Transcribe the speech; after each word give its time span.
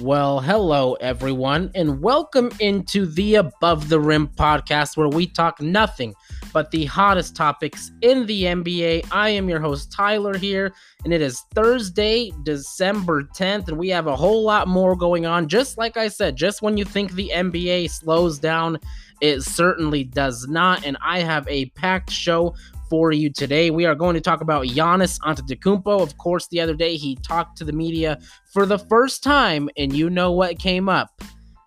Well, 0.00 0.38
hello 0.38 0.94
everyone, 1.00 1.72
and 1.74 2.00
welcome 2.00 2.52
into 2.60 3.04
the 3.04 3.34
Above 3.34 3.88
the 3.88 3.98
Rim 3.98 4.28
podcast 4.28 4.96
where 4.96 5.08
we 5.08 5.26
talk 5.26 5.60
nothing 5.60 6.14
but 6.52 6.70
the 6.70 6.84
hottest 6.84 7.34
topics 7.34 7.90
in 8.00 8.24
the 8.26 8.44
NBA. 8.44 9.08
I 9.10 9.30
am 9.30 9.48
your 9.48 9.58
host, 9.58 9.90
Tyler, 9.90 10.38
here, 10.38 10.72
and 11.02 11.12
it 11.12 11.20
is 11.20 11.40
Thursday, 11.52 12.30
December 12.44 13.24
10th, 13.24 13.66
and 13.66 13.76
we 13.76 13.88
have 13.88 14.06
a 14.06 14.14
whole 14.14 14.44
lot 14.44 14.68
more 14.68 14.94
going 14.94 15.26
on. 15.26 15.48
Just 15.48 15.78
like 15.78 15.96
I 15.96 16.06
said, 16.06 16.36
just 16.36 16.62
when 16.62 16.76
you 16.76 16.84
think 16.84 17.12
the 17.12 17.32
NBA 17.34 17.90
slows 17.90 18.38
down, 18.38 18.78
it 19.20 19.40
certainly 19.40 20.04
does 20.04 20.46
not. 20.46 20.86
And 20.86 20.96
I 21.04 21.22
have 21.22 21.46
a 21.48 21.66
packed 21.70 22.12
show 22.12 22.54
for 22.88 23.12
you 23.12 23.30
today. 23.30 23.70
We 23.70 23.86
are 23.86 23.94
going 23.94 24.14
to 24.14 24.20
talk 24.20 24.40
about 24.40 24.66
Giannis 24.66 25.18
Antetokounmpo. 25.20 26.00
Of 26.00 26.16
course, 26.18 26.48
the 26.48 26.60
other 26.60 26.74
day 26.74 26.96
he 26.96 27.16
talked 27.16 27.56
to 27.58 27.64
the 27.64 27.72
media 27.72 28.18
for 28.52 28.66
the 28.66 28.78
first 28.78 29.22
time, 29.22 29.68
and 29.76 29.92
you 29.92 30.10
know 30.10 30.32
what 30.32 30.58
came 30.58 30.88
up? 30.88 31.10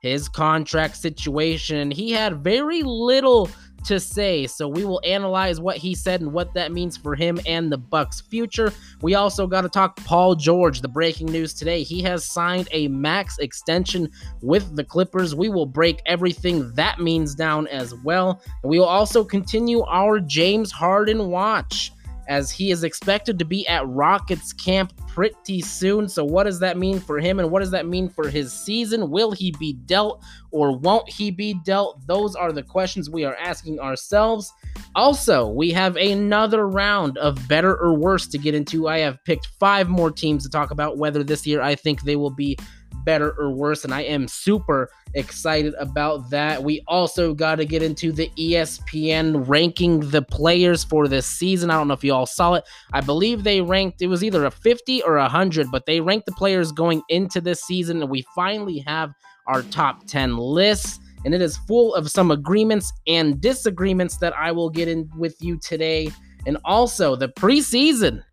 His 0.02 0.28
contract 0.28 0.98
situation. 0.98 1.92
He 1.92 2.12
had 2.12 2.44
very 2.44 2.82
little 2.84 3.50
to 3.86 4.00
say. 4.00 4.48
So 4.48 4.68
we 4.68 4.86
will 4.86 5.02
analyze 5.06 5.60
what 5.60 5.78
he 5.78 5.96
said 5.96 6.22
and 6.22 6.34
what 6.34 6.54
that 6.54 6.72
means 6.72 6.98
for 6.98 7.16
him 7.16 7.40
and 7.46 7.72
the 7.72 7.78
Bucks' 7.78 8.22
future. 8.22 8.72
We 9.02 9.16
also 9.16 9.48
got 9.48 9.62
to 9.62 9.70
talk 9.70 9.98
Paul 9.98 10.36
George. 10.36 10.82
The 10.82 10.88
breaking 10.88 11.28
news 11.28 11.54
today: 11.54 11.84
he 11.84 12.02
has 12.04 12.26
signed 12.26 12.68
a 12.72 12.88
max 12.88 13.38
extension 13.40 14.10
with 14.42 14.76
the 14.76 14.84
Clippers. 14.84 15.36
We 15.36 15.50
will 15.50 15.66
break 15.66 16.02
everything 16.06 16.74
that 16.76 17.00
means 17.00 17.36
down 17.36 17.68
as 17.68 17.94
well. 18.04 18.42
And 18.64 18.70
we 18.70 18.80
will 18.80 18.86
also 18.86 19.24
continue 19.24 19.84
our 19.84 20.20
James 20.20 20.72
Harden 20.72 21.30
watch 21.30 21.92
as 22.28 22.52
he 22.52 22.72
is 22.72 22.84
expected 22.84 23.38
to 23.40 23.46
be 23.46 23.68
at 23.68 23.88
Rockets 23.88 24.54
camp 24.54 24.94
pretty 25.08 25.62
soon. 25.62 26.08
So, 26.08 26.24
what 26.24 26.44
does 26.44 26.60
that 26.60 26.78
mean 26.78 27.00
for 27.00 27.20
him 27.20 27.40
and 27.40 27.52
what 27.52 27.60
does 27.60 27.72
that 27.72 27.86
mean 27.86 28.10
for 28.10 28.30
his 28.30 28.54
season? 28.54 29.10
Will 29.10 29.32
he 29.32 29.52
be 29.60 29.74
dealt 29.74 30.24
or 30.52 30.78
won't 30.78 31.10
he 31.10 31.32
be 31.32 31.56
dealt? 31.66 32.06
Those 32.08 32.36
are 32.36 32.52
the 32.52 32.64
questions 32.64 33.10
we 33.10 33.26
are 33.26 33.36
asking 33.36 33.80
ourselves. 33.80 34.52
Also, 34.96 35.48
we 35.48 35.72
have 35.72 35.96
another 35.98 36.68
round 36.68 37.18
of 37.18 37.48
better 37.48 37.76
or 37.78 37.94
worse 37.94 38.28
to 38.28 38.38
get 38.38 38.56
into. 38.56 38.88
I 38.88 39.00
have 39.00 39.24
picked 39.26 39.48
five 39.60 39.90
more 39.90 40.12
teams 40.12 40.44
to 40.44 40.50
talk 40.50 40.72
about 40.72 40.98
whether 40.98 41.24
this 41.24 41.46
year 41.48 41.62
I 41.62 41.76
think 41.76 42.02
they 42.02 42.16
will 42.16 42.30
be 42.30 42.58
better 43.04 43.32
or 43.40 43.52
worse. 43.52 43.84
And 43.84 43.94
I 43.94 44.02
am 44.02 44.28
super 44.28 44.90
excited 45.14 45.74
about 45.80 46.30
that. 46.30 46.64
We 46.64 46.84
also 46.88 47.34
got 47.34 47.56
to 47.56 47.66
get 47.66 47.84
into 47.84 48.12
the 48.12 48.30
ESPN 48.38 49.48
ranking 49.48 50.00
the 50.12 50.22
players 50.22 50.84
for 50.84 51.08
this 51.08 51.26
season. 51.26 51.70
I 51.70 51.76
don't 51.76 51.88
know 51.88 51.94
if 51.94 52.04
you 52.04 52.14
all 52.14 52.26
saw 52.26 52.54
it. 52.54 52.64
I 52.94 53.02
believe 53.02 53.44
they 53.44 53.62
ranked, 53.62 54.02
it 54.02 54.08
was 54.08 54.24
either 54.24 54.46
a 54.46 54.52
50 54.52 55.04
or 55.04 55.18
a 55.18 55.24
100, 55.24 55.72
but 55.72 55.86
they 55.86 56.00
ranked 56.02 56.26
the 56.26 56.32
players 56.34 56.72
going 56.72 57.02
into 57.10 57.42
this 57.42 57.62
season. 57.62 58.02
And 58.02 58.10
we 58.10 58.26
finally 58.36 58.80
have 58.80 59.14
our 59.48 59.62
top 59.64 60.06
10 60.08 60.38
lists. 60.38 61.00
And 61.24 61.36
it 61.36 61.42
is 61.42 61.58
full 61.68 61.94
of 61.94 62.10
some 62.10 62.32
agreements 62.32 62.92
and 63.06 63.40
disagreements 63.40 64.18
that 64.18 64.36
I 64.36 64.52
will 64.52 64.70
get 64.70 64.88
in 64.88 65.10
with 65.16 65.36
you 65.40 65.58
today. 65.58 66.10
And 66.48 66.58
also 66.66 67.16
the 67.16 67.28
preseason 67.28 68.24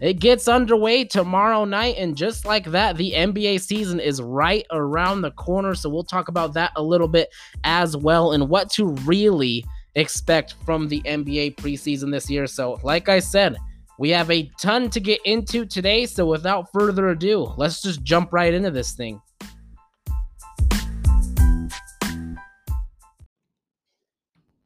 it 0.00 0.20
gets 0.20 0.46
underway 0.46 1.04
tomorrow 1.04 1.64
night, 1.64 1.96
and 1.98 2.16
just 2.16 2.44
like 2.44 2.66
that, 2.66 2.96
the 2.96 3.12
NBA 3.12 3.60
season 3.60 3.98
is 3.98 4.22
right 4.22 4.64
around 4.70 5.22
the 5.22 5.32
corner. 5.32 5.74
So 5.74 5.88
we'll 5.88 6.04
talk 6.04 6.28
about 6.28 6.54
that 6.54 6.72
a 6.76 6.82
little 6.82 7.08
bit 7.08 7.30
as 7.64 7.96
well 7.96 8.32
and 8.32 8.48
what 8.48 8.70
to 8.72 8.86
really 9.04 9.64
expect 9.96 10.54
from 10.64 10.88
the 10.88 11.00
NBA 11.02 11.56
preseason 11.56 12.12
this 12.12 12.30
year. 12.30 12.46
So, 12.46 12.78
like 12.82 13.08
I 13.08 13.18
said, 13.18 13.56
we 13.98 14.10
have 14.10 14.30
a 14.30 14.48
ton 14.60 14.90
to 14.90 15.00
get 15.00 15.20
into 15.24 15.66
today. 15.66 16.06
So, 16.06 16.26
without 16.26 16.72
further 16.72 17.08
ado, 17.08 17.52
let's 17.56 17.82
just 17.82 18.02
jump 18.04 18.32
right 18.32 18.54
into 18.54 18.70
this 18.70 18.92
thing. 18.92 19.20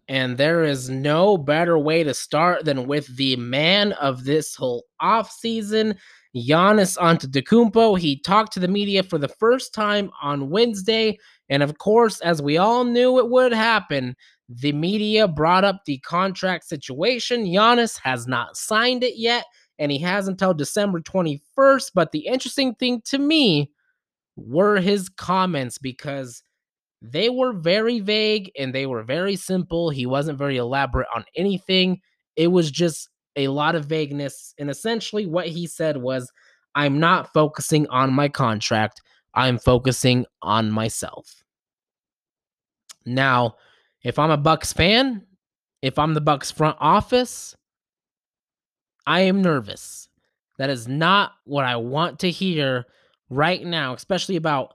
And 0.09 0.37
there 0.37 0.65
is 0.65 0.91
no 0.91 1.39
better 1.39 1.79
way 1.79 2.03
to 2.03 2.13
start 2.13 2.65
than 2.65 2.87
with 2.87 3.17
the 3.17 3.37
man 3.37 3.93
of 3.95 4.25
this 4.25 4.55
whole 4.55 4.85
offseason, 5.01 5.97
Giannis 6.35 6.99
Antetokounmpo. 6.99 7.99
He 7.99 8.19
talked 8.21 8.53
to 8.55 8.61
the 8.61 8.69
media 8.69 9.03
for 9.03 9.19
the 9.19 9.29
first 9.29 9.73
time 9.73 10.11
on 10.21 10.51
Wednesday. 10.51 11.19
And 11.49 11.63
of 11.63 11.79
course, 11.79 12.21
as 12.21 12.43
we 12.43 12.59
all 12.59 12.85
knew 12.85 13.19
it 13.19 13.31
would 13.31 13.53
happen, 13.53 14.17
the 14.49 14.73
media 14.73 15.29
brought 15.29 15.65
up 15.65 15.83
the 15.85 15.99
contract 15.99 16.65
situation. 16.65 17.45
Giannis 17.45 17.99
has 18.03 18.27
not 18.27 18.57
signed 18.57 19.05
it 19.05 19.17
yet, 19.17 19.45
and 19.79 19.93
he 19.93 19.99
has 19.99 20.29
until 20.29 20.53
December 20.53 21.01
21st. 21.01 21.93
But 21.95 22.13
the 22.13 22.27
interesting 22.27 22.75
thing 22.75 23.03
to 23.07 23.19
me 23.19 23.71
were 24.37 24.81
his 24.81 25.09
comments 25.09 25.79
because 25.79 26.43
they 27.03 27.29
were 27.29 27.53
very 27.53 27.99
vague 27.99 28.53
and 28.57 28.73
they 28.73 28.87
were 28.87 29.03
very 29.03 29.35
simple. 29.35 29.91
He 29.91 30.07
wasn't 30.07 30.39
very 30.39 30.57
elaborate 30.57 31.09
on 31.15 31.25
anything. 31.37 32.01
It 32.37 32.47
was 32.47 32.71
just 32.71 33.09
a 33.35 33.49
lot 33.49 33.75
of 33.75 33.87
vagueness. 33.87 34.55
And 34.59 34.71
essentially, 34.71 35.27
what 35.27 35.49
he 35.49 35.67
said 35.67 35.97
was, 35.97 36.31
I'm 36.77 37.01
not 37.01 37.33
focusing 37.33 37.89
on 37.89 38.13
my 38.13 38.29
contract, 38.29 39.03
I'm 39.35 39.59
focusing 39.59 40.27
on 40.43 40.71
myself. 40.71 41.43
Now, 43.05 43.57
if 44.05 44.19
I'm 44.19 44.31
a 44.31 44.37
Bucks 44.37 44.73
fan, 44.73 45.27
if 45.83 45.99
I'm 45.99 46.15
the 46.15 46.21
Bucks 46.21 46.51
front 46.51 46.77
office, 46.81 47.57
I 49.07 49.23
am 49.23 49.43
nervous. 49.43 50.09
That 50.59 50.71
is 50.71 50.87
not 50.87 51.33
what 51.45 51.65
I 51.65 51.77
want 51.77 52.21
to 52.21 52.31
hear 52.31 52.87
right 53.29 53.65
now, 53.65 53.95
especially 53.95 54.37
about 54.37 54.75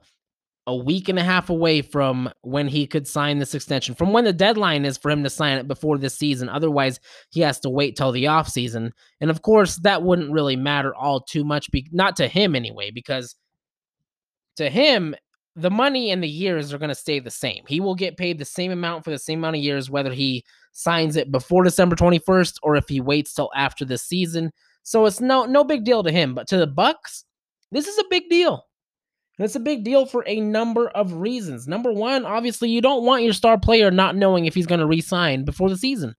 a 0.68 0.76
week 0.76 1.08
and 1.08 1.18
a 1.18 1.24
half 1.24 1.48
away 1.48 1.80
from 1.80 2.30
when 2.42 2.68
he 2.68 2.86
could 2.86 3.08
sign 3.08 3.38
this 3.38 3.54
extension, 3.54 3.94
from 3.94 4.12
when 4.12 4.24
the 4.24 4.34
deadline 4.34 4.84
is 4.84 4.98
for 4.98 5.10
him 5.10 5.24
to 5.24 5.30
sign 5.30 5.56
it 5.56 5.66
before 5.66 5.96
this 5.96 6.14
season. 6.14 6.50
Otherwise, 6.50 7.00
he 7.30 7.40
has 7.40 7.58
to 7.60 7.70
wait 7.70 7.96
till 7.96 8.12
the 8.12 8.24
offseason. 8.24 8.90
And 9.22 9.30
of 9.30 9.40
course, 9.40 9.76
that 9.76 10.02
wouldn't 10.02 10.30
really 10.30 10.56
matter 10.56 10.94
all 10.94 11.20
too 11.20 11.42
much, 11.42 11.70
be- 11.70 11.88
not 11.90 12.16
to 12.16 12.28
him 12.28 12.54
anyway, 12.54 12.90
because 12.90 13.34
to 14.56 14.68
him, 14.68 15.14
the 15.56 15.70
money 15.70 16.10
and 16.10 16.22
the 16.22 16.28
years 16.28 16.70
are 16.70 16.78
going 16.78 16.90
to 16.90 16.94
stay 16.94 17.18
the 17.18 17.30
same. 17.30 17.64
He 17.66 17.80
will 17.80 17.94
get 17.94 18.18
paid 18.18 18.38
the 18.38 18.44
same 18.44 18.70
amount 18.70 19.04
for 19.04 19.10
the 19.10 19.18
same 19.18 19.38
amount 19.38 19.56
of 19.56 19.62
years, 19.62 19.88
whether 19.88 20.12
he 20.12 20.44
signs 20.72 21.16
it 21.16 21.32
before 21.32 21.64
December 21.64 21.96
21st 21.96 22.58
or 22.62 22.76
if 22.76 22.86
he 22.90 23.00
waits 23.00 23.32
till 23.32 23.50
after 23.56 23.86
the 23.86 23.96
season. 23.96 24.52
So 24.82 25.06
it's 25.06 25.22
no 25.22 25.46
no 25.46 25.64
big 25.64 25.84
deal 25.84 26.02
to 26.02 26.12
him. 26.12 26.34
But 26.34 26.46
to 26.48 26.58
the 26.58 26.66
Bucks, 26.66 27.24
this 27.72 27.88
is 27.88 27.96
a 27.96 28.04
big 28.10 28.28
deal. 28.28 28.67
And 29.38 29.44
it's 29.44 29.54
a 29.54 29.60
big 29.60 29.84
deal 29.84 30.04
for 30.04 30.24
a 30.26 30.40
number 30.40 30.88
of 30.88 31.12
reasons. 31.12 31.68
Number 31.68 31.92
one, 31.92 32.24
obviously, 32.24 32.70
you 32.70 32.80
don't 32.80 33.04
want 33.04 33.22
your 33.22 33.32
star 33.32 33.56
player 33.56 33.90
not 33.90 34.16
knowing 34.16 34.46
if 34.46 34.54
he's 34.54 34.66
going 34.66 34.80
to 34.80 34.86
resign 34.86 35.44
before 35.44 35.68
the 35.68 35.76
season. 35.76 36.14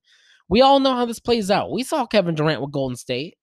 We 0.48 0.62
all 0.62 0.80
know 0.80 0.94
how 0.94 1.04
this 1.04 1.20
plays 1.20 1.50
out. 1.50 1.70
We 1.70 1.82
saw 1.82 2.06
Kevin 2.06 2.34
Durant 2.34 2.62
with 2.62 2.72
Golden 2.72 2.96
State. 2.96 3.36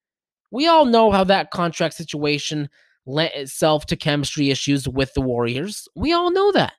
We 0.52 0.66
all 0.68 0.86
know 0.86 1.12
how 1.12 1.24
that 1.26 1.52
contract 1.52 1.94
situation 1.94 2.70
lent 3.06 3.36
itself 3.36 3.86
to 3.88 3.96
chemistry 3.96 4.50
issues 4.50 4.88
with 4.88 5.14
the 5.14 5.22
Warriors. 5.22 5.88
We 5.96 6.12
all 6.12 6.32
know 6.32 6.52
that. 6.54 6.74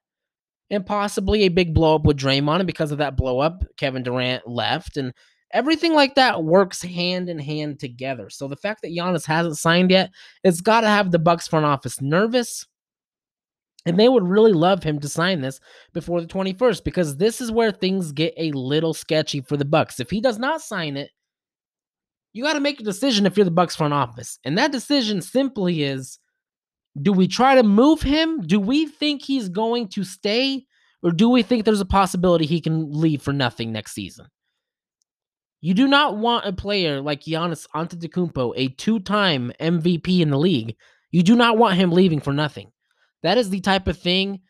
And 0.68 0.84
possibly 0.84 1.42
a 1.42 1.48
big 1.48 1.74
blow 1.74 1.94
up 1.94 2.04
with 2.04 2.18
Draymond. 2.18 2.58
And 2.58 2.66
because 2.66 2.90
of 2.90 2.98
that 2.98 3.16
blow 3.16 3.38
up, 3.38 3.62
Kevin 3.78 4.02
Durant 4.02 4.46
left. 4.46 4.96
And 4.96 5.14
everything 5.52 5.94
like 5.94 6.16
that 6.16 6.42
works 6.42 6.82
hand 6.82 7.30
in 7.30 7.38
hand 7.38 7.78
together. 7.78 8.28
So 8.28 8.48
the 8.48 8.56
fact 8.56 8.82
that 8.82 8.90
Giannis 8.90 9.24
hasn't 9.24 9.56
signed 9.56 9.92
yet, 9.92 10.10
it's 10.42 10.60
got 10.60 10.80
to 10.80 10.88
have 10.88 11.10
the 11.10 11.18
Bucks 11.18 11.46
front 11.46 11.64
office 11.64 12.00
nervous 12.02 12.66
and 13.88 13.98
they 13.98 14.08
would 14.08 14.28
really 14.28 14.52
love 14.52 14.82
him 14.82 15.00
to 15.00 15.08
sign 15.08 15.40
this 15.40 15.60
before 15.94 16.20
the 16.20 16.26
21st 16.26 16.84
because 16.84 17.16
this 17.16 17.40
is 17.40 17.50
where 17.50 17.72
things 17.72 18.12
get 18.12 18.34
a 18.36 18.52
little 18.52 18.92
sketchy 18.92 19.40
for 19.40 19.56
the 19.56 19.64
Bucks. 19.64 19.98
If 19.98 20.10
he 20.10 20.20
does 20.20 20.38
not 20.38 20.60
sign 20.60 20.98
it, 20.98 21.10
you 22.34 22.44
got 22.44 22.52
to 22.52 22.60
make 22.60 22.80
a 22.80 22.84
decision 22.84 23.24
if 23.24 23.36
you're 23.36 23.44
the 23.44 23.50
Bucks 23.50 23.74
front 23.74 23.94
office. 23.94 24.38
And 24.44 24.58
that 24.58 24.72
decision 24.72 25.22
simply 25.22 25.82
is 25.82 26.18
do 27.00 27.12
we 27.12 27.28
try 27.28 27.54
to 27.54 27.62
move 27.62 28.02
him? 28.02 28.42
Do 28.42 28.60
we 28.60 28.86
think 28.86 29.22
he's 29.22 29.48
going 29.48 29.88
to 29.88 30.04
stay 30.04 30.66
or 31.02 31.10
do 31.10 31.30
we 31.30 31.42
think 31.42 31.64
there's 31.64 31.80
a 31.80 31.86
possibility 31.86 32.44
he 32.44 32.60
can 32.60 32.92
leave 32.92 33.22
for 33.22 33.32
nothing 33.32 33.72
next 33.72 33.92
season? 33.92 34.26
You 35.60 35.72
do 35.72 35.88
not 35.88 36.18
want 36.18 36.46
a 36.46 36.52
player 36.52 37.00
like 37.00 37.22
Giannis 37.22 37.66
Antetokounmpo, 37.74 38.52
a 38.54 38.68
two-time 38.68 39.50
MVP 39.58 40.20
in 40.20 40.30
the 40.30 40.38
league. 40.38 40.76
You 41.10 41.22
do 41.22 41.34
not 41.34 41.56
want 41.56 41.76
him 41.76 41.90
leaving 41.90 42.20
for 42.20 42.32
nothing. 42.32 42.70
That 43.22 43.38
is 43.38 43.50
the 43.50 43.60
type 43.60 43.88
of 43.88 43.98
thing 43.98 44.40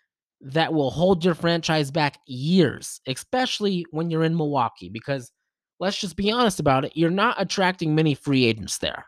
that 0.40 0.72
will 0.72 0.90
hold 0.90 1.24
your 1.24 1.34
franchise 1.34 1.90
back 1.90 2.18
years, 2.26 3.00
especially 3.06 3.84
when 3.90 4.10
you're 4.10 4.24
in 4.24 4.36
Milwaukee, 4.36 4.88
because 4.88 5.32
let's 5.80 6.00
just 6.00 6.16
be 6.16 6.30
honest 6.30 6.60
about 6.60 6.84
it, 6.84 6.92
you're 6.94 7.10
not 7.10 7.40
attracting 7.40 7.94
many 7.94 8.14
free 8.14 8.44
agents 8.44 8.78
there. 8.78 9.06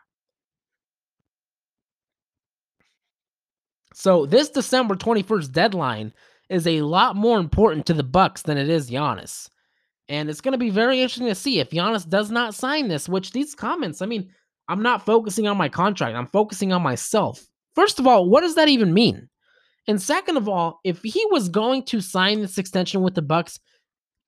So 3.93 4.25
this 4.25 4.49
December 4.49 4.95
21st 4.95 5.51
deadline 5.51 6.13
is 6.49 6.67
a 6.67 6.81
lot 6.81 7.15
more 7.15 7.39
important 7.39 7.85
to 7.85 7.93
the 7.93 8.03
Bucks 8.03 8.41
than 8.41 8.57
it 8.57 8.69
is 8.69 8.89
Giannis. 8.89 9.49
And 10.09 10.29
it's 10.29 10.41
going 10.41 10.53
to 10.53 10.57
be 10.57 10.69
very 10.69 11.01
interesting 11.01 11.27
to 11.27 11.35
see 11.35 11.59
if 11.59 11.69
Giannis 11.69 12.07
does 12.07 12.31
not 12.31 12.55
sign 12.55 12.87
this, 12.87 13.07
which 13.07 13.31
these 13.31 13.55
comments, 13.55 14.01
I 14.01 14.05
mean, 14.05 14.29
I'm 14.67 14.81
not 14.81 15.05
focusing 15.05 15.47
on 15.47 15.57
my 15.57 15.69
contract. 15.69 16.15
I'm 16.15 16.27
focusing 16.27 16.73
on 16.73 16.81
myself. 16.81 17.45
First 17.75 17.99
of 17.99 18.07
all, 18.07 18.29
what 18.29 18.41
does 18.41 18.55
that 18.55 18.67
even 18.67 18.93
mean? 18.93 19.29
And 19.87 20.01
second 20.01 20.37
of 20.37 20.47
all, 20.47 20.79
if 20.83 21.01
he 21.01 21.25
was 21.31 21.49
going 21.49 21.83
to 21.85 22.01
sign 22.01 22.41
this 22.41 22.57
extension 22.57 23.01
with 23.01 23.15
the 23.15 23.21
Bucks, 23.21 23.59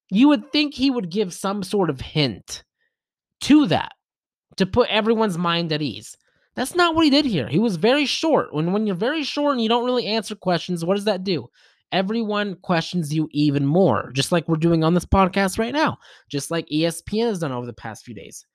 you 0.10 0.28
would 0.28 0.52
think 0.52 0.74
he 0.74 0.90
would 0.90 1.10
give 1.10 1.34
some 1.34 1.64
sort 1.64 1.90
of 1.90 2.02
hint 2.02 2.64
to 3.42 3.68
that 3.68 3.92
to 4.58 4.66
put 4.66 4.90
everyone's 4.90 5.38
mind 5.38 5.72
at 5.72 5.82
ease. 5.82 6.16
That's 6.56 6.76
not 6.76 6.96
what 6.96 7.04
he 7.04 7.10
did 7.10 7.26
here. 7.26 7.48
He 7.48 7.60
was 7.60 7.78
very 7.78 8.06
short. 8.06 8.54
When 8.54 8.72
when 8.74 8.86
you're 8.86 8.96
very 8.96 9.24
short 9.24 9.54
and 9.54 9.62
you 9.62 9.70
don't 9.70 9.86
really 9.86 10.06
answer 10.06 10.36
questions, 10.36 10.86
what 10.86 10.96
does 10.96 11.06
that 11.06 11.24
do? 11.24 11.48
Everyone 11.92 12.56
questions 12.62 13.14
you 13.14 13.28
even 13.32 13.66
more, 13.66 14.12
just 14.14 14.32
like 14.32 14.48
we're 14.48 14.56
doing 14.56 14.84
on 14.84 14.94
this 14.94 15.06
podcast 15.06 15.60
right 15.60 15.74
now, 15.74 15.98
just 16.30 16.52
like 16.52 16.68
ESPN 16.70 17.28
has 17.28 17.40
done 17.40 17.52
over 17.52 17.66
the 17.66 17.74
past 17.74 18.06
few 18.06 18.16
days. 18.16 18.46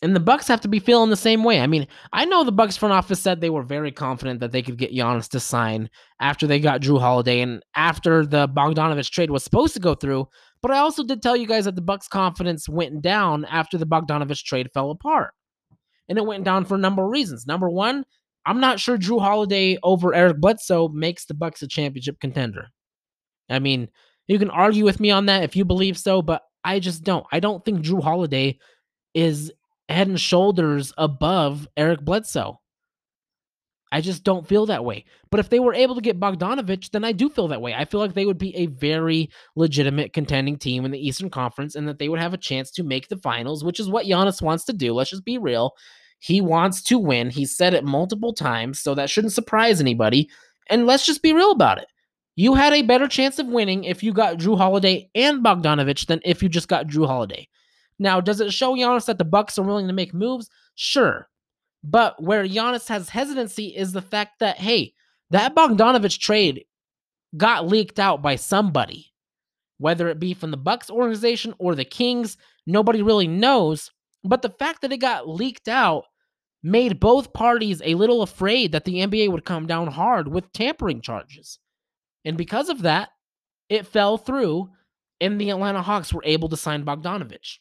And 0.00 0.14
the 0.14 0.20
Bucks 0.20 0.46
have 0.46 0.60
to 0.60 0.68
be 0.68 0.78
feeling 0.78 1.10
the 1.10 1.16
same 1.16 1.42
way. 1.42 1.60
I 1.60 1.66
mean, 1.66 1.88
I 2.12 2.24
know 2.24 2.44
the 2.44 2.52
Bucks 2.52 2.76
front 2.76 2.94
office 2.94 3.18
said 3.18 3.40
they 3.40 3.50
were 3.50 3.64
very 3.64 3.90
confident 3.90 4.38
that 4.40 4.52
they 4.52 4.62
could 4.62 4.78
get 4.78 4.92
Giannis 4.92 5.28
to 5.30 5.40
sign 5.40 5.90
after 6.20 6.46
they 6.46 6.60
got 6.60 6.82
Jrue 6.82 7.00
Holiday 7.00 7.40
and 7.40 7.64
after 7.74 8.24
the 8.24 8.48
Bogdanovic 8.48 9.10
trade 9.10 9.32
was 9.32 9.42
supposed 9.42 9.74
to 9.74 9.80
go 9.80 9.94
through. 9.96 10.28
But 10.62 10.70
I 10.70 10.78
also 10.78 11.02
did 11.02 11.20
tell 11.20 11.36
you 11.36 11.48
guys 11.48 11.64
that 11.64 11.74
the 11.74 11.82
Bucks' 11.82 12.06
confidence 12.06 12.68
went 12.68 13.02
down 13.02 13.44
after 13.46 13.76
the 13.76 13.86
Bogdanovic 13.86 14.42
trade 14.44 14.68
fell 14.72 14.90
apart. 14.90 15.34
And 16.08 16.16
it 16.16 16.24
went 16.24 16.44
down 16.44 16.64
for 16.64 16.76
a 16.76 16.78
number 16.78 17.02
of 17.02 17.10
reasons. 17.10 17.46
Number 17.46 17.68
one, 17.68 18.04
I'm 18.46 18.60
not 18.60 18.80
sure 18.80 18.96
Jrue 18.98 19.20
Holiday 19.20 19.78
over 19.82 20.14
Eric 20.14 20.40
Bledsoe 20.40 20.88
makes 20.88 21.26
the 21.26 21.34
Bucks 21.34 21.62
a 21.62 21.68
championship 21.68 22.20
contender. 22.20 22.68
I 23.50 23.58
mean, 23.58 23.88
you 24.28 24.38
can 24.38 24.50
argue 24.50 24.84
with 24.84 25.00
me 25.00 25.10
on 25.10 25.26
that 25.26 25.42
if 25.42 25.56
you 25.56 25.64
believe 25.64 25.98
so, 25.98 26.22
but 26.22 26.42
I 26.62 26.80
just 26.80 27.02
don't. 27.02 27.26
I 27.32 27.40
don't 27.40 27.64
think 27.64 27.80
Jrue 27.80 28.02
Holiday 28.02 28.58
is 29.14 29.52
head 29.88 30.08
and 30.08 30.20
shoulders 30.20 30.92
above 30.98 31.68
Eric 31.76 32.02
Bledsoe. 32.02 32.60
I 33.90 34.00
just 34.02 34.22
don't 34.22 34.46
feel 34.46 34.66
that 34.66 34.84
way. 34.84 35.06
But 35.30 35.40
if 35.40 35.48
they 35.48 35.60
were 35.60 35.72
able 35.72 35.94
to 35.94 36.00
get 36.02 36.20
Bogdanovic, 36.20 36.90
then 36.90 37.04
I 37.04 37.12
do 37.12 37.30
feel 37.30 37.48
that 37.48 37.62
way. 37.62 37.74
I 37.74 37.86
feel 37.86 38.00
like 38.00 38.12
they 38.12 38.26
would 38.26 38.38
be 38.38 38.54
a 38.54 38.66
very 38.66 39.30
legitimate 39.56 40.12
contending 40.12 40.58
team 40.58 40.84
in 40.84 40.90
the 40.90 40.98
Eastern 40.98 41.30
Conference 41.30 41.74
and 41.74 41.88
that 41.88 41.98
they 41.98 42.08
would 42.08 42.20
have 42.20 42.34
a 42.34 42.38
chance 42.38 42.70
to 42.72 42.82
make 42.82 43.08
the 43.08 43.16
finals, 43.16 43.64
which 43.64 43.80
is 43.80 43.88
what 43.88 44.04
Giannis 44.04 44.42
wants 44.42 44.64
to 44.66 44.74
do. 44.74 44.92
Let's 44.92 45.10
just 45.10 45.24
be 45.24 45.38
real. 45.38 45.72
He 46.18 46.40
wants 46.40 46.82
to 46.82 46.98
win. 46.98 47.30
He 47.30 47.46
said 47.46 47.74
it 47.74 47.84
multiple 47.84 48.34
times, 48.34 48.80
so 48.80 48.94
that 48.94 49.08
shouldn't 49.08 49.32
surprise 49.32 49.80
anybody. 49.80 50.28
And 50.68 50.86
let's 50.86 51.06
just 51.06 51.22
be 51.22 51.32
real 51.32 51.52
about 51.52 51.78
it. 51.78 51.86
You 52.36 52.54
had 52.54 52.72
a 52.72 52.82
better 52.82 53.08
chance 53.08 53.38
of 53.38 53.46
winning 53.46 53.84
if 53.84 54.02
you 54.02 54.12
got 54.12 54.36
Jrue 54.36 54.58
Holiday 54.58 55.10
and 55.14 55.42
Bogdanovic 55.44 56.06
than 56.06 56.20
if 56.24 56.42
you 56.42 56.48
just 56.48 56.68
got 56.68 56.86
Jrue 56.86 57.06
Holiday. 57.06 57.48
Now, 57.98 58.20
does 58.20 58.40
it 58.40 58.52
show 58.52 58.74
Giannis 58.74 59.06
that 59.06 59.18
the 59.18 59.24
Bucks 59.24 59.58
are 59.58 59.62
willing 59.62 59.88
to 59.88 59.92
make 59.92 60.14
moves? 60.14 60.48
Sure. 60.74 61.28
But 61.82 62.22
where 62.22 62.44
Giannis 62.44 62.88
has 62.88 63.08
hesitancy 63.08 63.68
is 63.68 63.92
the 63.92 64.02
fact 64.02 64.40
that, 64.40 64.58
hey, 64.58 64.94
that 65.30 65.54
Bogdanovic 65.54 66.18
trade 66.18 66.64
got 67.36 67.66
leaked 67.66 67.98
out 67.98 68.22
by 68.22 68.36
somebody, 68.36 69.12
whether 69.78 70.08
it 70.08 70.18
be 70.18 70.34
from 70.34 70.50
the 70.50 70.56
Bucks 70.56 70.90
organization 70.90 71.54
or 71.58 71.74
the 71.74 71.84
Kings, 71.84 72.36
nobody 72.66 73.02
really 73.02 73.28
knows. 73.28 73.90
But 74.24 74.42
the 74.42 74.50
fact 74.50 74.82
that 74.82 74.92
it 74.92 74.98
got 74.98 75.28
leaked 75.28 75.68
out 75.68 76.04
made 76.62 76.98
both 76.98 77.32
parties 77.32 77.80
a 77.84 77.94
little 77.94 78.22
afraid 78.22 78.72
that 78.72 78.84
the 78.84 78.96
NBA 78.96 79.30
would 79.30 79.44
come 79.44 79.66
down 79.66 79.86
hard 79.88 80.28
with 80.28 80.52
tampering 80.52 81.00
charges. 81.00 81.58
And 82.24 82.36
because 82.36 82.68
of 82.68 82.82
that, 82.82 83.10
it 83.68 83.86
fell 83.86 84.18
through, 84.18 84.70
and 85.20 85.40
the 85.40 85.50
Atlanta 85.50 85.82
Hawks 85.82 86.12
were 86.12 86.24
able 86.24 86.48
to 86.48 86.56
sign 86.56 86.84
Bogdanovic. 86.84 87.58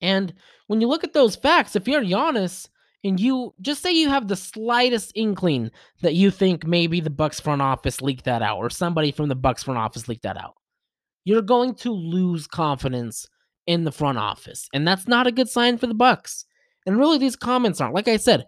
And 0.00 0.34
when 0.66 0.80
you 0.80 0.88
look 0.88 1.04
at 1.04 1.12
those 1.12 1.36
facts, 1.36 1.76
if 1.76 1.88
you're 1.88 2.02
Giannis 2.02 2.68
and 3.04 3.20
you 3.20 3.54
just 3.60 3.82
say 3.82 3.92
you 3.92 4.08
have 4.08 4.28
the 4.28 4.36
slightest 4.36 5.12
inkling 5.14 5.70
that 6.02 6.14
you 6.14 6.30
think 6.30 6.66
maybe 6.66 7.00
the 7.00 7.10
Bucks 7.10 7.40
front 7.40 7.62
office 7.62 8.02
leaked 8.02 8.24
that 8.24 8.42
out 8.42 8.58
or 8.58 8.70
somebody 8.70 9.12
from 9.12 9.28
the 9.28 9.34
Bucks 9.34 9.62
front 9.62 9.78
office 9.78 10.08
leaked 10.08 10.24
that 10.24 10.36
out, 10.36 10.54
you're 11.24 11.42
going 11.42 11.74
to 11.76 11.92
lose 11.92 12.46
confidence 12.46 13.26
in 13.66 13.84
the 13.84 13.92
front 13.92 14.18
office. 14.18 14.68
And 14.72 14.86
that's 14.86 15.08
not 15.08 15.26
a 15.26 15.32
good 15.32 15.48
sign 15.48 15.78
for 15.78 15.86
the 15.86 15.94
Bucks. 15.94 16.44
And 16.86 16.98
really 16.98 17.18
these 17.18 17.36
comments 17.36 17.80
aren't. 17.80 17.94
Like 17.94 18.08
I 18.08 18.16
said, 18.16 18.46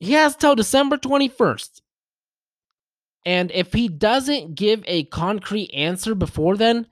he 0.00 0.12
has 0.12 0.36
till 0.36 0.54
December 0.54 0.96
21st. 0.96 1.80
And 3.26 3.50
if 3.50 3.72
he 3.72 3.88
doesn't 3.88 4.54
give 4.54 4.82
a 4.86 5.04
concrete 5.04 5.70
answer 5.74 6.14
before 6.14 6.56
then, 6.56 6.86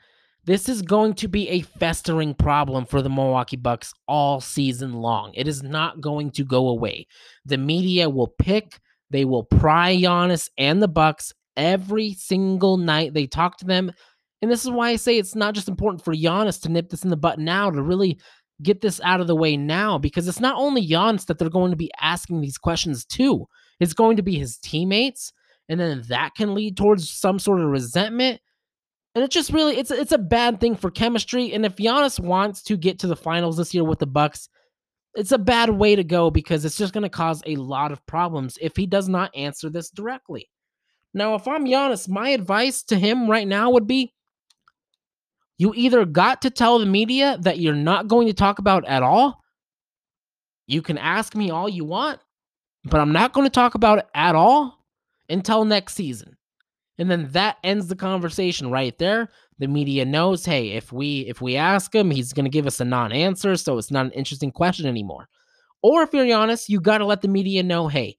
this 0.47 0.69
is 0.69 0.81
going 0.81 1.15
to 1.15 1.29
be 1.29 1.49
a 1.49 1.61
festering 1.61 2.35
problem 2.35 2.87
for 2.87 3.03
the 3.03 3.11
Milwaukee 3.11 3.57
Bucks 3.57 3.93
all 4.07 4.41
season 4.41 4.95
long. 4.95 5.33
It 5.35 5.49
is 5.49 5.63
not 5.63 6.01
going 6.01 6.31
to 6.33 6.45
go 6.45 6.69
away. 6.69 7.07
The 7.45 7.59
media 7.59 8.09
will 8.09 8.33
pick, 8.39 8.79
they 9.11 9.25
will 9.25 9.45
pry 9.45 9.97
Giannis 9.97 10.49
and 10.57 10.81
the 10.81 10.89
Bucks 10.89 11.33
every 11.57 12.15
single 12.15 12.77
night 12.77 13.13
they 13.13 13.27
talk 13.27 13.59
to 13.59 13.65
them. 13.65 13.91
And 14.41 14.51
this 14.51 14.65
is 14.65 14.71
why 14.71 14.91
I 14.91 14.97
say 14.97 15.19
it's 15.19 15.35
not 15.35 15.55
just 15.55 15.69
important 15.69 16.05
for 16.05 16.15
Giannis 16.15 16.61
to 16.63 16.71
nip 16.71 16.91
this 16.91 17.03
in 17.03 17.11
the 17.11 17.17
butt 17.17 17.39
now, 17.39 17.71
to 17.71 17.83
really 17.83 18.19
get 18.63 18.81
this 18.81 19.01
out 19.03 19.21
of 19.21 19.27
the 19.27 19.37
way 19.37 19.57
now, 19.57 19.99
because 19.99 20.29
it's 20.29 20.41
not 20.41 20.57
only 20.57 20.87
Giannis 20.87 21.27
that 21.27 21.39
they're 21.39 21.51
going 21.51 21.73
to 21.73 21.77
be 21.77 21.91
asking 22.01 22.41
these 22.41 22.59
questions 22.59 23.05
to, 23.07 23.47
it's 23.81 23.95
going 23.95 24.17
to 24.17 24.23
be 24.23 24.39
his 24.39 24.59
teammates. 24.59 25.33
And 25.69 25.81
then 25.81 26.05
that 26.09 26.35
can 26.37 26.55
lead 26.55 26.77
towards 26.77 27.11
some 27.11 27.41
sort 27.41 27.61
of 27.61 27.67
resentment. 27.67 28.41
And 29.17 29.25
it's 29.25 29.33
just 29.35 29.51
really 29.51 29.79
it's 29.79 29.91
it's 29.91 30.13
a 30.13 30.19
bad 30.19 30.61
thing 30.61 30.77
for 30.77 30.91
chemistry. 30.91 31.55
And 31.55 31.65
if 31.65 31.77
Giannis 31.77 32.21
wants 32.21 32.63
to 32.65 32.77
get 32.77 32.99
to 32.99 33.07
the 33.07 33.17
finals 33.17 33.57
this 33.57 33.73
year 33.73 33.83
with 33.83 33.99
the 33.99 34.07
Bucks, 34.07 34.51
it's 35.15 35.33
a 35.33 35.39
bad 35.39 35.71
way 35.71 35.97
to 35.97 36.05
go 36.05 36.31
because 36.31 36.67
it's 36.67 36.77
just 36.77 36.93
going 36.93 37.03
to 37.03 37.09
cause 37.09 37.43
a 37.47 37.57
lot 37.57 37.93
of 37.93 38.05
problems 38.05 38.59
if 38.61 38.77
he 38.77 38.85
does 38.85 39.09
not 39.09 39.35
answer 39.35 39.71
this 39.71 39.89
directly. 39.89 40.51
Now, 41.15 41.35
if 41.35 41.49
I'm 41.49 41.65
Giannis, 41.65 42.11
my 42.11 42.29
advice 42.29 42.83
to 42.85 42.99
him 42.99 43.27
right 43.27 43.49
now 43.49 43.71
would 43.71 43.87
be 43.87 44.13
you 45.57 45.73
either 45.75 46.05
got 46.05 46.43
to 46.43 46.51
tell 46.51 46.79
the 46.79 46.85
media 46.85 47.39
that 47.41 47.59
you're 47.59 47.75
not 47.75 48.09
going 48.09 48.27
to 48.27 48.35
talk 48.35 48.59
about 48.59 48.87
at 48.87 49.03
all. 49.03 49.43
You 50.67 50.83
can 50.83 50.99
ask 50.99 51.35
me 51.35 51.49
all 51.51 51.71
you 51.71 51.87
want, 51.87 52.21
but 52.85 53.01
I'm 53.01 53.13
not 53.13 53.33
going 53.33 53.47
to 53.47 53.51
talk 53.51 53.75
about 53.77 54.01
it 54.01 54.07
at 54.15 54.35
all 54.35 54.85
until 55.31 55.65
next 55.65 55.95
season 55.95 56.36
and 56.99 57.11
then 57.11 57.29
that 57.33 57.59
ends 57.63 57.89
the 57.89 57.97
conversation 57.97 58.71
right 58.71 58.97
there. 58.99 59.29
The 59.59 59.69
media 59.69 60.05
knows 60.05 60.45
hey 60.45 60.71
if 60.71 60.93
we 60.93 61.21
if 61.21 61.41
we 61.41 61.57
ask 61.57 61.95
him 61.95 62.11
he's 62.11 62.33
going 62.33 62.45
to 62.45 62.51
give 62.51 62.67
us 62.67 62.81
a 62.81 62.85
non-answer 62.85 63.57
so 63.57 63.79
it's 63.79 63.91
not 63.91 64.07
an 64.07 64.13
interesting 64.13 64.53
question 64.53 64.87
anymore. 64.87 65.29
Or 65.83 66.03
if 66.03 66.13
you're 66.13 66.37
honest 66.37 66.69
you 66.69 66.81
got 66.81 66.99
to 66.99 67.07
let 67.07 67.23
the 67.23 67.29
media 67.29 67.63
know 67.63 67.89
hey 67.89 68.17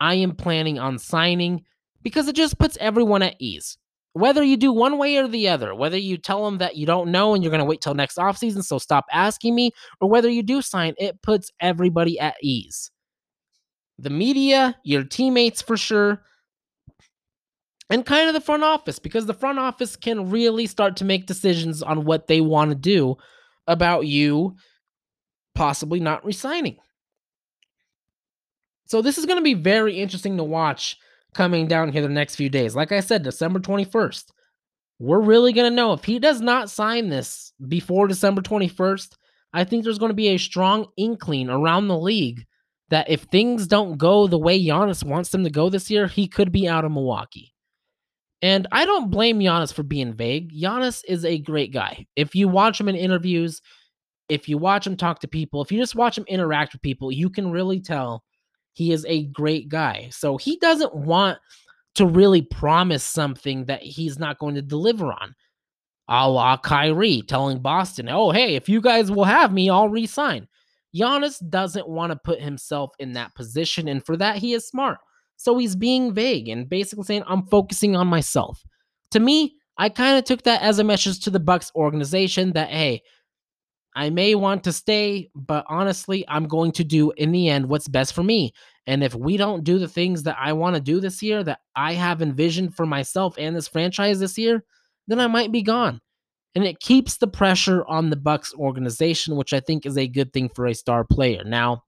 i 0.00 0.14
am 0.14 0.34
planning 0.34 0.78
on 0.78 0.98
signing 0.98 1.64
because 2.02 2.28
it 2.28 2.36
just 2.36 2.58
puts 2.58 2.78
everyone 2.80 3.22
at 3.22 3.36
ease. 3.38 3.76
Whether 4.12 4.42
you 4.42 4.56
do 4.56 4.72
one 4.72 4.98
way 4.98 5.18
or 5.18 5.28
the 5.28 5.48
other 5.48 5.74
whether 5.74 5.98
you 5.98 6.16
tell 6.16 6.44
them 6.44 6.58
that 6.58 6.76
you 6.76 6.86
don't 6.86 7.12
know 7.12 7.34
and 7.34 7.42
you're 7.42 7.50
going 7.50 7.60
to 7.60 7.66
wait 7.66 7.80
till 7.80 7.94
next 7.94 8.16
offseason 8.16 8.64
so 8.64 8.78
stop 8.78 9.04
asking 9.12 9.54
me 9.54 9.72
or 10.00 10.08
whether 10.08 10.28
you 10.28 10.42
do 10.42 10.62
sign 10.62 10.94
it 10.98 11.20
puts 11.22 11.50
everybody 11.60 12.18
at 12.18 12.36
ease. 12.42 12.90
The 13.98 14.10
media 14.10 14.76
your 14.82 15.04
teammates 15.04 15.60
for 15.60 15.76
sure 15.76 16.22
and 17.90 18.06
kind 18.06 18.28
of 18.28 18.34
the 18.34 18.40
front 18.40 18.62
office 18.62 18.98
because 18.98 19.26
the 19.26 19.34
front 19.34 19.58
office 19.58 19.96
can 19.96 20.30
really 20.30 20.66
start 20.66 20.96
to 20.96 21.04
make 21.04 21.26
decisions 21.26 21.82
on 21.82 22.04
what 22.04 22.28
they 22.28 22.40
want 22.40 22.70
to 22.70 22.76
do 22.76 23.16
about 23.66 24.06
you 24.06 24.54
possibly 25.54 26.00
not 26.00 26.24
resigning. 26.24 26.76
So 28.86 29.02
this 29.02 29.18
is 29.18 29.26
going 29.26 29.38
to 29.38 29.44
be 29.44 29.54
very 29.54 30.00
interesting 30.00 30.36
to 30.36 30.44
watch 30.44 30.96
coming 31.34 31.66
down 31.66 31.92
here 31.92 32.02
the 32.02 32.08
next 32.08 32.36
few 32.36 32.48
days. 32.48 32.74
Like 32.74 32.92
I 32.92 33.00
said, 33.00 33.22
December 33.22 33.58
21st. 33.60 34.24
We're 34.98 35.20
really 35.20 35.52
going 35.52 35.70
to 35.70 35.74
know 35.74 35.92
if 35.92 36.04
he 36.04 36.18
does 36.18 36.40
not 36.40 36.70
sign 36.70 37.08
this 37.08 37.52
before 37.68 38.06
December 38.06 38.42
21st. 38.42 39.16
I 39.52 39.64
think 39.64 39.82
there's 39.82 39.98
going 39.98 40.10
to 40.10 40.14
be 40.14 40.28
a 40.28 40.38
strong 40.38 40.86
inkling 40.96 41.48
around 41.48 41.88
the 41.88 41.98
league 41.98 42.44
that 42.90 43.08
if 43.08 43.22
things 43.22 43.66
don't 43.66 43.96
go 43.96 44.26
the 44.26 44.38
way 44.38 44.62
Giannis 44.62 45.02
wants 45.02 45.30
them 45.30 45.44
to 45.44 45.50
go 45.50 45.70
this 45.70 45.90
year, 45.90 46.06
he 46.06 46.28
could 46.28 46.52
be 46.52 46.68
out 46.68 46.84
of 46.84 46.92
Milwaukee. 46.92 47.49
And 48.42 48.66
I 48.72 48.86
don't 48.86 49.10
blame 49.10 49.38
Giannis 49.38 49.72
for 49.72 49.82
being 49.82 50.14
vague. 50.14 50.52
Giannis 50.52 51.02
is 51.06 51.24
a 51.24 51.38
great 51.38 51.72
guy. 51.72 52.06
If 52.16 52.34
you 52.34 52.48
watch 52.48 52.80
him 52.80 52.88
in 52.88 52.96
interviews, 52.96 53.60
if 54.28 54.48
you 54.48 54.56
watch 54.56 54.86
him 54.86 54.96
talk 54.96 55.20
to 55.20 55.28
people, 55.28 55.60
if 55.60 55.70
you 55.70 55.78
just 55.78 55.94
watch 55.94 56.16
him 56.16 56.24
interact 56.26 56.72
with 56.72 56.82
people, 56.82 57.12
you 57.12 57.28
can 57.28 57.50
really 57.50 57.80
tell 57.80 58.24
he 58.72 58.92
is 58.92 59.04
a 59.06 59.24
great 59.24 59.68
guy. 59.68 60.08
So 60.10 60.36
he 60.36 60.56
doesn't 60.56 60.94
want 60.94 61.38
to 61.96 62.06
really 62.06 62.42
promise 62.42 63.04
something 63.04 63.66
that 63.66 63.82
he's 63.82 64.18
not 64.18 64.38
going 64.38 64.54
to 64.54 64.62
deliver 64.62 65.12
on. 65.12 65.34
A 66.08 66.28
la 66.28 66.56
Kyrie 66.56 67.22
telling 67.22 67.60
Boston, 67.60 68.08
oh, 68.08 68.30
hey, 68.30 68.54
if 68.54 68.68
you 68.68 68.80
guys 68.80 69.10
will 69.10 69.24
have 69.24 69.52
me, 69.52 69.68
I'll 69.68 69.88
resign. 69.88 70.48
Giannis 70.96 71.46
doesn't 71.50 71.88
want 71.88 72.10
to 72.10 72.18
put 72.24 72.40
himself 72.40 72.90
in 72.98 73.12
that 73.12 73.34
position. 73.34 73.86
And 73.86 74.04
for 74.04 74.16
that, 74.16 74.36
he 74.36 74.54
is 74.54 74.66
smart. 74.66 74.98
So 75.40 75.56
he's 75.56 75.74
being 75.74 76.12
vague 76.12 76.50
and 76.50 76.68
basically 76.68 77.04
saying, 77.04 77.22
I'm 77.26 77.46
focusing 77.46 77.96
on 77.96 78.08
myself. 78.08 78.62
To 79.12 79.20
me, 79.20 79.56
I 79.78 79.88
kind 79.88 80.18
of 80.18 80.24
took 80.24 80.42
that 80.42 80.60
as 80.60 80.78
a 80.78 80.84
message 80.84 81.20
to 81.20 81.30
the 81.30 81.40
Bucks 81.40 81.72
organization 81.74 82.52
that, 82.52 82.68
hey, 82.68 83.00
I 83.96 84.10
may 84.10 84.34
want 84.34 84.64
to 84.64 84.72
stay, 84.72 85.30
but 85.34 85.64
honestly, 85.66 86.26
I'm 86.28 86.46
going 86.46 86.72
to 86.72 86.84
do 86.84 87.12
in 87.12 87.32
the 87.32 87.48
end 87.48 87.70
what's 87.70 87.88
best 87.88 88.12
for 88.12 88.22
me. 88.22 88.52
And 88.86 89.02
if 89.02 89.14
we 89.14 89.38
don't 89.38 89.64
do 89.64 89.78
the 89.78 89.88
things 89.88 90.24
that 90.24 90.36
I 90.38 90.52
want 90.52 90.76
to 90.76 90.82
do 90.82 91.00
this 91.00 91.22
year, 91.22 91.42
that 91.42 91.60
I 91.74 91.94
have 91.94 92.20
envisioned 92.20 92.76
for 92.76 92.84
myself 92.84 93.36
and 93.38 93.56
this 93.56 93.66
franchise 93.66 94.20
this 94.20 94.36
year, 94.36 94.62
then 95.08 95.20
I 95.20 95.26
might 95.26 95.52
be 95.52 95.62
gone. 95.62 96.02
And 96.54 96.64
it 96.64 96.80
keeps 96.80 97.16
the 97.16 97.26
pressure 97.26 97.82
on 97.86 98.10
the 98.10 98.16
Bucks 98.16 98.52
organization, 98.52 99.36
which 99.36 99.54
I 99.54 99.60
think 99.60 99.86
is 99.86 99.96
a 99.96 100.06
good 100.06 100.34
thing 100.34 100.50
for 100.54 100.66
a 100.66 100.74
star 100.74 101.02
player. 101.02 101.44
Now, 101.44 101.84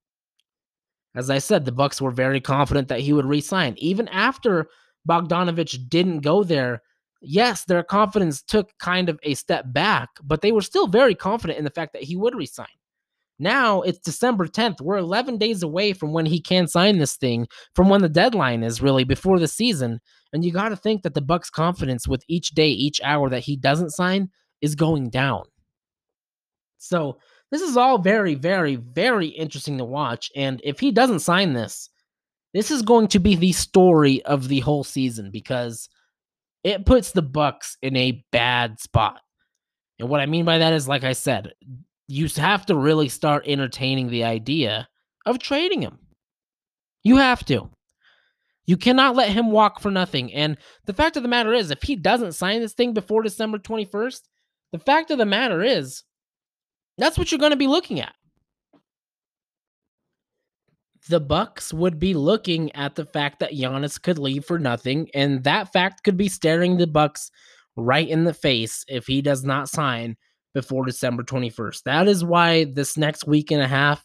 as 1.14 1.30
I 1.30 1.38
said, 1.38 1.64
the 1.64 1.72
Bucks 1.72 2.00
were 2.00 2.10
very 2.10 2.40
confident 2.40 2.88
that 2.88 3.00
he 3.00 3.12
would 3.12 3.26
resign. 3.26 3.74
Even 3.78 4.08
after 4.08 4.68
Bogdanovic 5.08 5.88
didn't 5.88 6.20
go 6.20 6.42
there, 6.42 6.82
yes, 7.20 7.64
their 7.64 7.82
confidence 7.82 8.42
took 8.42 8.70
kind 8.78 9.08
of 9.08 9.18
a 9.22 9.34
step 9.34 9.64
back, 9.72 10.08
but 10.22 10.40
they 10.40 10.52
were 10.52 10.62
still 10.62 10.86
very 10.86 11.14
confident 11.14 11.58
in 11.58 11.64
the 11.64 11.70
fact 11.70 11.92
that 11.92 12.02
he 12.02 12.16
would 12.16 12.34
resign. 12.34 12.66
Now 13.38 13.82
it's 13.82 13.98
December 13.98 14.46
10th. 14.46 14.80
We're 14.80 14.98
11 14.98 15.38
days 15.38 15.62
away 15.62 15.92
from 15.92 16.12
when 16.12 16.26
he 16.26 16.40
can 16.40 16.68
sign 16.68 16.98
this 16.98 17.16
thing, 17.16 17.48
from 17.74 17.88
when 17.88 18.00
the 18.00 18.08
deadline 18.08 18.62
is 18.62 18.80
really 18.80 19.04
before 19.04 19.38
the 19.38 19.48
season. 19.48 20.00
And 20.32 20.44
you 20.44 20.52
got 20.52 20.68
to 20.68 20.76
think 20.76 21.02
that 21.02 21.14
the 21.14 21.20
Bucks' 21.20 21.50
confidence 21.50 22.06
with 22.06 22.24
each 22.28 22.50
day, 22.50 22.68
each 22.68 23.00
hour 23.02 23.28
that 23.30 23.40
he 23.40 23.56
doesn't 23.56 23.90
sign 23.90 24.30
is 24.60 24.74
going 24.74 25.10
down. 25.10 25.42
So 26.78 27.18
this 27.52 27.60
is 27.60 27.76
all 27.76 27.98
very, 27.98 28.34
very, 28.34 28.76
very 28.76 29.28
interesting 29.28 29.76
to 29.78 29.84
watch. 29.84 30.32
And 30.34 30.60
if 30.64 30.80
he 30.80 30.90
doesn't 30.90 31.20
sign 31.20 31.52
this, 31.52 31.90
this 32.54 32.70
is 32.70 32.80
going 32.80 33.08
to 33.08 33.18
be 33.18 33.36
the 33.36 33.52
story 33.52 34.24
of 34.24 34.48
the 34.48 34.60
whole 34.60 34.84
season 34.84 35.30
because 35.30 35.90
it 36.64 36.86
puts 36.86 37.12
the 37.12 37.22
Bucks 37.22 37.76
in 37.82 37.94
a 37.94 38.24
bad 38.32 38.80
spot. 38.80 39.20
And 39.98 40.08
what 40.08 40.20
I 40.20 40.26
mean 40.26 40.46
by 40.46 40.58
that 40.58 40.72
is, 40.72 40.88
like 40.88 41.04
I 41.04 41.12
said, 41.12 41.52
you 42.08 42.26
have 42.36 42.64
to 42.66 42.74
really 42.74 43.10
start 43.10 43.44
entertaining 43.46 44.08
the 44.08 44.24
idea 44.24 44.88
of 45.26 45.38
trading 45.38 45.82
him. 45.82 45.98
You 47.04 47.18
have 47.18 47.44
to. 47.46 47.68
You 48.64 48.78
cannot 48.78 49.14
let 49.14 49.30
him 49.30 49.50
walk 49.50 49.80
for 49.80 49.90
nothing. 49.90 50.32
And 50.32 50.56
the 50.86 50.94
fact 50.94 51.18
of 51.18 51.22
the 51.22 51.28
matter 51.28 51.52
is, 51.52 51.70
if 51.70 51.82
he 51.82 51.96
doesn't 51.96 52.32
sign 52.32 52.60
this 52.60 52.72
thing 52.72 52.94
before 52.94 53.22
December 53.22 53.58
21st, 53.58 54.20
the 54.72 54.78
fact 54.78 55.10
of 55.10 55.18
the 55.18 55.26
matter 55.26 55.62
is, 55.62 56.04
that's 56.98 57.18
what 57.18 57.30
you're 57.30 57.38
going 57.38 57.50
to 57.50 57.56
be 57.56 57.66
looking 57.66 58.00
at. 58.00 58.14
The 61.08 61.20
Bucks 61.20 61.74
would 61.74 61.98
be 61.98 62.14
looking 62.14 62.70
at 62.76 62.94
the 62.94 63.04
fact 63.06 63.40
that 63.40 63.52
Giannis 63.52 64.00
could 64.00 64.18
leave 64.18 64.44
for 64.44 64.58
nothing, 64.58 65.08
and 65.14 65.42
that 65.44 65.72
fact 65.72 66.04
could 66.04 66.16
be 66.16 66.28
staring 66.28 66.76
the 66.76 66.86
Bucks 66.86 67.30
right 67.76 68.08
in 68.08 68.24
the 68.24 68.34
face 68.34 68.84
if 68.88 69.06
he 69.06 69.20
does 69.20 69.42
not 69.42 69.68
sign 69.68 70.16
before 70.54 70.84
December 70.84 71.22
21st. 71.22 71.82
That 71.84 72.08
is 72.08 72.24
why 72.24 72.64
this 72.64 72.96
next 72.96 73.26
week 73.26 73.50
and 73.50 73.62
a 73.62 73.68
half 73.68 74.04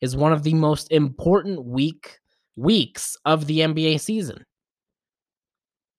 is 0.00 0.16
one 0.16 0.32
of 0.32 0.42
the 0.42 0.54
most 0.54 0.90
important 0.90 1.64
week 1.64 2.18
weeks 2.56 3.16
of 3.24 3.46
the 3.46 3.60
NBA 3.60 4.00
season. 4.00 4.44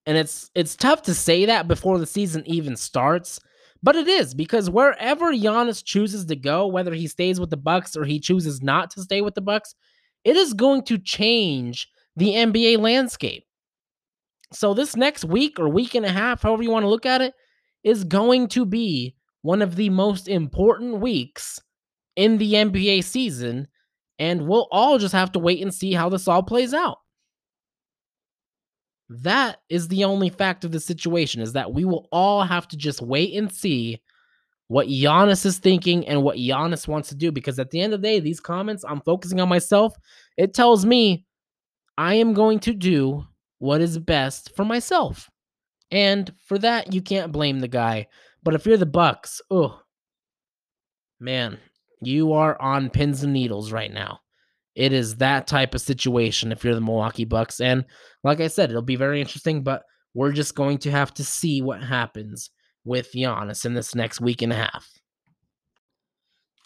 And 0.06 0.18
it's 0.18 0.52
it's 0.54 0.76
tough 0.76 1.04
to 1.04 1.14
say 1.14 1.46
that 1.46 1.68
before 1.68 1.98
the 1.98 2.06
season 2.06 2.44
even 2.46 2.76
starts 2.76 3.40
but 3.84 3.98
it 3.98 4.08
is 4.08 4.34
because 4.34 4.70
wherever 4.70 5.34
Giannis 5.34 5.84
chooses 5.84 6.26
to 6.26 6.38
go, 6.38 6.66
whether 6.66 6.94
he 6.94 7.08
stays 7.08 7.40
with 7.40 7.50
the 7.50 7.58
Bucks 7.58 7.98
or 7.98 8.06
he 8.06 8.20
chooses 8.20 8.64
not 8.64 8.90
to 8.92 9.02
stay 9.02 9.22
with 9.22 9.36
the 9.36 9.42
Bucks, 9.42 9.76
it 10.24 10.38
is 10.38 10.54
going 10.54 10.84
to 10.84 10.98
change 10.98 11.90
the 12.16 12.30
NBA 12.30 12.80
landscape. 12.80 13.44
So 14.54 14.74
this 14.74 14.96
next 14.96 15.26
week 15.26 15.60
or 15.60 15.68
week 15.68 15.96
and 15.96 16.06
a 16.06 16.12
half, 16.12 16.44
however 16.44 16.64
you 16.64 16.72
want 16.72 16.84
to 16.84 16.90
look 16.90 17.06
at 17.06 17.22
it, 17.22 17.34
is 17.84 18.06
going 18.06 18.48
to 18.50 18.66
be 18.66 19.16
one 19.42 19.62
of 19.62 19.76
the 19.76 19.90
most 19.90 20.30
important 20.30 21.02
weeks 21.02 21.60
in 22.16 22.38
the 22.38 22.54
NBA 22.54 23.04
season 23.04 23.68
and 24.18 24.48
we'll 24.48 24.68
all 24.72 24.98
just 24.98 25.14
have 25.14 25.32
to 25.34 25.40
wait 25.40 25.62
and 25.62 25.74
see 25.74 25.92
how 25.92 26.08
this 26.08 26.28
all 26.28 26.44
plays 26.44 26.74
out. 26.74 27.00
That 29.10 29.60
is 29.70 29.88
the 29.88 30.06
only 30.06 30.30
fact 30.30 30.64
of 30.64 30.72
the 30.72 30.80
situation 30.80 31.42
is 31.42 31.54
that 31.54 31.74
we 31.74 31.86
will 31.86 32.08
all 32.12 32.44
have 32.44 32.68
to 32.70 32.78
just 32.78 33.02
wait 33.02 33.36
and 33.36 33.52
see 33.52 34.02
what 34.68 34.88
Giannis 34.88 35.46
is 35.46 35.60
thinking 35.60 36.08
and 36.08 36.24
what 36.24 36.38
Giannis 36.38 36.88
wants 36.88 37.10
to 37.10 37.16
do. 37.16 37.32
Because 37.32 37.60
at 37.60 37.70
the 37.70 37.82
end 37.82 37.94
of 37.94 38.02
the 38.02 38.08
day, 38.08 38.20
these 38.20 38.40
comments, 38.40 38.84
I'm 38.88 39.02
focusing 39.02 39.40
on 39.40 39.50
myself. 39.50 39.96
It 40.38 40.54
tells 40.54 40.86
me 40.86 41.26
I 41.98 42.16
am 42.16 42.34
going 42.34 42.60
to 42.62 42.74
do 42.74 43.26
what 43.60 43.82
is 43.82 43.98
best 44.00 44.56
for 44.56 44.66
myself. 44.66 45.30
And 45.92 46.34
for 46.46 46.58
that, 46.60 46.92
you 46.94 47.02
can't 47.02 47.32
blame 47.32 47.60
the 47.60 47.68
guy. 47.68 48.08
But 48.42 48.56
if 48.56 48.66
you're 48.66 48.78
the 48.78 48.86
Bucks, 48.86 49.42
oh 49.52 49.80
man, 51.20 51.60
you 52.02 52.34
are 52.34 52.60
on 52.60 52.90
pins 52.90 53.24
and 53.24 53.32
needles 53.32 53.72
right 53.72 53.94
now. 53.94 54.20
It 54.76 54.92
is 54.92 55.18
that 55.18 55.48
type 55.48 55.76
of 55.76 55.82
situation 55.82 56.52
if 56.52 56.64
you're 56.64 56.76
the 56.76 56.82
Milwaukee 56.82 57.26
Bucks. 57.26 57.60
And 57.60 57.86
like 58.24 58.40
I 58.40 58.48
said, 58.48 58.70
it'll 58.70 58.82
be 58.82 58.96
very 58.96 59.22
interesting, 59.22 59.64
but 59.64 59.84
we're 60.14 60.32
just 60.32 60.56
going 60.56 60.80
to 60.80 60.92
have 60.92 61.14
to 61.16 61.24
see 61.24 61.62
what 61.62 61.84
happens 61.84 62.50
with 62.86 63.12
Giannis 63.14 63.66
in 63.66 63.74
this 63.74 63.96
next 63.96 64.22
week 64.22 64.42
and 64.42 64.52
a 64.52 64.58
half. 64.58 64.88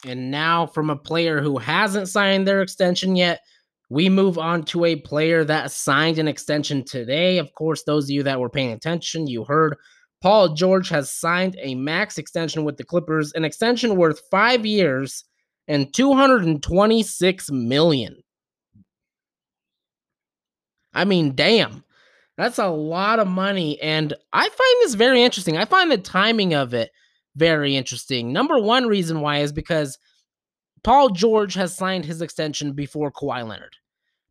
And 0.05 0.31
now, 0.31 0.67
from 0.67 0.89
a 0.89 0.95
player 0.95 1.41
who 1.41 1.57
hasn't 1.57 2.07
signed 2.07 2.47
their 2.47 2.61
extension 2.61 3.15
yet, 3.15 3.41
we 3.89 4.09
move 4.09 4.37
on 4.37 4.63
to 4.65 4.85
a 4.85 4.95
player 4.95 5.43
that 5.45 5.71
signed 5.71 6.19
an 6.19 6.27
extension 6.27 6.83
today. 6.83 7.37
Of 7.37 7.53
course, 7.53 7.83
those 7.83 8.05
of 8.05 8.11
you 8.11 8.23
that 8.23 8.39
were 8.39 8.49
paying 8.49 8.71
attention, 8.71 9.27
you 9.27 9.43
heard 9.43 9.75
Paul 10.21 10.53
George 10.55 10.89
has 10.89 11.11
signed 11.11 11.55
a 11.61 11.75
max 11.75 12.17
extension 12.17 12.63
with 12.63 12.77
the 12.77 12.83
Clippers, 12.83 13.31
an 13.33 13.45
extension 13.45 13.95
worth 13.95 14.21
five 14.29 14.65
years 14.65 15.23
and 15.67 15.93
226 15.93 17.51
million. 17.51 18.17
I 20.93 21.05
mean, 21.05 21.35
damn. 21.35 21.83
That's 22.37 22.59
a 22.59 22.67
lot 22.67 23.19
of 23.19 23.27
money 23.27 23.81
and 23.81 24.13
I 24.31 24.43
find 24.43 24.75
this 24.81 24.93
very 24.93 25.23
interesting. 25.23 25.57
I 25.57 25.65
find 25.65 25.91
the 25.91 25.97
timing 25.97 26.53
of 26.53 26.73
it 26.73 26.91
very 27.35 27.75
interesting. 27.75 28.31
Number 28.31 28.59
one 28.59 28.85
reason 28.85 29.21
why 29.21 29.39
is 29.39 29.51
because 29.51 29.97
Paul 30.83 31.09
George 31.09 31.55
has 31.55 31.75
signed 31.75 32.05
his 32.05 32.21
extension 32.21 32.73
before 32.73 33.11
Kawhi 33.11 33.47
Leonard. 33.47 33.75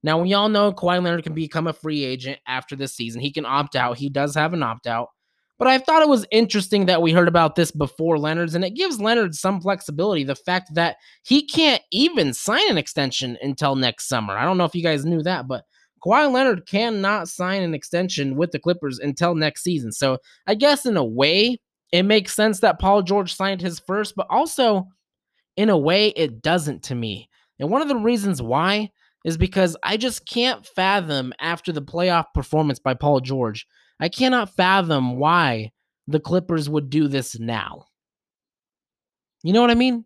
Now, 0.03 0.21
we 0.21 0.35
all 0.35 0.49
know 0.49 0.73
Kawhi 0.73 1.03
Leonard 1.03 1.25
can 1.25 1.35
become 1.35 1.67
a 1.67 1.73
free 1.73 2.05
agent 2.05 2.39
after 2.47 2.77
this 2.77 2.95
season. 2.95 3.21
He 3.21 3.33
can 3.33 3.45
opt 3.45 3.75
out. 3.75 3.99
He 3.99 4.09
does 4.09 4.35
have 4.37 4.53
an 4.53 4.63
opt 4.63 4.87
out. 4.87 5.09
But 5.59 5.69
I 5.69 5.79
thought 5.79 6.03
it 6.03 6.09
was 6.09 6.27
interesting 6.31 6.87
that 6.87 7.01
we 7.01 7.13
heard 7.13 7.29
about 7.29 7.55
this 7.55 7.71
before 7.71 8.19
Leonard's, 8.19 8.55
and 8.55 8.65
it 8.65 8.75
gives 8.75 9.01
Leonard 9.01 9.35
some 9.35 9.61
flexibility. 9.61 10.23
The 10.23 10.35
fact 10.35 10.75
that 10.75 10.97
he 11.23 11.47
can't 11.47 11.83
even 11.91 12.35
sign 12.35 12.69
an 12.69 12.77
extension 12.77 13.39
until 13.41 13.75
next 13.75 14.07
summer. 14.09 14.37
I 14.37 14.45
don't 14.45 14.59
know 14.59 14.65
if 14.65 14.75
you 14.75 14.83
guys 14.83 15.07
knew 15.07 15.23
that, 15.23 15.49
but 15.49 15.65
Kawhi 16.05 16.31
Leonard 16.31 16.67
cannot 16.67 17.29
sign 17.29 17.63
an 17.63 17.75
extension 17.75 18.37
with 18.37 18.53
the 18.53 18.59
Clippers 18.59 18.99
until 18.99 19.35
next 19.35 19.63
season. 19.63 19.93
So 19.93 20.19
I 20.47 20.55
guess 20.55 20.85
in 20.85 20.97
a 20.97 21.05
way, 21.05 21.59
it 21.91 22.03
makes 22.03 22.35
sense 22.35 22.61
that 22.61 22.79
Paul 22.79 23.03
George 23.03 23.35
signed 23.35 23.63
his 23.63 23.81
first, 23.81 24.15
but 24.15 24.27
also 24.29 24.89
in 25.57 25.71
a 25.71 25.79
way, 25.79 26.09
it 26.09 26.43
doesn't 26.43 26.83
to 26.85 26.95
me. 26.95 27.31
And 27.59 27.71
one 27.71 27.81
of 27.81 27.89
the 27.89 27.97
reasons 27.97 28.43
why 28.43 28.91
is 29.25 29.39
because 29.39 29.77
I 29.83 29.97
just 29.97 30.29
can't 30.29 30.67
fathom 30.67 31.33
after 31.41 31.73
the 31.73 31.83
playoff 31.83 32.27
performance 32.35 32.79
by 32.79 32.95
Paul 32.95 33.21
George 33.21 33.67
I 33.99 34.09
cannot 34.09 34.55
fathom 34.55 35.17
why 35.17 35.73
the 36.07 36.21
Clippers 36.21 36.69
would 36.69 36.91
do 36.91 37.09
this 37.09 37.39
now. 37.39 37.87
You 39.43 39.53
know 39.53 39.61
what 39.61 39.71
I 39.71 39.75
mean? 39.75 40.05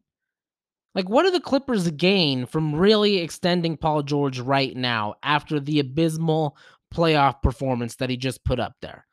Like, 0.94 1.08
what 1.08 1.22
do 1.22 1.30
the 1.30 1.40
Clippers 1.40 1.90
gain 1.92 2.46
from 2.46 2.74
really 2.74 3.18
extending 3.18 3.76
Paul 3.76 4.02
George 4.02 4.40
right 4.40 4.76
now 4.76 5.14
after 5.22 5.60
the 5.60 5.78
abysmal 5.78 6.56
playoff 6.92 7.42
performance 7.42 7.96
that 7.96 8.10
he 8.10 8.16
just 8.16 8.44
put 8.44 8.58
up 8.58 8.74
there? 8.82 9.06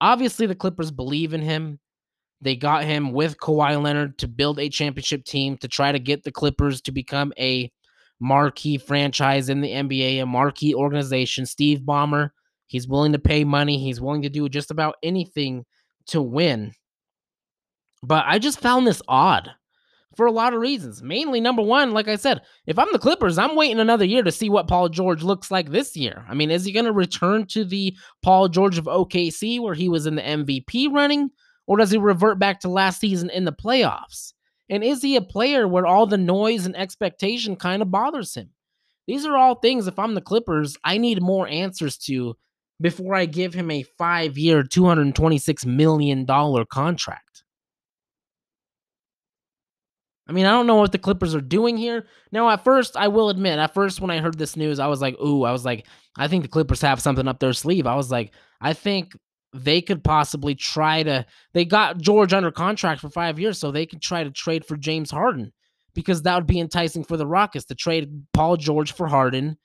Obviously, 0.00 0.46
the 0.46 0.54
Clippers 0.54 0.90
believe 0.90 1.34
in 1.34 1.42
him. 1.42 1.78
They 2.40 2.56
got 2.56 2.84
him 2.84 3.12
with 3.12 3.36
Kawhi 3.38 3.80
Leonard 3.80 4.18
to 4.18 4.28
build 4.28 4.58
a 4.58 4.68
championship 4.68 5.24
team 5.24 5.56
to 5.58 5.68
try 5.68 5.92
to 5.92 5.98
get 5.98 6.24
the 6.24 6.32
Clippers 6.32 6.80
to 6.82 6.92
become 6.92 7.32
a 7.38 7.70
marquee 8.18 8.78
franchise 8.78 9.48
in 9.48 9.60
the 9.60 9.70
NBA, 9.70 10.22
a 10.22 10.26
marquee 10.26 10.74
organization. 10.74 11.46
Steve 11.46 11.80
Ballmer 11.80 12.30
He's 12.70 12.86
willing 12.86 13.10
to 13.14 13.18
pay 13.18 13.42
money. 13.42 13.78
He's 13.78 14.00
willing 14.00 14.22
to 14.22 14.28
do 14.28 14.48
just 14.48 14.70
about 14.70 14.94
anything 15.02 15.66
to 16.06 16.22
win. 16.22 16.70
But 18.00 18.26
I 18.28 18.38
just 18.38 18.60
found 18.60 18.86
this 18.86 19.02
odd 19.08 19.50
for 20.14 20.26
a 20.26 20.30
lot 20.30 20.54
of 20.54 20.60
reasons. 20.60 21.02
Mainly, 21.02 21.40
number 21.40 21.62
one, 21.62 21.90
like 21.90 22.06
I 22.06 22.14
said, 22.14 22.42
if 22.68 22.78
I'm 22.78 22.86
the 22.92 23.00
Clippers, 23.00 23.38
I'm 23.38 23.56
waiting 23.56 23.80
another 23.80 24.04
year 24.04 24.22
to 24.22 24.30
see 24.30 24.48
what 24.48 24.68
Paul 24.68 24.88
George 24.88 25.24
looks 25.24 25.50
like 25.50 25.70
this 25.70 25.96
year. 25.96 26.24
I 26.28 26.34
mean, 26.34 26.52
is 26.52 26.64
he 26.64 26.70
going 26.70 26.84
to 26.84 26.92
return 26.92 27.44
to 27.46 27.64
the 27.64 27.96
Paul 28.22 28.48
George 28.48 28.78
of 28.78 28.84
OKC 28.84 29.58
where 29.58 29.74
he 29.74 29.88
was 29.88 30.06
in 30.06 30.14
the 30.14 30.22
MVP 30.22 30.92
running, 30.92 31.28
or 31.66 31.76
does 31.76 31.90
he 31.90 31.98
revert 31.98 32.38
back 32.38 32.60
to 32.60 32.68
last 32.68 33.00
season 33.00 33.30
in 33.30 33.46
the 33.46 33.52
playoffs? 33.52 34.32
And 34.68 34.84
is 34.84 35.02
he 35.02 35.16
a 35.16 35.20
player 35.20 35.66
where 35.66 35.86
all 35.86 36.06
the 36.06 36.16
noise 36.16 36.66
and 36.66 36.76
expectation 36.76 37.56
kind 37.56 37.82
of 37.82 37.90
bothers 37.90 38.34
him? 38.34 38.50
These 39.08 39.26
are 39.26 39.36
all 39.36 39.56
things, 39.56 39.88
if 39.88 39.98
I'm 39.98 40.14
the 40.14 40.20
Clippers, 40.20 40.76
I 40.84 40.98
need 40.98 41.20
more 41.20 41.48
answers 41.48 41.98
to 41.98 42.36
before 42.80 43.14
I 43.14 43.26
give 43.26 43.54
him 43.54 43.70
a 43.70 43.82
five 43.98 44.38
year, 44.38 44.62
$226 44.62 45.66
million 45.66 46.26
contract. 46.26 47.44
I 50.26 50.32
mean, 50.32 50.46
I 50.46 50.50
don't 50.50 50.68
know 50.68 50.76
what 50.76 50.92
the 50.92 50.98
Clippers 50.98 51.34
are 51.34 51.40
doing 51.40 51.76
here. 51.76 52.06
Now, 52.30 52.48
at 52.50 52.62
first, 52.62 52.96
I 52.96 53.08
will 53.08 53.30
admit, 53.30 53.58
at 53.58 53.74
first, 53.74 54.00
when 54.00 54.12
I 54.12 54.18
heard 54.18 54.38
this 54.38 54.56
news, 54.56 54.78
I 54.78 54.86
was 54.86 55.00
like, 55.00 55.18
ooh, 55.20 55.42
I 55.42 55.50
was 55.50 55.64
like, 55.64 55.86
I 56.16 56.28
think 56.28 56.44
the 56.44 56.48
Clippers 56.48 56.80
have 56.82 57.00
something 57.00 57.26
up 57.26 57.40
their 57.40 57.52
sleeve. 57.52 57.84
I 57.84 57.96
was 57.96 58.12
like, 58.12 58.32
I 58.60 58.72
think 58.72 59.16
they 59.52 59.82
could 59.82 60.04
possibly 60.04 60.54
try 60.54 61.02
to. 61.02 61.26
They 61.52 61.64
got 61.64 61.98
George 61.98 62.32
under 62.32 62.52
contract 62.52 63.00
for 63.00 63.10
five 63.10 63.40
years, 63.40 63.58
so 63.58 63.72
they 63.72 63.86
could 63.86 64.00
try 64.00 64.22
to 64.22 64.30
trade 64.30 64.64
for 64.64 64.76
James 64.76 65.10
Harden 65.10 65.52
because 65.94 66.22
that 66.22 66.36
would 66.36 66.46
be 66.46 66.60
enticing 66.60 67.02
for 67.02 67.16
the 67.16 67.26
Rockets 67.26 67.64
to 67.64 67.74
trade 67.74 68.24
Paul 68.32 68.56
George 68.56 68.92
for 68.92 69.08
Harden 69.08 69.58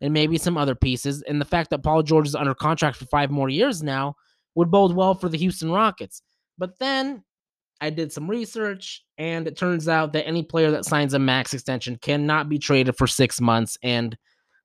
and 0.00 0.12
maybe 0.12 0.38
some 0.38 0.56
other 0.56 0.74
pieces. 0.74 1.22
And 1.22 1.40
the 1.40 1.46
fact 1.46 1.70
that 1.70 1.82
Paul 1.82 2.02
George 2.02 2.26
is 2.26 2.34
under 2.34 2.54
contract 2.54 2.96
for 2.96 3.06
five 3.06 3.30
more 3.30 3.48
years 3.48 3.82
now 3.82 4.14
would 4.54 4.70
bode 4.70 4.94
well 4.94 5.14
for 5.14 5.28
the 5.28 5.38
Houston 5.38 5.70
Rockets. 5.70 6.22
But 6.58 6.78
then 6.78 7.22
I 7.80 7.90
did 7.90 8.12
some 8.12 8.28
research, 8.28 9.04
and 9.18 9.46
it 9.46 9.56
turns 9.56 9.88
out 9.88 10.12
that 10.14 10.26
any 10.26 10.42
player 10.42 10.70
that 10.70 10.86
signs 10.86 11.14
a 11.14 11.18
max 11.18 11.52
extension 11.52 11.96
cannot 12.00 12.48
be 12.48 12.58
traded 12.58 12.96
for 12.96 13.06
six 13.06 13.40
months. 13.40 13.76
And 13.82 14.16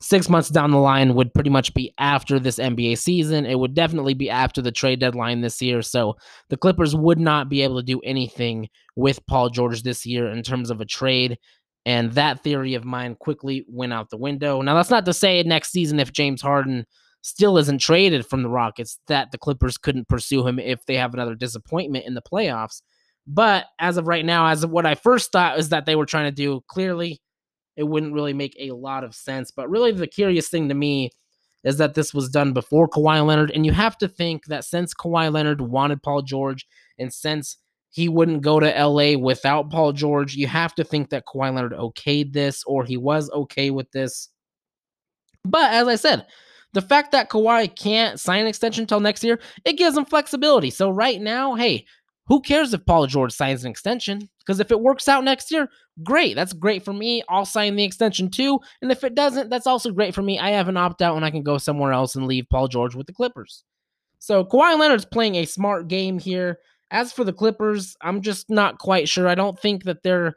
six 0.01 0.29
months 0.29 0.49
down 0.49 0.71
the 0.71 0.77
line 0.77 1.13
would 1.13 1.33
pretty 1.33 1.49
much 1.49 1.73
be 1.73 1.93
after 1.97 2.39
this 2.39 2.57
NBA 2.57 2.97
season. 2.97 3.45
It 3.45 3.59
would 3.59 3.73
definitely 3.73 4.13
be 4.13 4.29
after 4.29 4.61
the 4.61 4.71
trade 4.71 4.99
deadline 4.99 5.41
this 5.41 5.61
year. 5.61 5.81
So 5.81 6.15
the 6.49 6.57
Clippers 6.57 6.95
would 6.95 7.19
not 7.19 7.49
be 7.49 7.61
able 7.61 7.77
to 7.77 7.85
do 7.85 7.99
anything 8.01 8.69
with 8.95 9.25
Paul 9.27 9.49
George 9.49 9.83
this 9.83 10.05
year 10.05 10.27
in 10.27 10.41
terms 10.41 10.71
of 10.71 10.81
a 10.81 10.85
trade. 10.85 11.37
And 11.85 12.13
that 12.13 12.43
theory 12.43 12.75
of 12.75 12.85
mine 12.85 13.15
quickly 13.15 13.65
went 13.67 13.93
out 13.93 14.09
the 14.09 14.17
window. 14.17 14.61
Now, 14.61 14.75
that's 14.75 14.91
not 14.91 15.05
to 15.05 15.13
say 15.13 15.41
next 15.43 15.71
season, 15.71 15.99
if 15.99 16.13
James 16.13 16.41
Harden 16.41 16.85
still 17.21 17.57
isn't 17.57 17.79
traded 17.79 18.25
from 18.25 18.43
the 18.43 18.49
Rockets, 18.49 18.99
that 19.07 19.31
the 19.31 19.37
Clippers 19.37 19.77
couldn't 19.77 20.07
pursue 20.07 20.45
him 20.45 20.59
if 20.59 20.85
they 20.85 20.95
have 20.95 21.13
another 21.13 21.35
disappointment 21.35 22.05
in 22.05 22.13
the 22.13 22.21
playoffs. 22.21 22.81
But 23.27 23.65
as 23.79 23.97
of 23.97 24.07
right 24.07 24.25
now, 24.25 24.47
as 24.47 24.63
of 24.63 24.71
what 24.71 24.85
I 24.85 24.95
first 24.95 25.31
thought 25.31 25.57
is 25.57 25.69
that 25.69 25.85
they 25.85 25.95
were 25.95 26.05
trying 26.05 26.25
to 26.25 26.35
do, 26.35 26.61
clearly 26.67 27.21
it 27.75 27.83
wouldn't 27.83 28.13
really 28.13 28.33
make 28.33 28.55
a 28.59 28.71
lot 28.71 29.03
of 29.03 29.15
sense. 29.15 29.51
But 29.51 29.69
really, 29.69 29.91
the 29.91 30.07
curious 30.07 30.49
thing 30.49 30.69
to 30.69 30.75
me 30.75 31.11
is 31.63 31.77
that 31.77 31.93
this 31.93 32.13
was 32.13 32.29
done 32.29 32.53
before 32.53 32.89
Kawhi 32.89 33.25
Leonard. 33.25 33.51
And 33.51 33.65
you 33.65 33.71
have 33.71 33.97
to 33.99 34.07
think 34.07 34.45
that 34.47 34.65
since 34.65 34.93
Kawhi 34.93 35.31
Leonard 35.31 35.61
wanted 35.61 36.01
Paul 36.01 36.23
George 36.23 36.65
and 36.97 37.13
since 37.13 37.57
he 37.91 38.09
wouldn't 38.09 38.41
go 38.41 38.59
to 38.59 38.85
LA 38.85 39.17
without 39.17 39.69
Paul 39.69 39.91
George, 39.91 40.35
you 40.35 40.47
have 40.47 40.73
to 40.75 40.83
think 40.83 41.09
that 41.09 41.25
Kawhi 41.25 41.53
Leonard 41.53 41.73
okayed 41.73 42.33
this 42.33 42.63
or 42.65 42.85
he 42.85 42.97
was 42.97 43.29
okay 43.31 43.69
with 43.69 43.91
this. 43.91 44.29
But 45.43 45.71
as 45.73 45.87
I 45.87 45.95
said, 45.95 46.25
the 46.73 46.81
fact 46.81 47.11
that 47.11 47.29
Kawhi 47.29 47.75
can't 47.75 48.19
sign 48.19 48.41
an 48.41 48.47
extension 48.47 48.83
until 48.83 49.01
next 49.01 49.23
year, 49.23 49.39
it 49.65 49.73
gives 49.73 49.97
him 49.97 50.05
flexibility. 50.05 50.69
So 50.69 50.89
right 50.89 51.21
now, 51.21 51.55
hey, 51.55 51.85
who 52.27 52.39
cares 52.39 52.73
if 52.73 52.85
Paul 52.85 53.07
George 53.07 53.33
signs 53.33 53.65
an 53.65 53.71
extension? 53.71 54.29
Because 54.39 54.61
if 54.61 54.71
it 54.71 54.79
works 54.79 55.09
out 55.09 55.25
next 55.25 55.51
year, 55.51 55.67
great. 56.01 56.35
That's 56.35 56.53
great 56.53 56.85
for 56.85 56.93
me. 56.93 57.23
I'll 57.27 57.45
sign 57.45 57.75
the 57.75 57.83
extension 57.83 58.29
too. 58.29 58.59
And 58.81 58.89
if 58.89 59.03
it 59.03 59.15
doesn't, 59.15 59.49
that's 59.49 59.67
also 59.67 59.91
great 59.91 60.15
for 60.15 60.21
me. 60.21 60.39
I 60.39 60.51
have 60.51 60.69
an 60.69 60.77
opt 60.77 61.01
out 61.01 61.17
and 61.17 61.25
I 61.25 61.31
can 61.31 61.43
go 61.43 61.57
somewhere 61.57 61.91
else 61.91 62.15
and 62.15 62.27
leave 62.27 62.45
Paul 62.49 62.69
George 62.69 62.95
with 62.95 63.07
the 63.07 63.13
Clippers. 63.13 63.65
So 64.19 64.45
Kawhi 64.45 64.79
Leonard's 64.79 65.03
playing 65.03 65.35
a 65.35 65.45
smart 65.45 65.89
game 65.89 66.19
here. 66.19 66.59
As 66.91 67.13
for 67.13 67.23
the 67.23 67.33
Clippers, 67.33 67.95
I'm 68.01 68.21
just 68.21 68.49
not 68.49 68.77
quite 68.77 69.07
sure. 69.07 69.27
I 69.27 69.35
don't 69.35 69.59
think 69.59 69.85
that 69.85 70.03
they're 70.03 70.35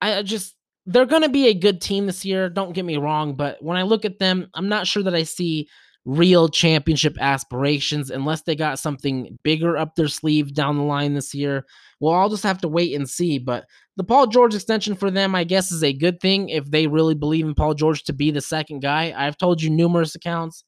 I 0.00 0.22
just 0.22 0.54
they're 0.86 1.06
going 1.06 1.22
to 1.22 1.28
be 1.28 1.46
a 1.46 1.54
good 1.54 1.80
team 1.80 2.06
this 2.06 2.24
year, 2.24 2.50
don't 2.50 2.74
get 2.74 2.84
me 2.84 2.96
wrong, 2.96 3.34
but 3.34 3.62
when 3.62 3.76
I 3.76 3.82
look 3.82 4.04
at 4.04 4.18
them, 4.18 4.48
I'm 4.54 4.68
not 4.68 4.86
sure 4.86 5.02
that 5.04 5.14
I 5.14 5.22
see 5.22 5.68
real 6.04 6.48
championship 6.48 7.16
aspirations 7.20 8.10
unless 8.10 8.42
they 8.42 8.56
got 8.56 8.80
something 8.80 9.38
bigger 9.44 9.76
up 9.76 9.94
their 9.94 10.08
sleeve 10.08 10.52
down 10.52 10.76
the 10.76 10.82
line 10.82 11.14
this 11.14 11.32
year. 11.32 11.64
Well, 12.00 12.14
I'll 12.14 12.28
just 12.28 12.42
have 12.42 12.60
to 12.62 12.68
wait 12.68 12.96
and 12.96 13.08
see, 13.08 13.38
but 13.38 13.64
the 13.96 14.02
Paul 14.02 14.26
George 14.26 14.56
extension 14.56 14.96
for 14.96 15.10
them, 15.10 15.36
I 15.36 15.44
guess, 15.44 15.70
is 15.70 15.84
a 15.84 15.92
good 15.92 16.18
thing 16.20 16.48
if 16.48 16.68
they 16.68 16.88
really 16.88 17.14
believe 17.14 17.46
in 17.46 17.54
Paul 17.54 17.74
George 17.74 18.02
to 18.04 18.12
be 18.12 18.32
the 18.32 18.40
second 18.40 18.80
guy. 18.80 19.14
I've 19.16 19.38
told 19.38 19.62
you 19.62 19.70
numerous 19.70 20.16
accounts. 20.16 20.64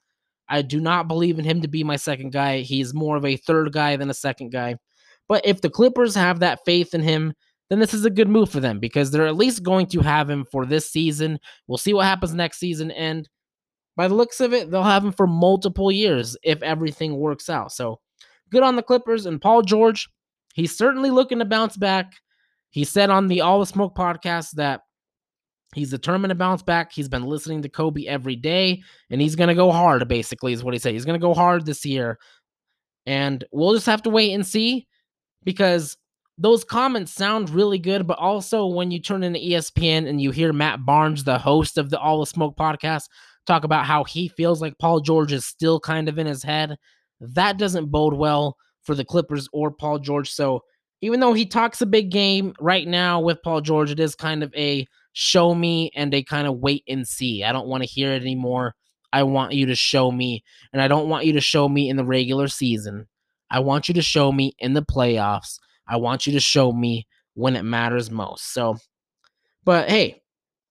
I 0.49 0.63
do 0.63 0.81
not 0.81 1.09
believe 1.09 1.39
in 1.41 1.45
him 1.45 1.63
to 1.63 1.69
be 1.69 1.83
my 1.83 1.97
second 1.97 2.31
guy. 2.31 2.61
He's 2.61 2.95
more 2.95 3.17
of 3.17 3.25
a 3.25 3.37
third 3.37 3.73
guy 3.73 3.97
than 3.97 4.11
a 4.11 4.15
second 4.15 4.53
guy. 4.53 4.77
But 5.29 5.47
if 5.47 5.61
the 5.61 5.71
Clippers 5.71 6.15
have 6.15 6.41
that 6.41 6.61
faith 6.65 6.95
in 6.95 7.03
him, 7.03 7.33
then 7.71 7.79
this 7.79 7.95
is 7.95 8.05
a 8.05 8.11
good 8.11 8.29
move 8.29 8.51
for 8.51 8.61
them 8.61 8.79
because 8.79 9.11
they're 9.11 9.27
at 9.27 9.37
least 9.37 9.63
going 9.63 9.87
to 9.87 10.01
have 10.01 10.29
him 10.29 10.45
for 10.51 10.67
this 10.67 10.91
season. 10.91 11.39
We'll 11.67 11.79
see 11.79 11.95
what 11.95 12.05
happens 12.05 12.35
next 12.35 12.59
season. 12.59 12.91
And 12.91 13.29
by 13.97 14.09
the 14.09 14.15
looks 14.15 14.41
of 14.41 14.53
it, 14.53 14.71
they'll 14.71 14.83
have 14.83 15.05
him 15.05 15.13
for 15.13 15.27
multiple 15.27 15.91
years 15.91 16.37
if 16.43 16.63
everything 16.63 17.17
works 17.17 17.49
out. 17.49 17.73
So 17.73 18.01
good 18.51 18.63
on 18.63 18.77
the 18.77 18.83
Clippers 18.83 19.25
and 19.27 19.41
Paul 19.41 19.63
George. 19.63 20.09
He's 20.55 20.77
certainly 20.77 21.11
looking 21.11 21.39
to 21.39 21.45
bounce 21.45 21.77
back. 21.77 22.13
He 22.71 22.85
said 22.85 23.09
on 23.09 23.29
the 23.29 23.41
All 23.41 23.61
the 23.61 23.67
Smoke 23.67 23.95
podcast 23.97 24.53
that 24.53 24.83
he's 25.75 25.91
determined 25.91 26.31
to 26.31 26.37
bounce 26.37 26.63
back. 26.63 26.93
He's 26.93 27.09
been 27.09 27.25
listening 27.25 27.63
to 27.63 27.69
Kobe 27.69 28.05
every 28.07 28.37
day, 28.37 28.83
and 29.11 29.21
he's 29.21 29.37
going 29.37 29.49
to 29.49 29.55
go 29.55 29.73
hard, 29.73 30.07
basically, 30.07 30.53
is 30.53 30.63
what 30.63 30.75
he 30.75 30.79
said. 30.79 30.93
He's 30.93 31.05
going 31.05 31.19
to 31.19 31.25
go 31.25 31.35
hard 31.35 31.67
this 31.67 31.85
year. 31.85 32.19
And 33.07 33.45
we'll 33.53 33.75
just 33.75 33.87
have 33.87 34.03
to 34.03 34.11
wait 34.11 34.33
and 34.33 34.47
see 34.47 34.87
because 35.45 35.97
those 36.37 36.65
comments 36.65 37.13
sound 37.13 37.51
really 37.51 37.79
good, 37.79 38.07
but 38.07 38.19
also 38.19 38.67
when 38.67 38.91
you 38.91 39.01
turn 39.01 39.23
into 39.23 39.39
ESPN 39.39 40.09
and 40.09 40.21
you 40.21 40.31
hear 40.31 40.53
Matt 40.53 40.85
Barnes, 40.85 41.25
the 41.25 41.39
host 41.39 41.79
of 41.79 41.91
the 41.91 41.99
All 41.99 42.21
the 42.21 42.27
Smoke 42.27 42.57
podcast, 42.57 43.05
talk 43.47 43.65
about 43.65 43.87
how 43.87 44.05
he 44.05 44.29
feels 44.29 44.61
like 44.61 44.79
Paul 44.79 45.01
George 45.01 45.33
is 45.33 45.45
still 45.45 45.79
kind 45.79 46.09
of 46.09 46.19
in 46.19 46.27
his 46.27 46.43
head, 46.43 46.77
that 47.21 47.59
doesn't 47.59 47.91
bode 47.91 48.15
well 48.15 48.57
for 48.83 48.95
the 48.95 49.05
Clippers 49.05 49.49
or 49.53 49.71
Paul 49.71 49.99
George. 49.99 50.31
So 50.31 50.63
even 51.01 51.21
though 51.21 51.35
he 51.35 51.47
talks 51.47 51.81
a 51.81 51.87
big 51.87 52.11
game 52.11 52.55
right 52.61 52.87
now 52.89 53.21
with 53.21 53.43
Paul 53.43 53.61
George, 53.61 53.91
it 53.91 54.01
is 54.01 54.15
kind 54.15 54.43
of 54.43 54.53
a 54.57 54.87
show 55.13 55.55
me 55.55 55.91
and 55.95 56.13
a 56.13 56.23
kind 56.23 56.47
of 56.47 56.59
wait 56.59 56.83
and 56.89 57.07
see. 57.07 57.45
I 57.45 57.53
don't 57.53 57.69
want 57.69 57.83
to 57.83 57.89
hear 57.89 58.13
it 58.13 58.23
anymore. 58.23 58.75
I 59.13 59.23
want 59.23 59.53
you 59.53 59.67
to 59.67 59.77
show 59.77 60.11
me, 60.11 60.43
and 60.73 60.83
I 60.83 60.89
don't 60.89 61.09
want 61.09 61.25
you 61.25 61.35
to 61.35 61.41
show 61.41 61.69
me 61.69 61.89
in 61.89 61.97
the 61.97 62.05
regular 62.05 62.49
season. 62.49 63.07
I 63.51 63.61
want 63.61 63.89
you 63.89 63.95
to 63.95 64.03
show 64.03 64.33
me 64.33 64.55
in 64.59 64.75
the 64.75 64.83
playoffs. 64.83 65.59
I 65.87 65.97
want 65.97 66.27
you 66.27 66.33
to 66.33 66.41
show 66.41 66.73
me 66.73 67.07
when 67.35 67.57
it 67.57 67.63
matters 67.63 68.11
most. 68.11 68.53
So, 68.53 68.77
but 69.65 69.89
hey, 69.89 70.23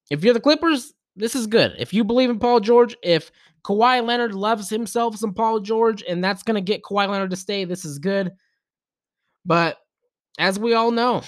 if 0.09 0.23
you're 0.23 0.33
the 0.33 0.39
Clippers, 0.39 0.93
this 1.15 1.35
is 1.35 1.47
good. 1.47 1.73
If 1.77 1.93
you 1.93 2.03
believe 2.03 2.29
in 2.29 2.39
Paul 2.39 2.59
George, 2.59 2.95
if 3.03 3.31
Kawhi 3.63 4.05
Leonard 4.05 4.33
loves 4.33 4.69
himself 4.69 5.17
some 5.17 5.33
Paul 5.33 5.59
George, 5.59 6.03
and 6.07 6.23
that's 6.23 6.43
going 6.43 6.55
to 6.55 6.61
get 6.61 6.83
Kawhi 6.83 7.07
Leonard 7.07 7.29
to 7.29 7.35
stay, 7.35 7.65
this 7.65 7.85
is 7.85 7.99
good. 7.99 8.31
But 9.45 9.77
as 10.39 10.57
we 10.57 10.73
all 10.73 10.91
know, 10.91 11.21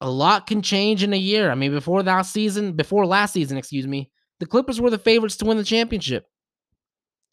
a 0.00 0.10
lot 0.10 0.46
can 0.46 0.60
change 0.60 1.02
in 1.02 1.12
a 1.12 1.18
year. 1.18 1.50
I 1.50 1.54
mean, 1.54 1.72
before 1.72 2.02
that 2.02 2.22
season, 2.22 2.74
before 2.74 3.06
last 3.06 3.32
season, 3.32 3.56
excuse 3.56 3.86
me, 3.86 4.10
the 4.40 4.46
Clippers 4.46 4.80
were 4.80 4.90
the 4.90 4.98
favorites 4.98 5.36
to 5.38 5.46
win 5.46 5.56
the 5.56 5.64
championship. 5.64 6.26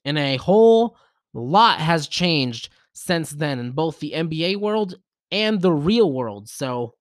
And 0.06 0.18
a 0.18 0.38
whole 0.38 0.98
lot 1.34 1.80
has 1.80 2.08
changed 2.08 2.70
since 2.94 3.32
then 3.32 3.60
in 3.60 3.72
both 3.72 4.00
the 4.00 4.12
NBA 4.12 4.58
world 4.58 4.98
and 5.32 5.62
the 5.62 5.72
real 5.72 6.12
world. 6.12 6.50
So 6.50 6.96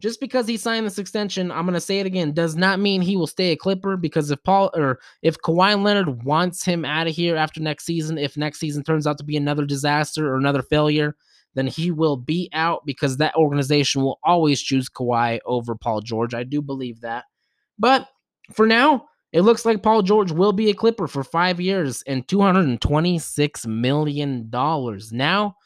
just 0.00 0.20
because 0.20 0.46
he 0.46 0.56
signed 0.56 0.86
this 0.86 0.98
extension, 0.98 1.50
I'm 1.50 1.64
going 1.64 1.74
to 1.74 1.80
say 1.80 2.00
it 2.00 2.06
again, 2.06 2.32
does 2.32 2.56
not 2.56 2.78
mean 2.78 3.00
he 3.00 3.16
will 3.16 3.26
stay 3.26 3.52
a 3.52 3.56
Clipper 3.56 3.96
because 3.96 4.30
if 4.30 4.42
Paul 4.42 4.70
or 4.74 4.98
if 5.22 5.38
Kawhi 5.38 5.82
Leonard 5.82 6.24
wants 6.24 6.64
him 6.64 6.84
out 6.84 7.06
of 7.06 7.14
here 7.14 7.36
after 7.36 7.60
next 7.60 7.86
season, 7.86 8.18
if 8.18 8.36
next 8.36 8.58
season 8.60 8.82
turns 8.82 9.06
out 9.06 9.18
to 9.18 9.24
be 9.24 9.36
another 9.36 9.64
disaster 9.64 10.30
or 10.30 10.36
another 10.36 10.62
failure, 10.62 11.16
then 11.54 11.66
he 11.66 11.90
will 11.90 12.16
be 12.16 12.50
out 12.52 12.84
because 12.84 13.16
that 13.16 13.34
organization 13.36 14.02
will 14.02 14.18
always 14.22 14.60
choose 14.60 14.88
Kawhi 14.88 15.38
over 15.46 15.74
Paul 15.74 16.00
George. 16.00 16.34
I 16.34 16.42
do 16.42 16.60
believe 16.60 17.00
that. 17.00 17.24
But 17.78 18.08
for 18.52 18.66
now, 18.66 19.06
it 19.34 19.42
looks 19.42 19.64
like 19.64 19.82
Paul 19.82 20.02
George 20.02 20.30
will 20.30 20.52
be 20.52 20.70
a 20.70 20.74
Clipper 20.74 21.08
for 21.08 21.24
five 21.24 21.60
years 21.60 22.04
and 22.06 22.24
$226 22.28 23.66
million. 23.66 24.48
Now 25.10 25.56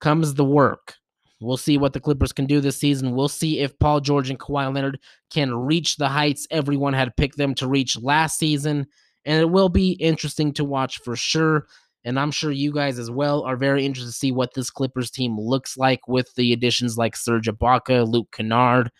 comes 0.00 0.32
the 0.32 0.46
work. 0.46 0.94
We'll 1.38 1.58
see 1.58 1.76
what 1.76 1.92
the 1.92 2.00
Clippers 2.00 2.32
can 2.32 2.46
do 2.46 2.58
this 2.60 2.78
season. 2.78 3.14
We'll 3.14 3.28
see 3.28 3.58
if 3.58 3.78
Paul 3.78 4.00
George 4.00 4.30
and 4.30 4.38
Kawhi 4.38 4.74
Leonard 4.74 4.98
can 5.30 5.54
reach 5.54 5.96
the 5.96 6.08
heights 6.08 6.46
everyone 6.50 6.94
had 6.94 7.14
picked 7.18 7.36
them 7.36 7.54
to 7.56 7.68
reach 7.68 8.00
last 8.00 8.38
season. 8.38 8.86
And 9.26 9.42
it 9.42 9.50
will 9.50 9.68
be 9.68 9.92
interesting 9.92 10.54
to 10.54 10.64
watch 10.64 10.98
for 11.00 11.14
sure. 11.14 11.66
And 12.04 12.18
I'm 12.18 12.30
sure 12.30 12.50
you 12.50 12.72
guys 12.72 12.98
as 12.98 13.10
well 13.10 13.42
are 13.42 13.56
very 13.56 13.84
interested 13.84 14.10
to 14.10 14.16
see 14.16 14.32
what 14.32 14.54
this 14.54 14.70
Clippers 14.70 15.10
team 15.10 15.38
looks 15.38 15.76
like 15.76 16.00
with 16.08 16.34
the 16.34 16.54
additions 16.54 16.96
like 16.96 17.14
Serge 17.14 17.46
Ibaka, 17.46 18.08
Luke 18.08 18.28
Kennard, 18.32 18.90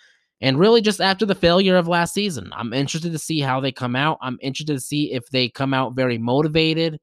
and 0.42 0.58
really 0.58 0.82
just 0.82 1.00
after 1.00 1.24
the 1.24 1.36
failure 1.36 1.76
of 1.76 1.86
last 1.86 2.12
season. 2.12 2.50
I'm 2.52 2.72
interested 2.72 3.12
to 3.12 3.18
see 3.18 3.38
how 3.38 3.60
they 3.60 3.70
come 3.70 3.94
out. 3.94 4.18
I'm 4.20 4.38
interested 4.42 4.74
to 4.74 4.80
see 4.80 5.12
if 5.12 5.30
they 5.30 5.48
come 5.48 5.72
out 5.72 5.94
very 5.94 6.18
motivated. 6.18 6.98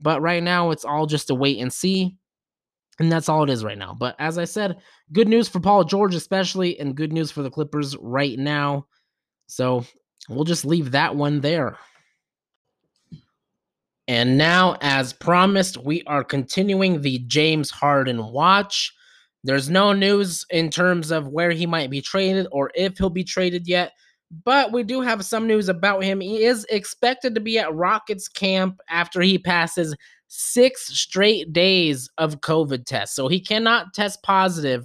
But 0.00 0.22
right 0.22 0.42
now, 0.42 0.70
it's 0.70 0.84
all 0.84 1.06
just 1.06 1.28
a 1.30 1.34
wait 1.34 1.60
and 1.60 1.70
see. 1.70 2.16
And 2.98 3.12
that's 3.12 3.28
all 3.28 3.44
it 3.44 3.50
is 3.50 3.62
right 3.62 3.76
now. 3.76 3.94
But 3.98 4.16
as 4.18 4.38
I 4.38 4.46
said, 4.46 4.78
good 5.12 5.28
news 5.28 5.48
for 5.48 5.60
Paul 5.60 5.84
George, 5.84 6.14
especially, 6.14 6.80
and 6.80 6.96
good 6.96 7.12
news 7.12 7.30
for 7.30 7.42
the 7.42 7.50
Clippers 7.50 7.94
right 8.00 8.38
now. 8.38 8.86
So 9.48 9.84
we'll 10.30 10.44
just 10.44 10.64
leave 10.64 10.92
that 10.92 11.14
one 11.14 11.42
there. 11.42 11.76
And 14.08 14.38
now, 14.38 14.78
as 14.80 15.12
promised, 15.12 15.76
we 15.76 16.02
are 16.04 16.24
continuing 16.24 17.02
the 17.02 17.18
James 17.26 17.70
Harden 17.70 18.32
watch. 18.32 18.94
There's 19.46 19.70
no 19.70 19.92
news 19.92 20.44
in 20.50 20.70
terms 20.70 21.12
of 21.12 21.28
where 21.28 21.52
he 21.52 21.66
might 21.66 21.88
be 21.88 22.00
traded 22.00 22.48
or 22.50 22.72
if 22.74 22.98
he'll 22.98 23.10
be 23.10 23.22
traded 23.22 23.68
yet, 23.68 23.92
but 24.44 24.72
we 24.72 24.82
do 24.82 25.00
have 25.02 25.24
some 25.24 25.46
news 25.46 25.68
about 25.68 26.02
him. 26.02 26.20
He 26.20 26.44
is 26.44 26.66
expected 26.68 27.34
to 27.34 27.40
be 27.40 27.56
at 27.56 27.72
Rockets 27.72 28.26
camp 28.26 28.80
after 28.90 29.20
he 29.20 29.38
passes 29.38 29.94
six 30.26 30.88
straight 30.88 31.52
days 31.52 32.10
of 32.18 32.40
COVID 32.40 32.86
tests. 32.86 33.14
So 33.14 33.28
he 33.28 33.38
cannot 33.38 33.94
test 33.94 34.20
positive 34.24 34.84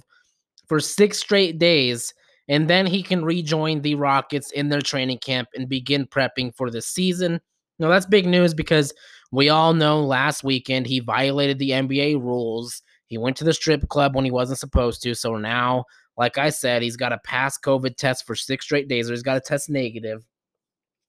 for 0.68 0.78
six 0.78 1.18
straight 1.18 1.58
days, 1.58 2.14
and 2.48 2.70
then 2.70 2.86
he 2.86 3.02
can 3.02 3.24
rejoin 3.24 3.82
the 3.82 3.96
Rockets 3.96 4.52
in 4.52 4.68
their 4.68 4.80
training 4.80 5.18
camp 5.18 5.48
and 5.56 5.68
begin 5.68 6.06
prepping 6.06 6.54
for 6.54 6.70
the 6.70 6.80
season. 6.80 7.40
Now, 7.80 7.88
that's 7.88 8.06
big 8.06 8.26
news 8.26 8.54
because 8.54 8.94
we 9.32 9.48
all 9.48 9.74
know 9.74 10.04
last 10.04 10.44
weekend 10.44 10.86
he 10.86 11.00
violated 11.00 11.58
the 11.58 11.70
NBA 11.70 12.22
rules 12.22 12.80
he 13.12 13.18
went 13.18 13.36
to 13.36 13.44
the 13.44 13.52
strip 13.52 13.86
club 13.90 14.16
when 14.16 14.24
he 14.24 14.30
wasn't 14.30 14.58
supposed 14.58 15.02
to. 15.02 15.14
So 15.14 15.36
now, 15.36 15.84
like 16.16 16.38
I 16.38 16.48
said, 16.48 16.80
he's 16.80 16.96
got 16.96 17.10
to 17.10 17.18
pass 17.18 17.58
COVID 17.58 17.96
test 17.98 18.26
for 18.26 18.34
six 18.34 18.64
straight 18.64 18.88
days, 18.88 19.10
or 19.10 19.12
he's 19.12 19.22
got 19.22 19.34
to 19.34 19.40
test 19.40 19.68
negative, 19.68 20.24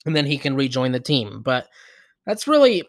and 0.05 0.13
then 0.13 0.25
he 0.25 0.37
can 0.37 0.53
rejoin 0.53 0.91
the 0.91 0.99
team. 0.99 1.41
But 1.41 1.69
that's 2.25 2.45
really 2.45 2.83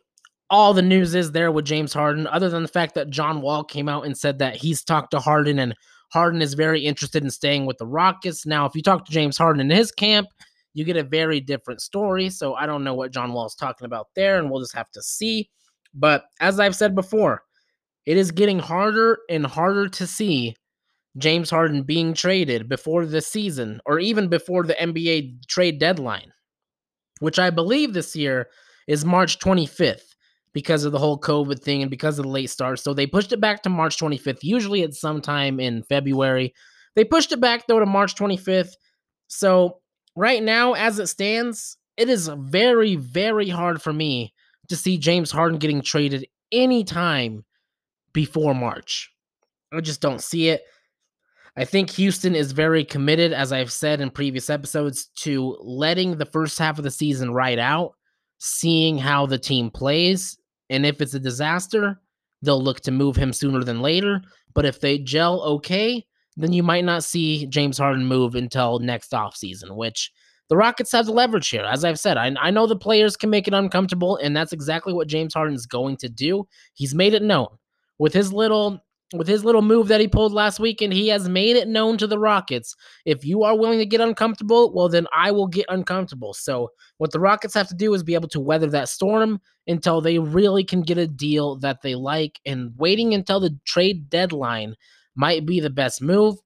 all 0.51 0.75
the 0.75 0.83
news 0.83 1.15
is 1.15 1.31
there 1.31 1.53
with 1.53 1.65
James 1.65 1.93
Harden, 1.93 2.27
other 2.27 2.49
than 2.49 2.63
the 2.63 2.69
fact 2.69 2.97
that 2.97 3.09
John 3.09 3.41
Wall 3.41 3.63
came 3.63 3.89
out 3.89 4.05
and 4.05 4.19
said 4.19 4.41
that 4.41 4.57
he's 4.57 4.83
talked 4.83 5.13
to 5.13 5.21
Harden 5.21 5.61
and 5.61 5.77
Harden 6.13 6.43
is 6.43 6.55
very 6.55 6.85
interested 6.85 7.23
in 7.23 7.31
staying 7.31 7.67
with 7.67 7.79
the 7.79 7.87
Rockets. 7.87 8.45
Now, 8.45 8.67
if 8.67 8.75
you 8.75 8.83
talk 8.83 9.05
to 9.05 9.13
James 9.13 9.39
Harden 9.39 9.61
in 9.61 9.71
his 9.71 9.93
camp, 9.93 10.27
you 10.73 10.85
get 10.85 10.97
a 10.97 11.05
very 11.05 11.39
different 11.39 11.81
story. 11.81 12.31
So 12.31 12.55
I 12.55 12.67
don't 12.67 12.83
know 12.83 12.95
what 12.95 13.13
John 13.13 13.33
Wall 13.33 13.47
is 13.47 13.55
talking 13.55 13.85
about 13.85 14.09
there, 14.17 14.41
and 14.41 14.51
we'll 14.51 14.61
just 14.61 14.75
have 14.75 14.91
to 14.91 15.03
see. 15.03 15.51
But 15.95 16.25
as 16.41 16.59
I've 16.59 16.75
said 16.75 16.97
before, 16.97 17.45
it 18.07 18.17
is 18.17 18.31
getting 18.31 18.59
harder 18.59 19.19
and 19.29 19.47
harder 19.47 19.89
to 19.89 20.07
see 20.07 20.57
James 21.17 21.51
Harden 21.51 21.83
being 21.83 22.13
traded 22.15 22.69
before 22.69 23.07
the 23.07 23.21
season 23.21 23.81
or 23.87 23.99
even 23.99 24.29
before 24.29 24.65
the 24.65 24.75
NBA 24.75 25.47
trade 25.47 25.79
deadline, 25.79 26.33
which 27.21 27.39
I 27.39 27.51
believe 27.51 27.93
this 27.93 28.17
year 28.17 28.49
is 28.89 29.05
March 29.05 29.39
25th 29.39 30.15
because 30.53 30.85
of 30.85 30.93
the 30.93 30.99
whole 30.99 31.19
COVID 31.19 31.61
thing 31.61 31.83
and 31.83 31.91
because 31.91 32.19
of 32.19 32.25
the 32.25 32.31
late 32.31 32.51
start. 32.51 32.79
So 32.79 32.95
they 32.95 33.07
pushed 33.07 33.33
it 33.33 33.41
back 33.41 33.63
to 33.63 33.69
March 33.69 33.97
25th. 33.99 34.43
Usually 34.43 34.83
it's 34.83 35.01
sometime 35.01 35.61
in 35.61 35.83
February. 35.85 36.53
They 36.97 37.05
pushed 37.05 37.33
it 37.33 37.41
back 37.41 37.67
though 37.67 37.81
to 37.81 37.87
March 37.87 38.15
25th. 38.15 38.73
So 39.29 39.79
right 40.17 40.43
now, 40.43 40.75
as 40.75 40.99
it 40.99 41.09
stands, 41.09 41.77
it 41.97 42.09
is 42.09 42.29
very, 42.29 42.97
very 42.97 43.49
hard 43.49 43.83
for 43.83 43.93
me 43.93 44.35
to 44.69 44.77
see 44.77 44.99
James 44.99 45.31
Harden 45.31 45.59
getting 45.59 45.83
traded 45.83 46.27
anytime 46.53 47.45
before 48.15 48.55
March. 48.55 49.13
I 49.75 49.81
just 49.81 50.01
don't 50.01 50.23
see 50.23 50.49
it. 50.49 50.63
I 51.57 51.65
think 51.65 51.91
Houston 51.91 52.35
is 52.35 52.53
very 52.53 52.85
committed, 52.85 53.33
as 53.33 53.53
I've 53.53 53.71
said 53.71 54.01
in 54.01 54.11
previous 54.11 54.51
episodes, 54.51 55.07
to 55.17 55.57
letting 55.61 56.17
the 56.17 56.27
first 56.27 56.59
half 56.59 56.79
of 56.79 56.85
the 56.85 56.91
season 56.91 57.33
ride 57.33 57.59
out, 57.59 57.93
seeing 58.39 58.97
how 58.99 59.27
the 59.27 59.39
team 59.39 59.71
plays. 59.71 60.37
And 60.71 60.85
if 60.85 61.01
it's 61.01 61.15
a 61.15 61.21
disaster, 61.21 62.01
they'll 62.43 62.63
look 62.63 62.81
to 62.81 62.91
move 62.91 63.15
him 63.15 63.33
sooner 63.33 63.63
than 63.63 63.83
later. 63.83 64.23
But 64.55 64.65
if 64.65 64.81
they 64.81 64.99
gel 64.99 65.43
okay, 65.43 66.05
then 66.37 66.53
you 66.53 66.65
might 66.65 66.85
not 66.85 67.05
see 67.05 67.47
James 67.47 67.79
Harden 67.79 68.07
move 68.07 68.35
until 68.35 68.81
next 68.81 69.13
offseason, 69.13 69.77
which 69.77 70.11
the 70.49 70.57
Rockets 70.57 70.91
have 70.91 71.07
the 71.07 71.13
leverage 71.13 71.49
here. 71.49 71.65
As 71.65 71.85
I've 71.85 72.01
said, 72.01 72.17
I, 72.17 72.35
I 72.41 72.51
know 72.51 72.67
the 72.67 72.77
players 72.77 73.17
can 73.17 73.31
make 73.31 73.47
it 73.47 73.55
uncomfortable, 73.55 74.17
and 74.17 74.37
that's 74.37 74.53
exactly 74.53 74.93
what 74.93 75.07
James 75.07 75.35
Harden 75.35 75.55
is 75.55 75.67
going 75.67 75.97
to 75.99 76.09
do. 76.09 76.49
He's 76.75 76.95
made 76.95 77.15
it 77.15 77.23
known 77.23 77.49
with 77.99 78.13
his 78.13 78.33
little 78.33 78.81
with 79.13 79.29
his 79.29 79.45
little 79.45 79.63
move 79.63 79.89
that 79.89 80.01
he 80.01 80.09
pulled 80.09 80.33
last 80.33 80.59
weekend, 80.59 80.93
he 80.93 81.09
has 81.09 81.29
made 81.29 81.57
it 81.57 81.69
known 81.69 81.97
to 81.99 82.07
the 82.07 82.19
Rockets. 82.19 82.75
If 83.05 83.25
you 83.25 83.45
are 83.45 83.57
willing 83.57 83.79
to 83.79 83.87
get 83.87 84.01
uncomfortable, 84.01 84.73
well, 84.75 84.89
then 84.89 85.07
I 85.15 85.31
will 85.31 85.47
get 85.47 85.67
uncomfortable. 85.69 86.35
So, 86.35 86.71
what 86.99 87.13
the 87.13 87.21
Rockets 87.21 87.55
have 87.55 87.69
to 87.69 87.75
do 87.75 87.95
is 87.95 88.03
be 88.03 88.15
able 88.15 88.29
to 88.29 88.41
weather 88.41 88.69
that 88.71 88.89
storm 88.89 89.41
until 89.67 90.01
they 90.01 90.19
really 90.19 90.65
can 90.65 90.83
get 90.83 90.99
a 90.99 91.07
deal 91.07 91.57
that 91.57 91.83
they 91.83 91.95
like. 91.95 92.41
And 92.45 92.73
waiting 92.77 93.15
until 93.15 93.41
the 93.41 93.57
trade 93.65 94.11
deadline 94.11 94.75
might 95.15 95.47
be 95.47 95.61
the 95.61 95.71
best 95.71 96.03
move 96.03 96.37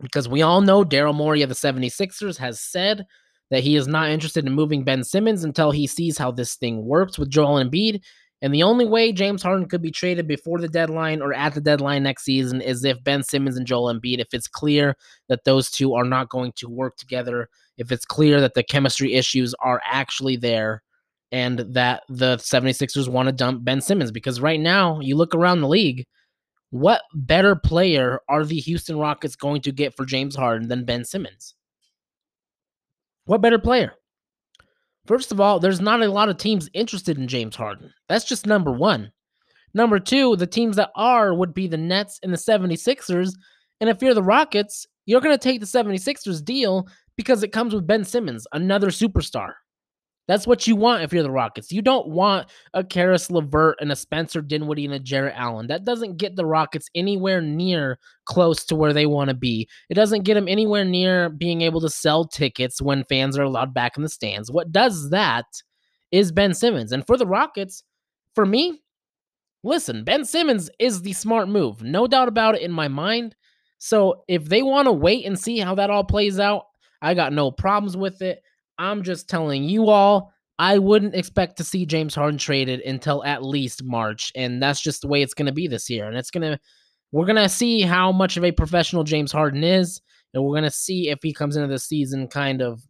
because 0.00 0.28
we 0.28 0.42
all 0.42 0.60
know 0.60 0.84
Daryl 0.84 1.14
Morey 1.14 1.42
of 1.42 1.48
the 1.48 1.54
76ers 1.54 2.36
has 2.38 2.60
said 2.60 3.06
that 3.50 3.62
he 3.62 3.76
is 3.76 3.86
not 3.86 4.08
interested 4.08 4.46
in 4.46 4.52
moving 4.52 4.82
Ben 4.82 5.04
Simmons 5.04 5.44
until 5.44 5.70
he 5.70 5.86
sees 5.86 6.16
how 6.16 6.30
this 6.30 6.56
thing 6.56 6.84
works 6.86 7.18
with 7.18 7.30
Joel 7.30 7.62
Embiid. 7.62 8.00
And 8.42 8.52
the 8.52 8.64
only 8.64 8.84
way 8.84 9.12
James 9.12 9.42
Harden 9.42 9.68
could 9.68 9.82
be 9.82 9.92
traded 9.92 10.26
before 10.26 10.58
the 10.58 10.68
deadline 10.68 11.22
or 11.22 11.32
at 11.32 11.54
the 11.54 11.60
deadline 11.60 12.02
next 12.02 12.24
season 12.24 12.60
is 12.60 12.84
if 12.84 13.02
Ben 13.04 13.22
Simmons 13.22 13.56
and 13.56 13.66
Joel 13.66 13.94
Embiid, 13.94 14.18
if 14.18 14.34
it's 14.34 14.48
clear 14.48 14.96
that 15.28 15.44
those 15.44 15.70
two 15.70 15.94
are 15.94 16.04
not 16.04 16.28
going 16.28 16.52
to 16.56 16.68
work 16.68 16.96
together, 16.96 17.48
if 17.78 17.92
it's 17.92 18.04
clear 18.04 18.40
that 18.40 18.54
the 18.54 18.64
chemistry 18.64 19.14
issues 19.14 19.54
are 19.60 19.80
actually 19.84 20.36
there, 20.36 20.82
and 21.32 21.60
that 21.60 22.02
the 22.10 22.36
76ers 22.36 23.08
want 23.08 23.26
to 23.26 23.32
dump 23.32 23.64
Ben 23.64 23.80
Simmons. 23.80 24.12
Because 24.12 24.40
right 24.40 24.60
now, 24.60 25.00
you 25.00 25.16
look 25.16 25.34
around 25.34 25.62
the 25.62 25.68
league, 25.68 26.06
what 26.70 27.02
better 27.14 27.56
player 27.56 28.20
are 28.28 28.44
the 28.44 28.60
Houston 28.60 28.98
Rockets 28.98 29.34
going 29.34 29.62
to 29.62 29.72
get 29.72 29.96
for 29.96 30.04
James 30.04 30.36
Harden 30.36 30.68
than 30.68 30.84
Ben 30.84 31.04
Simmons? 31.04 31.54
What 33.24 33.40
better 33.40 33.58
player? 33.58 33.94
First 35.06 35.32
of 35.32 35.40
all, 35.40 35.58
there's 35.58 35.80
not 35.80 36.02
a 36.02 36.10
lot 36.10 36.28
of 36.28 36.36
teams 36.36 36.68
interested 36.74 37.18
in 37.18 37.26
James 37.26 37.56
Harden. 37.56 37.92
That's 38.08 38.24
just 38.24 38.46
number 38.46 38.70
one. 38.70 39.10
Number 39.74 39.98
two, 39.98 40.36
the 40.36 40.46
teams 40.46 40.76
that 40.76 40.90
are 40.94 41.34
would 41.34 41.54
be 41.54 41.66
the 41.66 41.76
Nets 41.76 42.20
and 42.22 42.32
the 42.32 42.36
76ers. 42.36 43.32
And 43.80 43.90
if 43.90 44.00
you're 44.00 44.14
the 44.14 44.22
Rockets, 44.22 44.86
you're 45.06 45.20
going 45.20 45.36
to 45.36 45.42
take 45.42 45.60
the 45.60 45.66
76ers 45.66 46.44
deal 46.44 46.86
because 47.16 47.42
it 47.42 47.52
comes 47.52 47.74
with 47.74 47.86
Ben 47.86 48.04
Simmons, 48.04 48.46
another 48.52 48.88
superstar. 48.88 49.52
That's 50.28 50.46
what 50.46 50.66
you 50.66 50.76
want 50.76 51.02
if 51.02 51.12
you're 51.12 51.22
the 51.22 51.30
Rockets. 51.30 51.72
You 51.72 51.82
don't 51.82 52.08
want 52.08 52.48
a 52.74 52.84
Caris 52.84 53.30
LeVert 53.30 53.78
and 53.80 53.90
a 53.90 53.96
Spencer 53.96 54.40
Dinwiddie 54.40 54.84
and 54.84 54.94
a 54.94 55.00
Jarrett 55.00 55.34
Allen. 55.36 55.66
That 55.66 55.84
doesn't 55.84 56.16
get 56.16 56.36
the 56.36 56.46
Rockets 56.46 56.88
anywhere 56.94 57.40
near 57.40 57.98
close 58.26 58.64
to 58.66 58.76
where 58.76 58.92
they 58.92 59.06
want 59.06 59.28
to 59.28 59.34
be. 59.34 59.68
It 59.90 59.94
doesn't 59.94 60.22
get 60.22 60.34
them 60.34 60.48
anywhere 60.48 60.84
near 60.84 61.28
being 61.28 61.62
able 61.62 61.80
to 61.80 61.90
sell 61.90 62.26
tickets 62.26 62.80
when 62.80 63.04
fans 63.04 63.36
are 63.36 63.42
allowed 63.42 63.74
back 63.74 63.96
in 63.96 64.04
the 64.04 64.08
stands. 64.08 64.50
What 64.50 64.70
does 64.70 65.10
that 65.10 65.46
is 66.12 66.30
Ben 66.30 66.54
Simmons. 66.54 66.92
And 66.92 67.04
for 67.06 67.16
the 67.16 67.26
Rockets, 67.26 67.82
for 68.34 68.46
me, 68.46 68.82
listen, 69.64 70.04
Ben 70.04 70.24
Simmons 70.24 70.70
is 70.78 71.02
the 71.02 71.14
smart 71.14 71.48
move. 71.48 71.82
No 71.82 72.06
doubt 72.06 72.28
about 72.28 72.54
it 72.54 72.62
in 72.62 72.70
my 72.70 72.86
mind. 72.86 73.34
So 73.78 74.22
if 74.28 74.44
they 74.44 74.62
want 74.62 74.86
to 74.86 74.92
wait 74.92 75.26
and 75.26 75.38
see 75.38 75.58
how 75.58 75.74
that 75.74 75.90
all 75.90 76.04
plays 76.04 76.38
out, 76.38 76.66
I 77.00 77.14
got 77.14 77.32
no 77.32 77.50
problems 77.50 77.96
with 77.96 78.22
it. 78.22 78.42
I'm 78.78 79.02
just 79.02 79.28
telling 79.28 79.64
you 79.64 79.88
all, 79.88 80.32
I 80.58 80.78
wouldn't 80.78 81.14
expect 81.14 81.56
to 81.56 81.64
see 81.64 81.86
James 81.86 82.14
Harden 82.14 82.38
traded 82.38 82.80
until 82.80 83.24
at 83.24 83.44
least 83.44 83.82
March. 83.82 84.30
And 84.36 84.62
that's 84.62 84.80
just 84.80 85.02
the 85.02 85.08
way 85.08 85.22
it's 85.22 85.34
going 85.34 85.46
to 85.46 85.52
be 85.52 85.66
this 85.66 85.90
year. 85.90 86.06
And 86.06 86.16
it's 86.16 86.30
going 86.30 86.42
to, 86.52 86.60
we're 87.10 87.26
going 87.26 87.36
to 87.36 87.48
see 87.48 87.82
how 87.82 88.12
much 88.12 88.36
of 88.36 88.44
a 88.44 88.52
professional 88.52 89.02
James 89.02 89.32
Harden 89.32 89.64
is. 89.64 90.00
And 90.32 90.44
we're 90.44 90.52
going 90.52 90.62
to 90.62 90.70
see 90.70 91.08
if 91.08 91.18
he 91.22 91.32
comes 91.32 91.56
into 91.56 91.68
the 91.68 91.78
season 91.78 92.28
kind 92.28 92.62
of, 92.62 92.80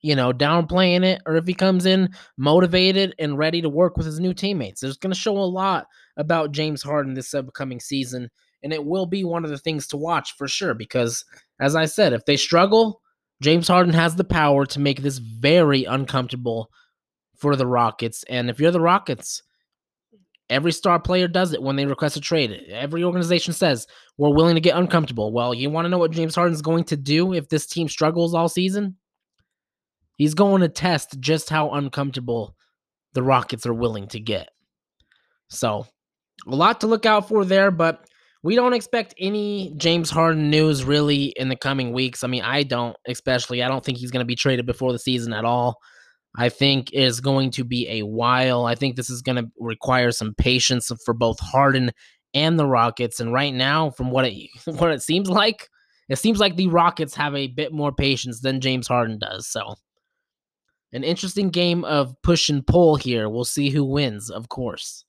you 0.00 0.16
know, 0.16 0.32
downplaying 0.32 1.04
it 1.04 1.20
or 1.26 1.36
if 1.36 1.46
he 1.46 1.54
comes 1.54 1.84
in 1.84 2.08
motivated 2.36 3.14
and 3.18 3.38
ready 3.38 3.60
to 3.60 3.68
work 3.68 3.96
with 3.96 4.06
his 4.06 4.18
new 4.18 4.32
teammates. 4.32 4.80
There's 4.80 4.96
going 4.96 5.12
to 5.12 5.18
show 5.18 5.36
a 5.36 5.44
lot 5.44 5.86
about 6.16 6.52
James 6.52 6.82
Harden 6.82 7.14
this 7.14 7.34
upcoming 7.34 7.80
season. 7.80 8.30
And 8.62 8.72
it 8.72 8.84
will 8.84 9.06
be 9.06 9.24
one 9.24 9.44
of 9.44 9.50
the 9.50 9.58
things 9.58 9.86
to 9.88 9.96
watch 9.96 10.36
for 10.38 10.48
sure. 10.48 10.72
Because, 10.72 11.24
as 11.60 11.76
I 11.76 11.84
said, 11.84 12.14
if 12.14 12.24
they 12.24 12.36
struggle, 12.36 13.01
James 13.42 13.66
Harden 13.66 13.92
has 13.92 14.14
the 14.14 14.24
power 14.24 14.64
to 14.66 14.80
make 14.80 15.02
this 15.02 15.18
very 15.18 15.84
uncomfortable 15.84 16.70
for 17.36 17.56
the 17.56 17.66
Rockets. 17.66 18.24
And 18.28 18.48
if 18.48 18.60
you're 18.60 18.70
the 18.70 18.80
Rockets, 18.80 19.42
every 20.48 20.70
star 20.70 21.00
player 21.00 21.26
does 21.26 21.52
it 21.52 21.60
when 21.60 21.74
they 21.74 21.84
request 21.84 22.16
a 22.16 22.20
trade. 22.20 22.52
Every 22.70 23.02
organization 23.02 23.52
says, 23.52 23.88
we're 24.16 24.34
willing 24.34 24.54
to 24.54 24.60
get 24.60 24.76
uncomfortable. 24.76 25.32
Well, 25.32 25.52
you 25.52 25.70
want 25.70 25.86
to 25.86 25.88
know 25.88 25.98
what 25.98 26.12
James 26.12 26.36
Harden's 26.36 26.62
going 26.62 26.84
to 26.84 26.96
do 26.96 27.32
if 27.34 27.48
this 27.48 27.66
team 27.66 27.88
struggles 27.88 28.32
all 28.32 28.48
season? 28.48 28.96
He's 30.18 30.34
going 30.34 30.60
to 30.60 30.68
test 30.68 31.18
just 31.18 31.50
how 31.50 31.70
uncomfortable 31.70 32.54
the 33.12 33.24
Rockets 33.24 33.66
are 33.66 33.74
willing 33.74 34.06
to 34.08 34.20
get. 34.20 34.50
So, 35.48 35.86
a 36.46 36.54
lot 36.54 36.80
to 36.80 36.86
look 36.86 37.06
out 37.06 37.28
for 37.28 37.44
there, 37.44 37.72
but 37.72 38.06
we 38.42 38.56
don't 38.56 38.72
expect 38.72 39.14
any 39.18 39.72
James 39.76 40.10
Harden 40.10 40.50
news 40.50 40.84
really 40.84 41.26
in 41.36 41.48
the 41.48 41.56
coming 41.56 41.92
weeks. 41.92 42.24
I 42.24 42.26
mean, 42.26 42.42
I 42.42 42.64
don't, 42.64 42.96
especially. 43.06 43.62
I 43.62 43.68
don't 43.68 43.84
think 43.84 43.98
he's 43.98 44.10
going 44.10 44.24
to 44.24 44.26
be 44.26 44.34
traded 44.34 44.66
before 44.66 44.92
the 44.92 44.98
season 44.98 45.32
at 45.32 45.44
all. 45.44 45.78
I 46.36 46.48
think 46.48 46.92
is 46.92 47.20
going 47.20 47.50
to 47.52 47.64
be 47.64 47.88
a 47.88 48.02
while. 48.02 48.64
I 48.64 48.74
think 48.74 48.96
this 48.96 49.10
is 49.10 49.22
going 49.22 49.36
to 49.36 49.50
require 49.60 50.10
some 50.10 50.34
patience 50.34 50.90
for 51.04 51.14
both 51.14 51.38
Harden 51.38 51.92
and 52.34 52.58
the 52.58 52.66
Rockets. 52.66 53.20
And 53.20 53.32
right 53.32 53.52
now, 53.52 53.90
from 53.90 54.10
what 54.10 54.24
it 54.24 54.48
what 54.64 54.90
it 54.90 55.02
seems 55.02 55.28
like, 55.28 55.68
it 56.08 56.16
seems 56.16 56.40
like 56.40 56.56
the 56.56 56.68
Rockets 56.68 57.14
have 57.14 57.34
a 57.36 57.48
bit 57.48 57.72
more 57.72 57.92
patience 57.92 58.40
than 58.40 58.60
James 58.60 58.88
Harden 58.88 59.18
does. 59.18 59.46
So, 59.46 59.74
an 60.92 61.04
interesting 61.04 61.50
game 61.50 61.84
of 61.84 62.14
push 62.22 62.48
and 62.48 62.66
pull 62.66 62.96
here. 62.96 63.28
We'll 63.28 63.44
see 63.44 63.70
who 63.70 63.84
wins, 63.84 64.30
of 64.30 64.48
course. 64.48 65.04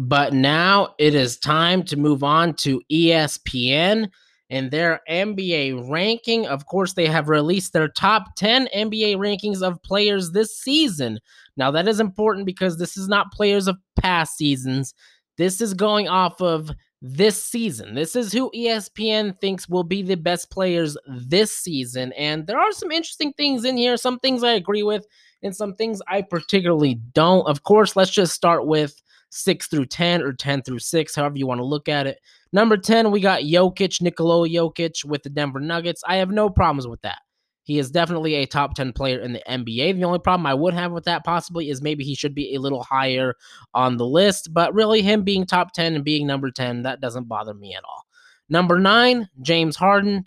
But 0.00 0.32
now 0.32 0.94
it 0.98 1.14
is 1.14 1.36
time 1.36 1.82
to 1.82 1.96
move 1.98 2.24
on 2.24 2.54
to 2.54 2.80
ESPN 2.90 4.08
and 4.48 4.70
their 4.70 5.02
NBA 5.10 5.90
ranking. 5.90 6.46
Of 6.46 6.64
course, 6.64 6.94
they 6.94 7.06
have 7.06 7.28
released 7.28 7.74
their 7.74 7.86
top 7.86 8.34
10 8.36 8.68
NBA 8.74 9.16
rankings 9.16 9.60
of 9.60 9.82
players 9.82 10.30
this 10.30 10.56
season. 10.56 11.18
Now, 11.58 11.70
that 11.72 11.86
is 11.86 12.00
important 12.00 12.46
because 12.46 12.78
this 12.78 12.96
is 12.96 13.08
not 13.08 13.30
players 13.30 13.68
of 13.68 13.76
past 14.00 14.38
seasons. 14.38 14.94
This 15.36 15.60
is 15.60 15.74
going 15.74 16.08
off 16.08 16.40
of 16.40 16.70
this 17.02 17.44
season. 17.44 17.94
This 17.94 18.16
is 18.16 18.32
who 18.32 18.50
ESPN 18.56 19.38
thinks 19.38 19.68
will 19.68 19.84
be 19.84 20.00
the 20.00 20.16
best 20.16 20.50
players 20.50 20.96
this 21.06 21.52
season. 21.52 22.14
And 22.14 22.46
there 22.46 22.58
are 22.58 22.72
some 22.72 22.90
interesting 22.90 23.34
things 23.34 23.66
in 23.66 23.76
here, 23.76 23.98
some 23.98 24.18
things 24.18 24.42
I 24.42 24.52
agree 24.52 24.82
with, 24.82 25.06
and 25.42 25.54
some 25.54 25.74
things 25.74 26.00
I 26.08 26.22
particularly 26.22 26.94
don't. 27.12 27.46
Of 27.46 27.64
course, 27.64 27.96
let's 27.96 28.10
just 28.10 28.32
start 28.32 28.66
with 28.66 29.02
6 29.30 29.68
through 29.68 29.86
10 29.86 30.22
or 30.22 30.32
10 30.32 30.62
through 30.62 30.78
6, 30.78 31.14
however 31.14 31.38
you 31.38 31.46
want 31.46 31.60
to 31.60 31.64
look 31.64 31.88
at 31.88 32.06
it. 32.06 32.18
Number 32.52 32.76
10, 32.76 33.10
we 33.10 33.20
got 33.20 33.42
Jokic, 33.42 34.02
Nikola 34.02 34.48
Jokic 34.48 35.04
with 35.04 35.22
the 35.22 35.30
Denver 35.30 35.60
Nuggets. 35.60 36.02
I 36.06 36.16
have 36.16 36.30
no 36.30 36.50
problems 36.50 36.86
with 36.86 37.00
that. 37.02 37.18
He 37.62 37.78
is 37.78 37.90
definitely 37.90 38.34
a 38.34 38.46
top 38.46 38.74
10 38.74 38.92
player 38.92 39.20
in 39.20 39.32
the 39.32 39.42
NBA. 39.48 39.94
The 39.94 40.04
only 40.04 40.18
problem 40.18 40.46
I 40.46 40.54
would 40.54 40.74
have 40.74 40.92
with 40.92 41.04
that 41.04 41.24
possibly 41.24 41.70
is 41.70 41.80
maybe 41.80 42.02
he 42.02 42.16
should 42.16 42.34
be 42.34 42.54
a 42.54 42.60
little 42.60 42.82
higher 42.82 43.34
on 43.74 43.96
the 43.96 44.06
list, 44.06 44.52
but 44.52 44.74
really, 44.74 45.02
him 45.02 45.22
being 45.22 45.46
top 45.46 45.72
10 45.72 45.94
and 45.94 46.04
being 46.04 46.26
number 46.26 46.50
10, 46.50 46.82
that 46.82 47.00
doesn't 47.00 47.28
bother 47.28 47.54
me 47.54 47.74
at 47.74 47.84
all. 47.84 48.04
Number 48.48 48.80
nine, 48.80 49.28
James 49.42 49.76
Harden. 49.76 50.26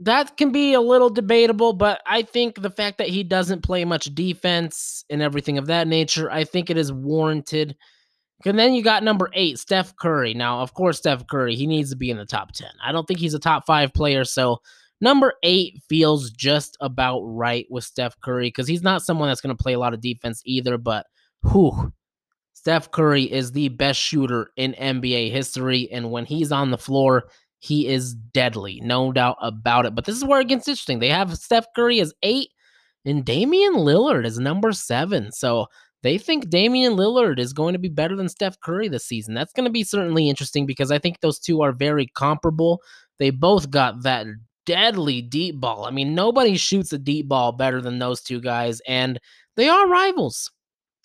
That 0.00 0.38
can 0.38 0.50
be 0.50 0.72
a 0.72 0.80
little 0.80 1.10
debatable, 1.10 1.74
but 1.74 2.00
I 2.06 2.22
think 2.22 2.60
the 2.60 2.70
fact 2.70 2.98
that 2.98 3.08
he 3.08 3.22
doesn't 3.22 3.62
play 3.62 3.84
much 3.84 4.14
defense 4.14 5.04
and 5.10 5.20
everything 5.20 5.58
of 5.58 5.66
that 5.66 5.86
nature, 5.86 6.30
I 6.30 6.44
think 6.44 6.70
it 6.70 6.78
is 6.78 6.90
warranted. 6.90 7.76
And 8.46 8.58
then 8.58 8.72
you 8.72 8.82
got 8.82 9.02
number 9.02 9.28
eight, 9.34 9.58
Steph 9.58 9.94
Curry. 9.96 10.32
Now, 10.32 10.60
of 10.60 10.72
course, 10.72 10.98
Steph 10.98 11.26
Curry, 11.26 11.54
he 11.54 11.66
needs 11.66 11.90
to 11.90 11.96
be 11.96 12.10
in 12.10 12.16
the 12.16 12.24
top 12.24 12.52
10. 12.52 12.68
I 12.82 12.92
don't 12.92 13.06
think 13.06 13.20
he's 13.20 13.34
a 13.34 13.38
top 13.38 13.66
five 13.66 13.92
player. 13.92 14.24
So 14.24 14.58
number 15.02 15.34
eight 15.42 15.82
feels 15.88 16.30
just 16.30 16.78
about 16.80 17.20
right 17.20 17.66
with 17.68 17.84
Steph 17.84 18.18
Curry 18.20 18.48
because 18.48 18.66
he's 18.66 18.82
not 18.82 19.02
someone 19.02 19.28
that's 19.28 19.42
going 19.42 19.54
to 19.54 19.62
play 19.62 19.74
a 19.74 19.78
lot 19.78 19.92
of 19.92 20.00
defense 20.00 20.40
either. 20.46 20.78
But 20.78 21.06
whew, 21.52 21.92
Steph 22.54 22.90
Curry 22.90 23.24
is 23.24 23.52
the 23.52 23.68
best 23.68 24.00
shooter 24.00 24.50
in 24.56 24.72
NBA 24.72 25.30
history. 25.30 25.90
And 25.92 26.10
when 26.10 26.24
he's 26.24 26.52
on 26.52 26.70
the 26.70 26.78
floor, 26.78 27.24
he 27.60 27.86
is 27.86 28.14
deadly, 28.14 28.80
no 28.82 29.12
doubt 29.12 29.36
about 29.40 29.86
it. 29.86 29.94
But 29.94 30.04
this 30.04 30.16
is 30.16 30.24
where 30.24 30.40
it 30.40 30.48
gets 30.48 30.66
interesting. 30.66 30.98
They 30.98 31.08
have 31.08 31.36
Steph 31.36 31.66
Curry 31.76 32.00
as 32.00 32.12
eight 32.22 32.48
and 33.04 33.24
Damian 33.24 33.74
Lillard 33.74 34.26
is 34.26 34.38
number 34.38 34.72
seven. 34.72 35.32
So 35.32 35.66
they 36.02 36.18
think 36.18 36.48
Damian 36.48 36.94
Lillard 36.94 37.38
is 37.38 37.52
going 37.52 37.72
to 37.74 37.78
be 37.78 37.88
better 37.88 38.16
than 38.16 38.28
Steph 38.28 38.58
Curry 38.60 38.88
this 38.88 39.06
season. 39.06 39.34
That's 39.34 39.52
going 39.52 39.64
to 39.64 39.70
be 39.70 39.84
certainly 39.84 40.28
interesting 40.28 40.66
because 40.66 40.90
I 40.90 40.98
think 40.98 41.20
those 41.20 41.38
two 41.38 41.62
are 41.62 41.72
very 41.72 42.06
comparable. 42.14 42.80
They 43.18 43.30
both 43.30 43.70
got 43.70 44.02
that 44.02 44.26
deadly 44.66 45.22
deep 45.22 45.60
ball. 45.60 45.84
I 45.84 45.90
mean, 45.90 46.14
nobody 46.14 46.56
shoots 46.56 46.92
a 46.92 46.98
deep 46.98 47.28
ball 47.28 47.52
better 47.52 47.80
than 47.80 47.98
those 47.98 48.22
two 48.22 48.40
guys, 48.40 48.80
and 48.86 49.18
they 49.56 49.68
are 49.68 49.88
rivals. 49.88 50.50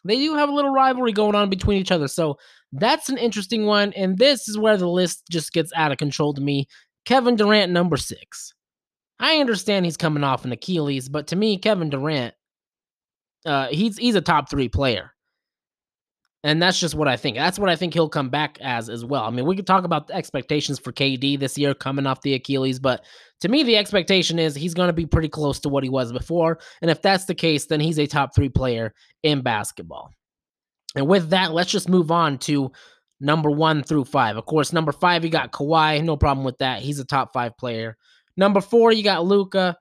They 0.06 0.18
do 0.18 0.36
have 0.36 0.50
a 0.50 0.54
little 0.54 0.72
rivalry 0.72 1.12
going 1.12 1.36
on 1.36 1.50
between 1.50 1.80
each 1.80 1.91
other. 1.91 2.08
So 2.08 2.38
that's 2.72 3.10
an 3.10 3.18
interesting 3.18 3.65
one. 3.65 3.91
And 3.94 4.18
this 4.18 4.48
is 4.48 4.58
where 4.58 4.78
the 4.78 4.88
list 4.88 5.24
just 5.30 5.52
gets 5.52 5.72
out 5.76 5.91
of 5.91 5.98
control 5.98 6.34
to 6.34 6.41
me. 6.41 6.68
Kevin 7.06 7.36
Durant, 7.36 7.72
number 7.72 7.98
six. 7.98 8.54
I 9.20 9.38
understand 9.38 9.86
he's 9.86 9.98
coming 9.98 10.24
off 10.24 10.46
an 10.46 10.52
Achilles, 10.52 11.10
but 11.10 11.28
to 11.28 11.36
me, 11.36 11.58
Kevin 11.58 11.89
Durant 11.89 12.34
uh, 13.46 13.68
he's 13.68 13.98
he's 13.98 14.15
a 14.15 14.22
top 14.22 14.50
three 14.50 14.68
player. 14.68 15.12
And 16.45 16.62
that's 16.62 16.79
just 16.79 16.93
what 16.93 17.08
I 17.08 17.17
think. 17.17 17.38
That's 17.38 17.58
what 17.58 17.71
I 17.71 17.75
think 17.75 17.95
he'll 17.95 18.08
come 18.08 18.29
back 18.29 18.60
as 18.62 18.88
as 18.88 19.03
well. 19.03 19.23
I 19.23 19.31
mean, 19.31 19.47
we 19.47 19.55
could 19.55 19.65
talk 19.65 19.84
about 19.84 20.05
the 20.05 20.13
expectations 20.13 20.77
for 20.77 20.91
KD 20.91 21.39
this 21.39 21.58
year 21.58 21.73
coming 21.73 22.05
off 22.05 22.21
the 22.21 22.36
Achilles, 22.36 22.77
but 22.77 23.03
to 23.41 23.49
me, 23.49 23.63
the 23.63 23.75
expectation 23.75 24.38
is 24.38 24.53
he's 24.53 24.75
going 24.75 24.88
to 24.89 24.93
be 24.93 25.08
pretty 25.08 25.27
close 25.27 25.60
to 25.62 25.69
what 25.69 25.84
he 25.84 25.89
was 25.89 26.13
before. 26.13 26.60
And 26.84 26.91
if 26.91 27.01
that's 27.01 27.25
the 27.25 27.34
case, 27.34 27.65
then 27.65 27.79
he's 27.79 27.97
a 27.97 28.05
top 28.05 28.36
three 28.36 28.49
player 28.49 28.93
in 29.23 29.41
basketball. 29.41 30.12
And 30.95 31.08
with 31.08 31.31
that, 31.31 31.51
let's 31.51 31.71
just 31.71 31.89
move 31.89 32.12
on 32.12 32.38
to 32.39 32.71
number 33.19 33.49
one 33.49 33.81
through 33.81 34.05
five. 34.05 34.38
Of 34.38 34.45
course, 34.45 34.71
number 34.71 34.91
five, 34.91 35.23
you 35.23 35.31
got 35.31 35.51
Kawhi. 35.51 36.03
No 36.03 36.15
problem 36.15 36.45
with 36.45 36.60
that. 36.60 36.79
He's 36.79 36.99
a 36.99 37.05
top 37.05 37.34
five 37.34 37.58
player. 37.58 37.97
Number 38.38 38.62
four, 38.62 38.91
you 38.91 39.03
got 39.03 39.25
Luka. 39.25 39.77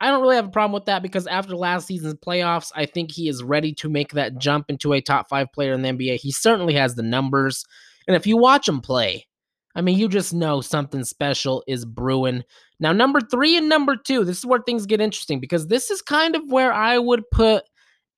I 0.00 0.10
don't 0.10 0.20
really 0.20 0.36
have 0.36 0.48
a 0.48 0.50
problem 0.50 0.72
with 0.72 0.86
that 0.86 1.02
because 1.02 1.26
after 1.26 1.56
last 1.56 1.86
season's 1.86 2.14
playoffs, 2.14 2.70
I 2.74 2.86
think 2.86 3.10
he 3.12 3.28
is 3.28 3.42
ready 3.42 3.72
to 3.74 3.88
make 3.88 4.12
that 4.12 4.38
jump 4.38 4.66
into 4.68 4.92
a 4.92 5.00
top 5.00 5.28
five 5.28 5.52
player 5.52 5.72
in 5.72 5.82
the 5.82 5.88
NBA. 5.88 6.16
He 6.16 6.32
certainly 6.32 6.74
has 6.74 6.94
the 6.94 7.02
numbers. 7.02 7.64
And 8.06 8.14
if 8.14 8.26
you 8.26 8.36
watch 8.36 8.68
him 8.68 8.80
play, 8.80 9.26
I 9.74 9.80
mean, 9.80 9.98
you 9.98 10.08
just 10.08 10.34
know 10.34 10.60
something 10.60 11.04
special 11.04 11.62
is 11.66 11.84
brewing. 11.84 12.44
Now, 12.78 12.92
number 12.92 13.20
three 13.20 13.56
and 13.56 13.68
number 13.68 13.96
two, 13.96 14.24
this 14.24 14.38
is 14.38 14.46
where 14.46 14.60
things 14.60 14.86
get 14.86 15.00
interesting 15.00 15.40
because 15.40 15.66
this 15.66 15.90
is 15.90 16.02
kind 16.02 16.36
of 16.36 16.42
where 16.48 16.72
I 16.72 16.98
would 16.98 17.22
put 17.30 17.64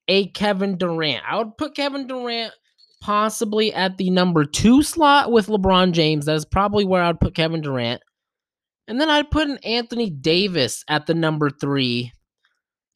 a 0.09 0.29
Kevin 0.31 0.79
Durant. 0.79 1.23
I 1.29 1.37
would 1.37 1.57
put 1.57 1.75
Kevin 1.75 2.07
Durant 2.07 2.53
possibly 3.01 3.73
at 3.73 3.99
the 3.99 4.11
number 4.11 4.45
two 4.45 4.83
slot 4.83 5.31
with 5.31 5.47
LeBron 5.47 5.93
James. 5.93 6.27
That 6.27 6.37
is 6.37 6.45
probably 6.45 6.85
where 6.85 7.03
I'd 7.03 7.21
put 7.21 7.35
Kevin 7.35 7.61
Durant. 7.61 8.03
And 8.89 9.01
then 9.01 9.11
I'd 9.11 9.31
put 9.31 9.49
an 9.49 9.59
Anthony 9.59 10.09
Davis 10.09 10.83
at 10.89 11.07
the 11.07 11.15
number 11.15 11.51
three. 11.51 12.13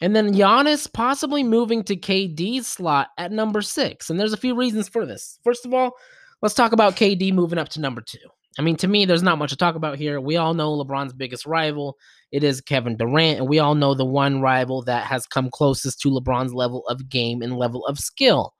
And 0.01 0.17
then 0.17 0.35
Giannis 0.35 0.93
possibly 0.93 1.45
moving 1.45 1.85
to 1.85 1.97
KD's 1.97 2.67
slot 2.67 3.09
at 3.19 3.31
number 3.31 3.63
six. 3.63 4.11
And 4.11 4.19
there's 4.19 4.33
a 4.33 4.39
few 4.39 4.57
reasons 4.57 4.89
for 4.89 5.07
this. 5.07 5.39
First 5.45 5.65
of 5.65 5.73
all, 5.73 5.93
let's 6.41 6.55
talk 6.55 6.73
about 6.73 6.97
KD 6.97 7.33
moving 7.33 7.59
up 7.59 7.69
to 7.71 7.81
number 7.81 8.01
two. 8.01 8.19
I 8.59 8.63
mean, 8.63 8.77
to 8.77 8.89
me, 8.89 9.05
there's 9.05 9.23
not 9.23 9.39
much 9.39 9.51
to 9.51 9.57
talk 9.57 9.77
about 9.77 9.99
here. 9.99 10.21
We 10.21 10.37
all 10.37 10.55
know 10.55 10.77
LeBron's 10.77 11.13
biggest 11.13 11.47
rival. 11.47 11.97
It 12.33 12.43
is 12.43 12.61
Kevin 12.61 12.97
Durant. 12.97 13.39
And 13.39 13.49
we 13.49 13.59
all 13.61 13.75
know 13.75 13.95
the 13.95 14.05
one 14.05 14.41
rival 14.41 14.83
that 14.85 15.05
has 15.05 15.27
come 15.27 15.51
closest 15.53 16.01
to 16.01 16.09
LeBron's 16.09 16.55
level 16.55 16.87
of 16.89 17.09
game 17.09 17.43
and 17.43 17.57
level 17.57 17.87
of 17.87 17.99
skill 17.99 18.55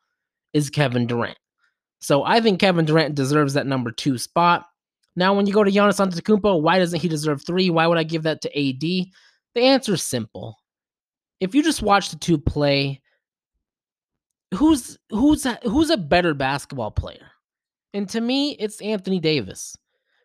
is 0.53 0.71
Kevin 0.71 1.07
Durant. 1.07 1.39
So 2.01 2.25
I 2.25 2.41
think 2.41 2.61
Kevin 2.61 2.85
Durant 2.85 3.15
deserves 3.15 3.55
that 3.55 3.67
number 3.67 3.91
two 3.91 4.19
spot. 4.19 4.65
Now, 5.15 5.35
when 5.35 5.47
you 5.47 5.53
go 5.53 5.65
to 5.65 5.71
Giannis 5.71 6.01
Antetokounmpo, 6.01 6.63
why 6.63 6.79
doesn't 6.79 7.01
he 7.01 7.09
deserve 7.09 7.45
three? 7.45 7.71
Why 7.71 7.87
would 7.87 7.99
I 7.99 8.03
give 8.03 8.23
that 8.23 8.41
to 8.43 8.49
AD? 8.59 8.81
The 8.81 9.61
answer 9.61 9.95
is 9.95 10.03
simple. 10.03 10.57
If 11.41 11.55
you 11.55 11.63
just 11.63 11.83
watch 11.83 12.11
the 12.11 12.17
two 12.17 12.39
play, 12.39 13.03
who's 14.55 14.99
who's 15.11 15.45
a, 15.45 15.59
who's 15.65 15.91
a 15.91 15.97
better 15.97 16.35
basketball 16.35 16.91
player? 16.91 17.27
And 17.93 18.09
to 18.11 18.21
me, 18.21 18.57
it's 18.59 18.81
Anthony 18.81 19.21
Davis, 19.21 19.77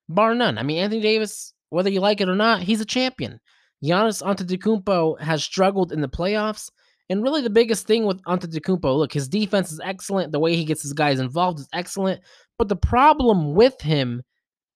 bar 0.07 0.35
none. 0.35 0.57
I 0.57 0.63
mean, 0.63 0.77
Anthony 0.77 1.01
Davis, 1.01 1.53
whether 1.69 1.89
you 1.89 1.99
like 1.99 2.21
it 2.21 2.29
or 2.29 2.35
not, 2.35 2.61
he's 2.61 2.79
a 2.79 2.85
champion. 2.85 3.39
Giannis 3.83 4.23
Antetokounmpo 4.23 5.19
has 5.19 5.43
struggled 5.43 5.91
in 5.91 6.01
the 6.01 6.07
playoffs, 6.07 6.69
and 7.09 7.21
really 7.21 7.41
the 7.41 7.49
biggest 7.49 7.87
thing 7.87 8.05
with 8.05 8.21
Antetokounmpo, 8.23 8.97
look, 8.97 9.11
his 9.11 9.27
defense 9.27 9.71
is 9.71 9.81
excellent. 9.83 10.31
The 10.31 10.39
way 10.39 10.55
he 10.55 10.65
gets 10.65 10.81
his 10.81 10.93
guys 10.93 11.19
involved 11.19 11.59
is 11.59 11.67
excellent, 11.73 12.21
but 12.57 12.69
the 12.69 12.75
problem 12.75 13.53
with 13.53 13.79
him 13.81 14.23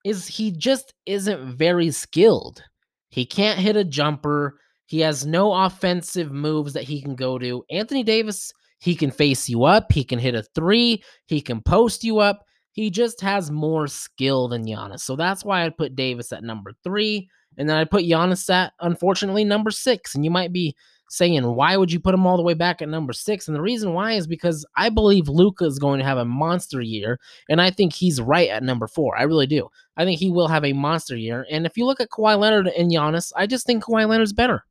is 0.04 0.28
he 0.28 0.52
just 0.52 0.94
isn't 1.06 1.56
very 1.56 1.92
skilled. 1.92 2.64
He 3.10 3.26
can't 3.26 3.60
hit 3.60 3.76
a 3.76 3.84
jumper. 3.84 4.60
He 4.86 5.00
has 5.02 5.26
no 5.26 5.54
offensive 5.54 6.32
moves 6.32 6.74
that 6.74 6.84
he 6.84 7.02
can 7.02 7.16
go 7.16 7.38
to. 7.38 7.64
Anthony 7.70 8.04
Davis, 8.04 8.52
he 8.80 8.96
can 8.96 9.12
face 9.12 9.48
you 9.48 9.64
up. 9.64 9.92
He 9.92 10.04
can 10.04 10.20
hit 10.20 10.36
a 10.36 10.44
three. 10.56 11.04
He 11.28 11.42
can 11.42 11.62
post 11.62 12.04
you 12.04 12.20
up. 12.20 12.44
He 12.72 12.90
just 12.90 13.22
has 13.22 13.52
more 13.52 13.88
skill 13.88 14.48
than 14.48 14.66
Giannis. 14.66 15.02
So 15.02 15.16
that's 15.16 15.46
why 15.46 15.66
I 15.66 15.70
put 15.70 15.96
Davis 15.96 16.32
at 16.32 16.44
number 16.44 16.72
three. 16.84 17.30
And 17.58 17.70
then 17.70 17.78
I 17.78 17.84
put 17.84 18.06
Giannis 18.06 18.50
at, 18.50 18.74
unfortunately, 18.80 19.44
number 19.44 19.72
six. 19.72 20.16
And 20.16 20.24
you 20.24 20.32
might 20.32 20.54
be 20.54 20.76
saying, 21.12 21.44
why 21.44 21.76
would 21.76 21.92
you 21.92 22.00
put 22.00 22.14
him 22.14 22.26
all 22.26 22.38
the 22.38 22.44
way 22.44 22.54
back 22.54 22.82
at 22.82 22.88
number 22.88 23.12
six? 23.12 23.48
And 23.48 23.56
the 23.56 23.62
reason 23.62 23.94
why 23.94 24.14
is 24.14 24.28
because 24.28 24.66
I 24.78 24.88
believe 24.88 25.28
Luka 25.28 25.66
is 25.66 25.78
going 25.78 26.00
to 26.00 26.06
have 26.06 26.18
a 26.18 26.24
monster 26.24 26.82
year, 26.82 27.20
and 27.50 27.62
I 27.62 27.70
think 27.70 27.92
he's 27.92 28.22
right 28.22 28.50
at 28.50 28.64
number 28.64 28.88
four. 28.88 29.18
I 29.18 29.24
really 29.24 29.46
do. 29.46 29.68
I 29.98 30.06
think 30.06 30.20
he 30.20 30.32
will 30.32 30.48
have 30.48 30.64
a 30.64 30.72
monster 30.72 31.18
year. 31.18 31.46
And 31.52 31.66
if 31.66 31.76
you 31.76 31.86
look 31.86 32.00
at 32.00 32.12
Kawhi 32.12 32.40
Leonard 32.40 32.68
and 32.70 32.90
Giannis, 32.90 33.34
I 33.36 33.46
just 33.46 33.66
think 33.66 33.84
Kawhi 33.84 34.08
Leonard's 34.08 34.32
better. 34.32 34.64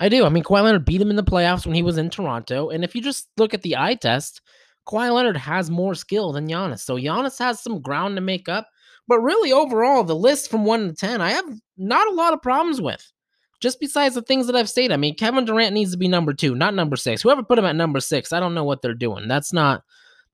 I 0.00 0.08
do. 0.08 0.24
I 0.24 0.30
mean, 0.30 0.42
Kawhi 0.42 0.62
Leonard 0.62 0.86
beat 0.86 1.02
him 1.02 1.10
in 1.10 1.16
the 1.16 1.22
playoffs 1.22 1.66
when 1.66 1.74
he 1.74 1.82
was 1.82 1.98
in 1.98 2.08
Toronto. 2.08 2.70
And 2.70 2.82
if 2.82 2.94
you 2.94 3.02
just 3.02 3.28
look 3.36 3.52
at 3.52 3.60
the 3.60 3.76
eye 3.76 3.94
test, 3.94 4.40
Kawhi 4.88 5.12
Leonard 5.12 5.36
has 5.36 5.70
more 5.70 5.94
skill 5.94 6.32
than 6.32 6.48
Giannis. 6.48 6.80
So 6.80 6.96
Giannis 6.96 7.38
has 7.40 7.60
some 7.60 7.82
ground 7.82 8.16
to 8.16 8.22
make 8.22 8.48
up. 8.48 8.68
But 9.06 9.20
really, 9.20 9.52
overall, 9.52 10.02
the 10.02 10.16
list 10.16 10.50
from 10.50 10.64
one 10.64 10.88
to 10.88 10.94
10, 10.94 11.20
I 11.20 11.30
have 11.30 11.44
not 11.76 12.08
a 12.08 12.14
lot 12.14 12.32
of 12.32 12.40
problems 12.40 12.80
with 12.80 13.12
just 13.60 13.80
besides 13.80 14.14
the 14.14 14.22
things 14.22 14.46
that 14.46 14.56
I've 14.56 14.68
stated. 14.68 14.92
I 14.92 14.96
mean, 14.96 15.14
Kevin 15.14 15.44
Durant 15.44 15.74
needs 15.74 15.92
to 15.92 15.96
be 15.96 16.08
number 16.08 16.32
two, 16.32 16.54
not 16.54 16.74
number 16.74 16.96
six. 16.96 17.22
Whoever 17.22 17.42
put 17.42 17.58
him 17.58 17.64
at 17.64 17.76
number 17.76 18.00
six, 18.00 18.32
I 18.32 18.40
don't 18.40 18.54
know 18.54 18.64
what 18.64 18.82
they're 18.82 18.94
doing. 18.94 19.28
That's 19.28 19.52
not 19.52 19.82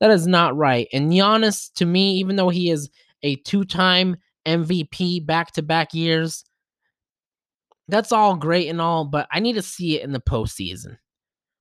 that 0.00 0.10
is 0.10 0.26
not 0.26 0.56
right. 0.56 0.88
And 0.92 1.12
Giannis, 1.12 1.72
to 1.74 1.86
me, 1.86 2.14
even 2.14 2.34
though 2.34 2.48
he 2.48 2.70
is 2.70 2.90
a 3.22 3.36
two-time 3.36 4.16
MVP 4.44 5.24
back-to-back 5.24 5.94
years, 5.94 6.44
that's 7.86 8.10
all 8.10 8.34
great 8.34 8.68
and 8.68 8.80
all, 8.80 9.04
but 9.04 9.28
I 9.30 9.38
need 9.38 9.52
to 9.52 9.62
see 9.62 9.96
it 9.96 10.02
in 10.02 10.12
the 10.12 10.20
postseason. 10.20 10.96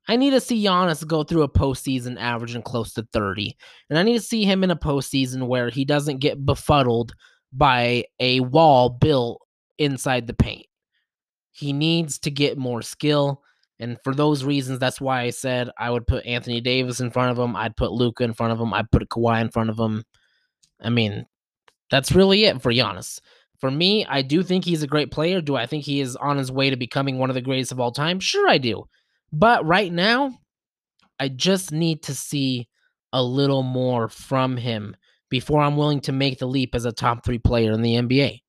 I 0.07 0.15
need 0.15 0.31
to 0.31 0.39
see 0.39 0.63
Giannis 0.63 1.05
go 1.05 1.23
through 1.23 1.43
a 1.43 1.49
postseason 1.49 2.19
averaging 2.19 2.63
close 2.63 2.93
to 2.93 3.07
30. 3.13 3.55
And 3.89 3.99
I 3.99 4.03
need 4.03 4.17
to 4.17 4.25
see 4.25 4.43
him 4.43 4.63
in 4.63 4.71
a 4.71 4.75
postseason 4.75 5.47
where 5.47 5.69
he 5.69 5.85
doesn't 5.85 6.17
get 6.17 6.43
befuddled 6.43 7.13
by 7.53 8.05
a 8.19 8.39
wall 8.39 8.89
built 8.89 9.41
inside 9.77 10.25
the 10.25 10.33
paint. 10.33 10.65
He 11.51 11.73
needs 11.73 12.19
to 12.19 12.31
get 12.31 12.57
more 12.57 12.81
skill. 12.81 13.41
And 13.79 13.97
for 14.03 14.13
those 14.13 14.43
reasons, 14.43 14.79
that's 14.79 15.01
why 15.01 15.21
I 15.21 15.31
said 15.31 15.69
I 15.77 15.89
would 15.89 16.07
put 16.07 16.25
Anthony 16.25 16.61
Davis 16.61 16.99
in 16.99 17.11
front 17.11 17.31
of 17.31 17.39
him. 17.39 17.55
I'd 17.55 17.75
put 17.75 17.91
Luka 17.91 18.23
in 18.23 18.33
front 18.33 18.53
of 18.53 18.59
him. 18.59 18.73
I'd 18.73 18.91
put 18.91 19.09
Kawhi 19.09 19.41
in 19.41 19.49
front 19.49 19.69
of 19.69 19.79
him. 19.79 20.03
I 20.79 20.89
mean, 20.89 21.25
that's 21.89 22.11
really 22.11 22.45
it 22.45 22.61
for 22.61 22.71
Giannis. 22.71 23.19
For 23.59 23.69
me, 23.69 24.05
I 24.05 24.21
do 24.21 24.41
think 24.43 24.65
he's 24.65 24.81
a 24.81 24.87
great 24.87 25.11
player. 25.11 25.41
Do 25.41 25.55
I 25.55 25.67
think 25.67 25.83
he 25.83 26.01
is 26.01 26.15
on 26.15 26.37
his 26.37 26.51
way 26.51 26.69
to 26.69 26.75
becoming 26.75 27.17
one 27.17 27.29
of 27.29 27.35
the 27.35 27.41
greatest 27.41 27.71
of 27.71 27.79
all 27.79 27.91
time? 27.91 28.19
Sure, 28.19 28.47
I 28.47 28.57
do. 28.57 28.85
But 29.31 29.65
right 29.65 29.91
now, 29.91 30.37
I 31.19 31.29
just 31.29 31.71
need 31.71 32.03
to 32.03 32.15
see 32.15 32.67
a 33.13 33.23
little 33.23 33.61
more 33.61 34.09
from 34.09 34.57
him 34.57 34.95
before 35.29 35.61
I'm 35.61 35.77
willing 35.77 36.01
to 36.01 36.11
make 36.11 36.39
the 36.39 36.47
leap 36.47 36.73
as 36.73 36.85
a 36.85 36.91
top 36.91 37.23
three 37.23 37.37
player 37.37 37.71
in 37.71 37.81
the 37.81 37.95
NBA. 37.95 38.39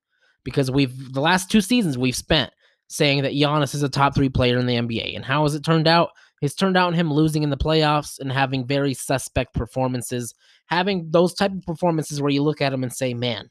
Because 0.45 0.71
we've 0.71 1.13
the 1.13 1.21
last 1.21 1.51
two 1.51 1.61
seasons 1.61 1.99
we've 1.99 2.17
spent 2.17 2.51
saying 2.93 3.23
that 3.23 3.33
Giannis 3.33 3.75
is 3.75 3.83
a 3.83 3.89
top 3.89 4.15
three 4.15 4.29
player 4.29 4.59
in 4.59 4.67
the 4.67 4.77
NBA. 4.77 5.17
And 5.17 5.25
how 5.25 5.45
has 5.45 5.55
it 5.55 5.65
turned 5.65 5.89
out? 5.89 6.11
It's 6.43 6.55
turned 6.55 6.77
out 6.77 6.95
him 6.95 7.11
losing 7.11 7.43
in 7.43 7.49
the 7.49 7.57
playoffs 7.57 8.19
and 8.19 8.31
having 8.31 8.67
very 8.67 8.93
suspect 8.93 9.55
performances, 9.55 10.35
having 10.67 11.09
those 11.11 11.33
type 11.33 11.53
of 11.53 11.63
performances 11.63 12.21
where 12.21 12.31
you 12.31 12.43
look 12.43 12.61
at 12.61 12.73
him 12.73 12.83
and 12.83 12.93
say, 12.93 13.15
man, 13.15 13.49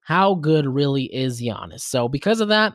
how 0.00 0.34
good 0.34 0.66
really 0.66 1.04
is 1.04 1.40
Giannis? 1.40 1.80
So 1.80 2.06
because 2.06 2.40
of 2.40 2.48
that, 2.48 2.74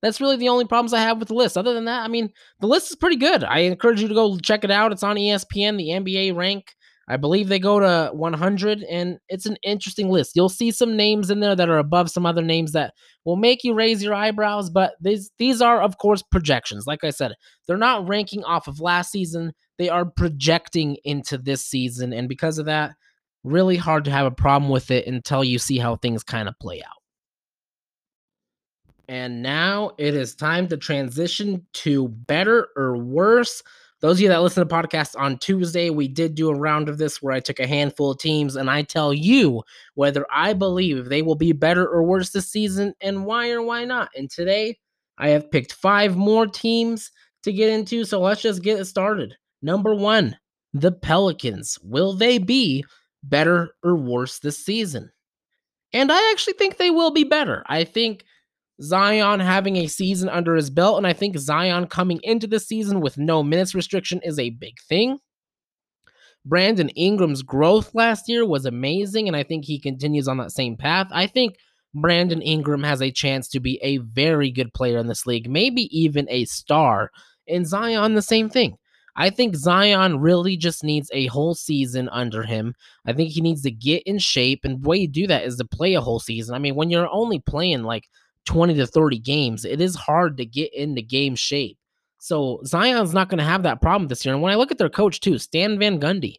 that's 0.00 0.20
really 0.20 0.36
the 0.36 0.48
only 0.48 0.64
problems 0.64 0.94
I 0.94 1.00
have 1.00 1.18
with 1.18 1.28
the 1.28 1.34
list. 1.34 1.58
Other 1.58 1.74
than 1.74 1.84
that, 1.84 2.04
I 2.04 2.08
mean, 2.08 2.30
the 2.60 2.68
list 2.68 2.88
is 2.90 2.96
pretty 2.96 3.16
good. 3.16 3.44
I 3.44 3.60
encourage 3.60 4.00
you 4.00 4.08
to 4.08 4.14
go 4.14 4.38
check 4.38 4.64
it 4.64 4.70
out. 4.70 4.92
It's 4.92 5.02
on 5.02 5.16
ESPN, 5.16 5.76
the 5.76 5.88
NBA 5.88 6.34
rank. 6.34 6.72
I 7.10 7.16
believe 7.16 7.48
they 7.48 7.58
go 7.58 7.80
to 7.80 8.10
100, 8.12 8.82
and 8.82 9.18
it's 9.30 9.46
an 9.46 9.56
interesting 9.62 10.10
list. 10.10 10.36
You'll 10.36 10.50
see 10.50 10.70
some 10.70 10.94
names 10.94 11.30
in 11.30 11.40
there 11.40 11.56
that 11.56 11.70
are 11.70 11.78
above 11.78 12.10
some 12.10 12.26
other 12.26 12.42
names 12.42 12.72
that 12.72 12.92
will 13.24 13.36
make 13.36 13.64
you 13.64 13.72
raise 13.72 14.02
your 14.02 14.14
eyebrows, 14.14 14.68
but 14.68 14.92
these 15.00 15.30
these 15.38 15.62
are, 15.62 15.80
of 15.80 15.96
course, 15.96 16.22
projections. 16.22 16.86
Like 16.86 17.04
I 17.04 17.10
said, 17.10 17.32
they're 17.66 17.78
not 17.78 18.06
ranking 18.06 18.44
off 18.44 18.68
of 18.68 18.80
last 18.80 19.10
season. 19.10 19.54
They 19.78 19.88
are 19.88 20.04
projecting 20.04 20.98
into 21.02 21.38
this 21.38 21.64
season, 21.64 22.12
and 22.12 22.28
because 22.28 22.58
of 22.58 22.66
that, 22.66 22.94
really 23.42 23.76
hard 23.76 24.04
to 24.04 24.10
have 24.10 24.26
a 24.26 24.30
problem 24.30 24.70
with 24.70 24.90
it 24.90 25.06
until 25.06 25.42
you 25.42 25.58
see 25.58 25.78
how 25.78 25.96
things 25.96 26.22
kind 26.22 26.48
of 26.48 26.58
play 26.60 26.82
out. 26.82 26.92
And 29.08 29.42
now 29.42 29.92
it 29.96 30.14
is 30.14 30.34
time 30.34 30.68
to 30.68 30.76
transition 30.76 31.66
to 31.72 32.08
better 32.08 32.68
or 32.76 32.98
worse. 32.98 33.62
Those 34.00 34.18
of 34.18 34.20
you 34.20 34.28
that 34.28 34.42
listen 34.42 34.66
to 34.66 34.74
podcasts 34.74 35.18
on 35.18 35.38
Tuesday, 35.38 35.90
we 35.90 36.06
did 36.06 36.36
do 36.36 36.50
a 36.50 36.54
round 36.54 36.88
of 36.88 36.98
this 36.98 37.20
where 37.20 37.34
I 37.34 37.40
took 37.40 37.58
a 37.58 37.66
handful 37.66 38.12
of 38.12 38.18
teams 38.18 38.54
and 38.54 38.70
I 38.70 38.82
tell 38.82 39.12
you 39.12 39.64
whether 39.94 40.24
I 40.30 40.52
believe 40.52 41.06
they 41.06 41.22
will 41.22 41.34
be 41.34 41.52
better 41.52 41.86
or 41.86 42.04
worse 42.04 42.30
this 42.30 42.48
season 42.48 42.94
and 43.00 43.26
why 43.26 43.50
or 43.50 43.60
why 43.60 43.84
not. 43.84 44.10
And 44.16 44.30
today 44.30 44.78
I 45.18 45.30
have 45.30 45.50
picked 45.50 45.72
five 45.72 46.16
more 46.16 46.46
teams 46.46 47.10
to 47.42 47.52
get 47.52 47.70
into. 47.70 48.04
So 48.04 48.20
let's 48.20 48.40
just 48.40 48.62
get 48.62 48.78
it 48.78 48.84
started. 48.84 49.36
Number 49.62 49.94
one, 49.94 50.36
the 50.72 50.92
Pelicans. 50.92 51.78
Will 51.82 52.12
they 52.12 52.38
be 52.38 52.84
better 53.24 53.74
or 53.82 53.96
worse 53.96 54.38
this 54.38 54.64
season? 54.64 55.10
And 55.92 56.12
I 56.12 56.30
actually 56.30 56.52
think 56.52 56.76
they 56.76 56.90
will 56.90 57.10
be 57.10 57.24
better. 57.24 57.64
I 57.66 57.82
think 57.82 58.24
Zion 58.80 59.40
having 59.40 59.76
a 59.76 59.86
season 59.86 60.28
under 60.28 60.54
his 60.54 60.70
belt. 60.70 60.98
And 60.98 61.06
I 61.06 61.12
think 61.12 61.38
Zion 61.38 61.86
coming 61.86 62.20
into 62.22 62.46
the 62.46 62.60
season 62.60 63.00
with 63.00 63.18
no 63.18 63.42
minutes 63.42 63.74
restriction 63.74 64.20
is 64.22 64.38
a 64.38 64.50
big 64.50 64.74
thing. 64.88 65.18
Brandon 66.44 66.88
Ingram's 66.90 67.42
growth 67.42 67.94
last 67.94 68.28
year 68.28 68.46
was 68.46 68.64
amazing, 68.64 69.28
and 69.28 69.36
I 69.36 69.42
think 69.42 69.64
he 69.64 69.78
continues 69.78 70.28
on 70.28 70.38
that 70.38 70.52
same 70.52 70.76
path. 70.76 71.08
I 71.10 71.26
think 71.26 71.56
Brandon 71.94 72.40
Ingram 72.40 72.84
has 72.84 73.02
a 73.02 73.10
chance 73.10 73.48
to 73.48 73.60
be 73.60 73.78
a 73.82 73.98
very 73.98 74.50
good 74.50 74.72
player 74.72 74.98
in 74.98 75.08
this 75.08 75.26
league, 75.26 75.50
maybe 75.50 75.88
even 75.96 76.26
a 76.30 76.44
star. 76.46 77.10
And 77.48 77.66
Zion, 77.66 78.14
the 78.14 78.22
same 78.22 78.48
thing. 78.48 78.78
I 79.16 79.30
think 79.30 79.56
Zion 79.56 80.20
really 80.20 80.56
just 80.56 80.84
needs 80.84 81.10
a 81.12 81.26
whole 81.26 81.54
season 81.54 82.08
under 82.10 82.44
him. 82.44 82.74
I 83.04 83.12
think 83.12 83.30
he 83.30 83.40
needs 83.40 83.62
to 83.62 83.70
get 83.70 84.04
in 84.04 84.18
shape, 84.18 84.60
and 84.64 84.80
the 84.82 84.88
way 84.88 84.98
you 84.98 85.08
do 85.08 85.26
that 85.26 85.44
is 85.44 85.56
to 85.56 85.64
play 85.64 85.94
a 85.94 86.00
whole 86.00 86.20
season. 86.20 86.54
I 86.54 86.58
mean, 86.60 86.76
when 86.76 86.88
you're 86.88 87.10
only 87.10 87.40
playing 87.40 87.82
like 87.82 88.08
20 88.48 88.74
to 88.74 88.86
30 88.86 89.18
games, 89.18 89.64
it 89.66 89.80
is 89.80 89.94
hard 89.94 90.38
to 90.38 90.46
get 90.46 90.72
into 90.72 91.02
game 91.02 91.36
shape. 91.36 91.76
So 92.18 92.60
Zion's 92.64 93.12
not 93.12 93.28
going 93.28 93.38
to 93.38 93.44
have 93.44 93.62
that 93.62 93.82
problem 93.82 94.08
this 94.08 94.24
year. 94.24 94.34
And 94.34 94.42
when 94.42 94.52
I 94.52 94.56
look 94.56 94.72
at 94.72 94.78
their 94.78 94.88
coach 94.88 95.20
too, 95.20 95.38
Stan 95.38 95.78
Van 95.78 96.00
Gundy, 96.00 96.36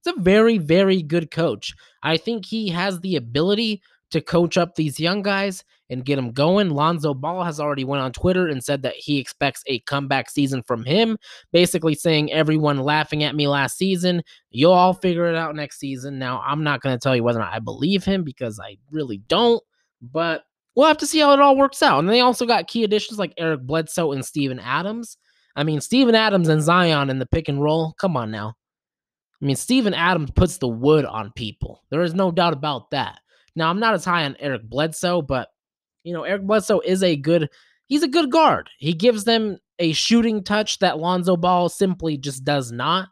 it's 0.00 0.16
a 0.16 0.20
very, 0.20 0.56
very 0.56 1.02
good 1.02 1.30
coach. 1.30 1.74
I 2.02 2.16
think 2.16 2.46
he 2.46 2.68
has 2.70 3.00
the 3.00 3.16
ability 3.16 3.82
to 4.12 4.22
coach 4.22 4.56
up 4.56 4.74
these 4.74 4.98
young 4.98 5.20
guys 5.22 5.62
and 5.90 6.06
get 6.06 6.16
them 6.16 6.32
going. 6.32 6.70
Lonzo 6.70 7.12
Ball 7.12 7.44
has 7.44 7.60
already 7.60 7.84
went 7.84 8.02
on 8.02 8.12
Twitter 8.12 8.48
and 8.48 8.64
said 8.64 8.82
that 8.82 8.94
he 8.96 9.18
expects 9.18 9.62
a 9.66 9.80
comeback 9.80 10.30
season 10.30 10.62
from 10.62 10.84
him, 10.84 11.18
basically 11.52 11.94
saying 11.94 12.32
everyone 12.32 12.78
laughing 12.78 13.24
at 13.24 13.34
me 13.34 13.46
last 13.46 13.76
season, 13.76 14.22
you'll 14.50 14.72
all 14.72 14.94
figure 14.94 15.26
it 15.26 15.36
out 15.36 15.54
next 15.54 15.78
season. 15.78 16.18
Now, 16.18 16.42
I'm 16.46 16.64
not 16.64 16.80
going 16.80 16.94
to 16.94 16.98
tell 16.98 17.14
you 17.14 17.22
whether 17.22 17.38
or 17.40 17.42
not 17.42 17.52
I 17.52 17.58
believe 17.58 18.04
him 18.04 18.24
because 18.24 18.58
I 18.58 18.78
really 18.90 19.18
don't, 19.28 19.62
but 20.00 20.44
we'll 20.74 20.86
have 20.86 20.98
to 20.98 21.06
see 21.06 21.18
how 21.18 21.32
it 21.32 21.40
all 21.40 21.56
works 21.56 21.82
out. 21.82 21.98
And 21.98 22.08
they 22.08 22.20
also 22.20 22.46
got 22.46 22.68
key 22.68 22.84
additions 22.84 23.18
like 23.18 23.34
Eric 23.36 23.62
Bledsoe 23.62 24.12
and 24.12 24.24
Steven 24.24 24.58
Adams. 24.58 25.16
I 25.54 25.64
mean, 25.64 25.80
Steven 25.80 26.14
Adams 26.14 26.48
and 26.48 26.62
Zion 26.62 27.10
in 27.10 27.18
the 27.18 27.26
pick 27.26 27.48
and 27.48 27.62
roll. 27.62 27.92
Come 27.98 28.16
on 28.16 28.30
now. 28.30 28.54
I 29.40 29.44
mean, 29.44 29.56
Steven 29.56 29.92
Adams 29.92 30.30
puts 30.30 30.58
the 30.58 30.68
wood 30.68 31.04
on 31.04 31.32
people. 31.32 31.82
There 31.90 32.02
is 32.02 32.14
no 32.14 32.30
doubt 32.30 32.52
about 32.52 32.90
that. 32.90 33.18
Now, 33.56 33.68
I'm 33.68 33.80
not 33.80 33.94
as 33.94 34.04
high 34.04 34.24
on 34.24 34.36
Eric 34.38 34.62
Bledsoe, 34.62 35.20
but 35.20 35.48
you 36.04 36.12
know, 36.12 36.24
Eric 36.24 36.46
Bledsoe 36.46 36.80
is 36.80 37.02
a 37.02 37.16
good 37.16 37.50
he's 37.88 38.02
a 38.02 38.08
good 38.08 38.30
guard. 38.30 38.70
He 38.78 38.94
gives 38.94 39.24
them 39.24 39.58
a 39.78 39.92
shooting 39.92 40.42
touch 40.42 40.78
that 40.78 40.98
Lonzo 40.98 41.36
Ball 41.36 41.68
simply 41.68 42.16
just 42.16 42.44
does 42.44 42.72
not. 42.72 43.08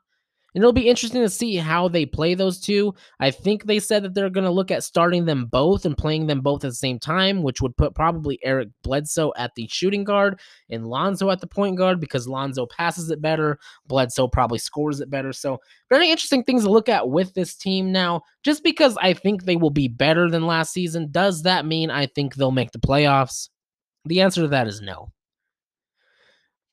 And 0.54 0.62
it'll 0.62 0.72
be 0.72 0.88
interesting 0.88 1.22
to 1.22 1.28
see 1.28 1.56
how 1.56 1.88
they 1.88 2.04
play 2.04 2.34
those 2.34 2.60
two. 2.60 2.94
I 3.20 3.30
think 3.30 3.64
they 3.64 3.78
said 3.78 4.02
that 4.02 4.14
they're 4.14 4.30
going 4.30 4.44
to 4.44 4.50
look 4.50 4.70
at 4.70 4.82
starting 4.82 5.24
them 5.24 5.46
both 5.46 5.84
and 5.84 5.96
playing 5.96 6.26
them 6.26 6.40
both 6.40 6.64
at 6.64 6.70
the 6.70 6.74
same 6.74 6.98
time, 6.98 7.42
which 7.42 7.60
would 7.60 7.76
put 7.76 7.94
probably 7.94 8.38
Eric 8.42 8.68
Bledsoe 8.82 9.32
at 9.36 9.54
the 9.54 9.68
shooting 9.68 10.04
guard 10.04 10.40
and 10.68 10.86
Lonzo 10.86 11.30
at 11.30 11.40
the 11.40 11.46
point 11.46 11.76
guard 11.76 12.00
because 12.00 12.26
Lonzo 12.26 12.66
passes 12.66 13.10
it 13.10 13.22
better. 13.22 13.58
Bledsoe 13.86 14.28
probably 14.28 14.58
scores 14.58 15.00
it 15.00 15.10
better. 15.10 15.32
So, 15.32 15.58
very 15.88 16.10
interesting 16.10 16.44
things 16.44 16.64
to 16.64 16.70
look 16.70 16.88
at 16.88 17.08
with 17.08 17.34
this 17.34 17.54
team 17.54 17.92
now. 17.92 18.22
Just 18.42 18.64
because 18.64 18.96
I 19.00 19.12
think 19.12 19.44
they 19.44 19.56
will 19.56 19.70
be 19.70 19.88
better 19.88 20.30
than 20.30 20.46
last 20.46 20.72
season, 20.72 21.08
does 21.10 21.42
that 21.42 21.66
mean 21.66 21.90
I 21.90 22.06
think 22.06 22.34
they'll 22.34 22.50
make 22.50 22.72
the 22.72 22.78
playoffs? 22.78 23.50
The 24.04 24.22
answer 24.22 24.42
to 24.42 24.48
that 24.48 24.66
is 24.66 24.80
no. 24.80 25.12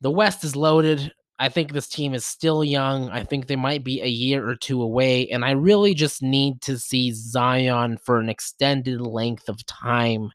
The 0.02 0.12
West 0.12 0.44
is 0.44 0.56
loaded. 0.56 1.12
I 1.40 1.50
think 1.50 1.72
this 1.72 1.88
team 1.88 2.14
is 2.14 2.26
still 2.26 2.64
young. 2.64 3.10
I 3.10 3.24
think 3.24 3.46
they 3.46 3.56
might 3.56 3.84
be 3.84 4.02
a 4.02 4.08
year 4.08 4.48
or 4.48 4.56
two 4.56 4.82
away. 4.82 5.28
And 5.30 5.46
I 5.46 5.52
really 5.52 5.94
just 5.94 6.24
need 6.24 6.62
to 6.64 6.80
see 6.80 7.12
Zion 7.12 7.98
for 7.98 8.20
an 8.20 8.30
extended 8.30 9.02
length 9.02 9.48
of 9.48 9.64
time 9.68 10.32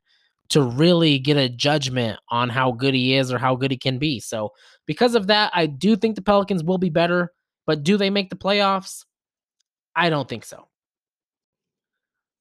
to 0.51 0.63
really 0.63 1.19
get 1.19 1.37
a 1.37 1.49
judgment 1.49 2.21
on 2.29 2.51
how 2.51 2.73
good 2.73 2.95
he 2.95 3.17
is 3.17 3.33
or 3.33 3.39
how 3.39 3.57
good 3.57 3.71
he 3.71 3.77
can 3.77 3.99
be. 3.99 4.21
So, 4.21 4.53
because 4.87 5.15
of 5.15 5.27
that, 5.29 5.51
I 5.55 5.67
do 5.67 5.97
think 5.97 6.15
the 6.15 6.23
Pelicans 6.23 6.63
will 6.63 6.79
be 6.79 6.91
better. 6.91 7.33
But 7.67 7.83
do 7.83 7.97
they 7.97 8.11
make 8.11 8.31
the 8.31 8.37
playoffs? 8.37 9.05
I 9.97 10.11
don't 10.11 10.29
think 10.29 10.45
so. 10.45 10.69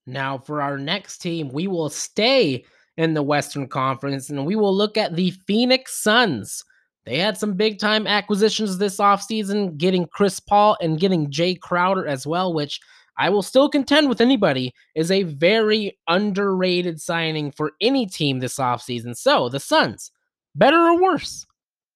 Now, 0.05 0.37
for 0.37 0.61
our 0.61 0.77
next 0.77 1.19
team, 1.19 1.49
we 1.49 1.67
will 1.67 1.89
stay 1.89 2.65
in 2.97 3.13
the 3.13 3.23
Western 3.23 3.67
Conference 3.67 4.29
and 4.29 4.45
we 4.45 4.55
will 4.55 4.75
look 4.75 4.97
at 4.97 5.15
the 5.15 5.31
Phoenix 5.31 6.01
Suns. 6.01 6.63
They 7.05 7.17
had 7.17 7.37
some 7.37 7.53
big 7.53 7.79
time 7.79 8.05
acquisitions 8.05 8.77
this 8.77 8.97
offseason, 8.97 9.77
getting 9.77 10.07
Chris 10.07 10.39
Paul 10.39 10.77
and 10.81 10.99
getting 10.99 11.31
Jay 11.31 11.55
Crowder 11.55 12.07
as 12.07 12.27
well, 12.27 12.53
which 12.53 12.79
I 13.17 13.29
will 13.29 13.41
still 13.41 13.69
contend 13.69 14.07
with 14.07 14.21
anybody 14.21 14.73
is 14.95 15.11
a 15.11 15.23
very 15.23 15.97
underrated 16.07 17.01
signing 17.01 17.51
for 17.51 17.73
any 17.81 18.05
team 18.05 18.39
this 18.39 18.57
offseason. 18.57 19.15
So, 19.15 19.49
the 19.49 19.59
Suns, 19.59 20.11
better 20.55 20.77
or 20.77 21.01
worse? 21.01 21.45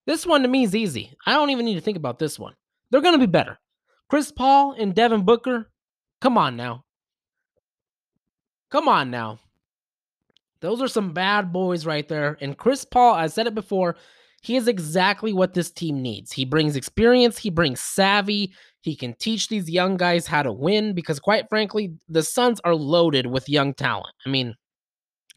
This 0.06 0.26
one 0.26 0.41
to 0.41 0.47
me 0.47 0.64
is 0.64 0.76
easy. 0.76 1.16
I 1.26 1.34
don't 1.34 1.49
even 1.49 1.66
need 1.66 1.76
to 1.76 1.82
think 1.82 1.97
about 1.97 2.20
this 2.20 2.38
one. 2.38 2.53
They're 2.89 3.01
going 3.01 3.14
to 3.14 3.20
be 3.20 3.32
better. 3.32 3.58
Chris 4.10 4.32
Paul 4.32 4.76
and 4.78 4.93
Devin 4.93 5.24
Booker, 5.24 5.72
come 6.22 6.38
on 6.38 6.56
now. 6.56 6.84
Come 8.70 8.88
on 8.88 9.10
now. 9.10 9.39
Those 10.62 10.82
are 10.82 10.88
some 10.88 11.14
bad 11.14 11.51
boys 11.51 11.86
right 11.86 12.08
there. 12.08 12.38
And 12.41 12.58
Chris 12.58 12.86
Paul, 12.86 13.14
I 13.14 13.28
said 13.28 13.47
it 13.47 13.56
before, 13.56 13.95
he 14.46 14.56
is 14.56 14.68
exactly 14.68 15.34
what 15.34 15.54
this 15.54 15.72
team 15.72 16.02
needs. 16.02 16.32
He 16.32 16.46
brings 16.46 16.76
experience, 16.76 17.38
he 17.38 17.50
brings 17.50 17.82
savvy, 17.82 18.54
he 18.82 18.96
can 18.96 19.16
teach 19.16 19.48
these 19.48 19.70
young 19.70 19.98
guys 19.98 20.28
how 20.28 20.43
to 20.43 20.54
win 20.54 20.93
because, 20.93 21.20
quite 21.20 21.50
frankly, 21.50 21.93
the 22.08 22.22
Suns 22.22 22.62
are 22.64 22.76
loaded 22.76 23.26
with 23.26 23.50
young 23.50 23.74
talent. 23.74 24.14
I 24.24 24.30
mean, 24.30 24.54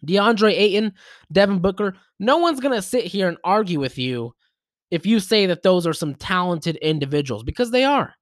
DeAndre 0.06 0.52
Ayton, 0.52 0.92
Devin 1.32 1.60
Booker, 1.60 1.96
no 2.20 2.36
one's 2.36 2.60
going 2.60 2.74
to 2.74 2.82
sit 2.82 3.06
here 3.06 3.28
and 3.28 3.38
argue 3.44 3.80
with 3.80 3.96
you 3.96 4.34
if 4.90 5.06
you 5.06 5.20
say 5.20 5.46
that 5.46 5.62
those 5.62 5.86
are 5.86 5.94
some 5.94 6.14
talented 6.14 6.76
individuals 6.76 7.42
because 7.42 7.70
they 7.70 7.84
are. 7.84 8.12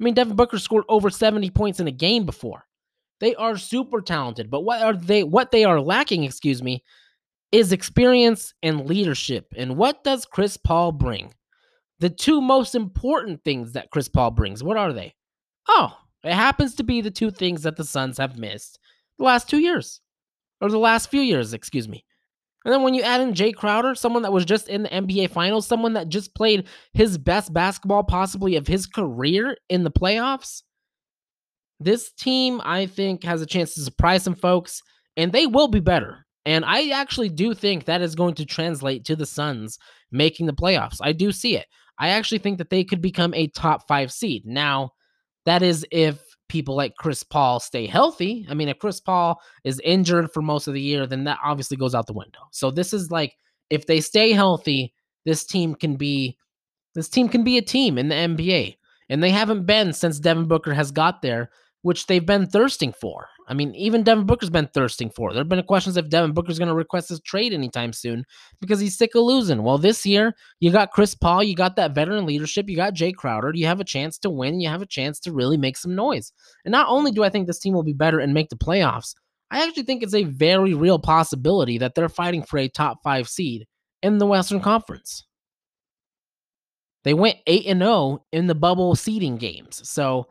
I 0.00 0.02
mean, 0.02 0.14
Devin 0.14 0.36
Booker 0.36 0.58
scored 0.58 0.84
over 0.88 1.10
70 1.10 1.50
points 1.50 1.80
in 1.80 1.86
a 1.86 1.92
game 1.92 2.24
before. 2.24 2.64
They 3.20 3.34
are 3.34 3.58
super 3.58 4.00
talented, 4.00 4.50
but 4.50 4.62
what 4.62 4.80
are 4.80 4.94
they 4.94 5.22
what 5.22 5.50
they 5.50 5.64
are 5.64 5.82
lacking, 5.82 6.24
excuse 6.24 6.62
me, 6.62 6.82
is 7.52 7.72
experience 7.72 8.54
and 8.62 8.86
leadership. 8.86 9.52
And 9.56 9.76
what 9.76 10.04
does 10.04 10.24
Chris 10.24 10.56
Paul 10.56 10.92
bring? 10.92 11.34
The 11.98 12.10
two 12.10 12.40
most 12.40 12.74
important 12.74 13.44
things 13.44 13.72
that 13.72 13.90
Chris 13.90 14.08
Paul 14.08 14.30
brings, 14.30 14.62
what 14.62 14.76
are 14.76 14.92
they? 14.92 15.14
Oh, 15.68 15.96
it 16.24 16.32
happens 16.32 16.74
to 16.76 16.82
be 16.82 17.00
the 17.00 17.10
two 17.10 17.30
things 17.30 17.62
that 17.62 17.76
the 17.76 17.84
Suns 17.84 18.18
have 18.18 18.38
missed 18.38 18.78
the 19.20 19.24
last 19.24 19.48
two 19.48 19.58
years, 19.58 20.00
or 20.60 20.70
the 20.70 20.78
last 20.78 21.10
few 21.10 21.20
years, 21.20 21.52
excuse 21.52 21.86
me. 21.86 22.04
And 22.64 22.72
then 22.72 22.82
when 22.82 22.94
you 22.94 23.02
add 23.02 23.20
in 23.20 23.34
Jay 23.34 23.52
Crowder, 23.52 23.94
someone 23.94 24.22
that 24.22 24.32
was 24.32 24.44
just 24.44 24.68
in 24.68 24.82
the 24.82 24.88
NBA 24.88 25.30
Finals, 25.30 25.66
someone 25.66 25.92
that 25.94 26.08
just 26.08 26.34
played 26.34 26.66
his 26.92 27.16
best 27.16 27.52
basketball 27.52 28.02
possibly 28.02 28.56
of 28.56 28.66
his 28.66 28.86
career 28.86 29.56
in 29.68 29.84
the 29.84 29.90
playoffs, 29.90 30.62
this 31.78 32.12
team, 32.12 32.60
I 32.64 32.86
think, 32.86 33.24
has 33.24 33.40
a 33.40 33.46
chance 33.46 33.74
to 33.74 33.80
surprise 33.80 34.22
some 34.22 34.34
folks, 34.34 34.82
and 35.16 35.32
they 35.32 35.46
will 35.46 35.68
be 35.68 35.80
better. 35.80 36.26
And 36.46 36.64
I 36.64 36.90
actually 36.90 37.28
do 37.28 37.54
think 37.54 37.84
that 37.84 38.00
is 38.00 38.14
going 38.14 38.34
to 38.34 38.46
translate 38.46 39.04
to 39.04 39.16
the 39.16 39.26
Suns 39.26 39.78
making 40.10 40.46
the 40.46 40.52
playoffs. 40.52 40.98
I 41.00 41.12
do 41.12 41.32
see 41.32 41.56
it. 41.56 41.66
I 41.98 42.10
actually 42.10 42.38
think 42.38 42.58
that 42.58 42.70
they 42.70 42.82
could 42.82 43.02
become 43.02 43.34
a 43.34 43.48
top 43.48 43.86
five 43.86 44.10
seed. 44.10 44.46
Now, 44.46 44.92
that 45.44 45.62
is 45.62 45.86
if 45.90 46.18
people 46.48 46.74
like 46.74 46.96
Chris 46.96 47.22
Paul 47.22 47.60
stay 47.60 47.86
healthy. 47.86 48.46
I 48.50 48.54
mean, 48.54 48.68
if 48.68 48.78
Chris 48.78 49.00
Paul 49.00 49.40
is 49.64 49.80
injured 49.84 50.32
for 50.32 50.42
most 50.42 50.66
of 50.66 50.74
the 50.74 50.80
year, 50.80 51.06
then 51.06 51.24
that 51.24 51.38
obviously 51.44 51.76
goes 51.76 51.94
out 51.94 52.06
the 52.06 52.12
window. 52.12 52.40
So 52.52 52.70
this 52.70 52.92
is 52.92 53.10
like 53.10 53.36
if 53.70 53.86
they 53.86 54.00
stay 54.00 54.32
healthy, 54.32 54.92
this 55.24 55.44
team 55.44 55.74
can 55.74 55.96
be 55.96 56.36
this 56.94 57.08
team 57.08 57.28
can 57.28 57.44
be 57.44 57.56
a 57.56 57.62
team 57.62 57.98
in 57.98 58.08
the 58.08 58.14
NBA. 58.14 58.76
And 59.08 59.22
they 59.22 59.30
haven't 59.30 59.66
been 59.66 59.92
since 59.92 60.18
Devin 60.18 60.46
Booker 60.46 60.74
has 60.74 60.90
got 60.90 61.22
there 61.22 61.50
which 61.82 62.06
they've 62.06 62.26
been 62.26 62.46
thirsting 62.46 62.92
for. 62.92 63.28
I 63.50 63.54
mean, 63.54 63.74
even 63.74 64.04
Devin 64.04 64.26
Booker's 64.26 64.48
been 64.48 64.68
thirsting 64.68 65.10
for. 65.10 65.32
There 65.32 65.40
have 65.40 65.48
been 65.48 65.60
questions 65.64 65.96
if 65.96 66.08
Devin 66.08 66.32
Booker's 66.32 66.60
going 66.60 66.68
to 66.68 66.74
request 66.74 67.08
his 67.08 67.18
trade 67.18 67.52
anytime 67.52 67.92
soon 67.92 68.24
because 68.60 68.78
he's 68.78 68.96
sick 68.96 69.16
of 69.16 69.24
losing. 69.24 69.64
Well, 69.64 69.76
this 69.76 70.06
year, 70.06 70.36
you 70.60 70.70
got 70.70 70.92
Chris 70.92 71.16
Paul, 71.16 71.42
you 71.42 71.56
got 71.56 71.74
that 71.74 71.92
veteran 71.92 72.26
leadership, 72.26 72.68
you 72.68 72.76
got 72.76 72.94
Jay 72.94 73.10
Crowder, 73.10 73.50
you 73.52 73.66
have 73.66 73.80
a 73.80 73.84
chance 73.84 74.18
to 74.18 74.30
win, 74.30 74.60
you 74.60 74.68
have 74.68 74.82
a 74.82 74.86
chance 74.86 75.18
to 75.20 75.32
really 75.32 75.56
make 75.56 75.76
some 75.76 75.96
noise. 75.96 76.32
And 76.64 76.70
not 76.70 76.86
only 76.88 77.10
do 77.10 77.24
I 77.24 77.28
think 77.28 77.48
this 77.48 77.58
team 77.58 77.74
will 77.74 77.82
be 77.82 77.92
better 77.92 78.20
and 78.20 78.32
make 78.32 78.50
the 78.50 78.56
playoffs, 78.56 79.16
I 79.50 79.66
actually 79.66 79.82
think 79.82 80.04
it's 80.04 80.14
a 80.14 80.22
very 80.22 80.72
real 80.72 81.00
possibility 81.00 81.76
that 81.78 81.96
they're 81.96 82.08
fighting 82.08 82.44
for 82.44 82.58
a 82.58 82.68
top 82.68 82.98
five 83.02 83.28
seed 83.28 83.66
in 84.00 84.18
the 84.18 84.26
Western 84.26 84.60
Conference. 84.60 85.26
They 87.02 87.14
went 87.14 87.38
8 87.48 87.66
and 87.66 87.80
0 87.80 88.24
in 88.30 88.46
the 88.46 88.54
bubble 88.54 88.94
seeding 88.94 89.38
games. 89.38 89.80
So, 89.88 90.28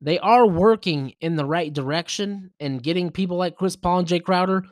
they 0.00 0.18
are 0.18 0.46
working 0.46 1.14
in 1.20 1.36
the 1.36 1.44
right 1.44 1.72
direction 1.72 2.50
and 2.58 2.82
getting 2.82 3.10
people 3.10 3.36
like 3.36 3.56
Chris 3.56 3.76
Paul 3.76 4.00
and 4.00 4.08
Jay 4.08 4.20
Crowder. 4.20 4.64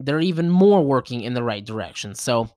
They're 0.00 0.20
even 0.20 0.50
more 0.50 0.84
working 0.84 1.22
in 1.22 1.34
the 1.34 1.42
right 1.42 1.64
direction. 1.64 2.14
So 2.14 2.48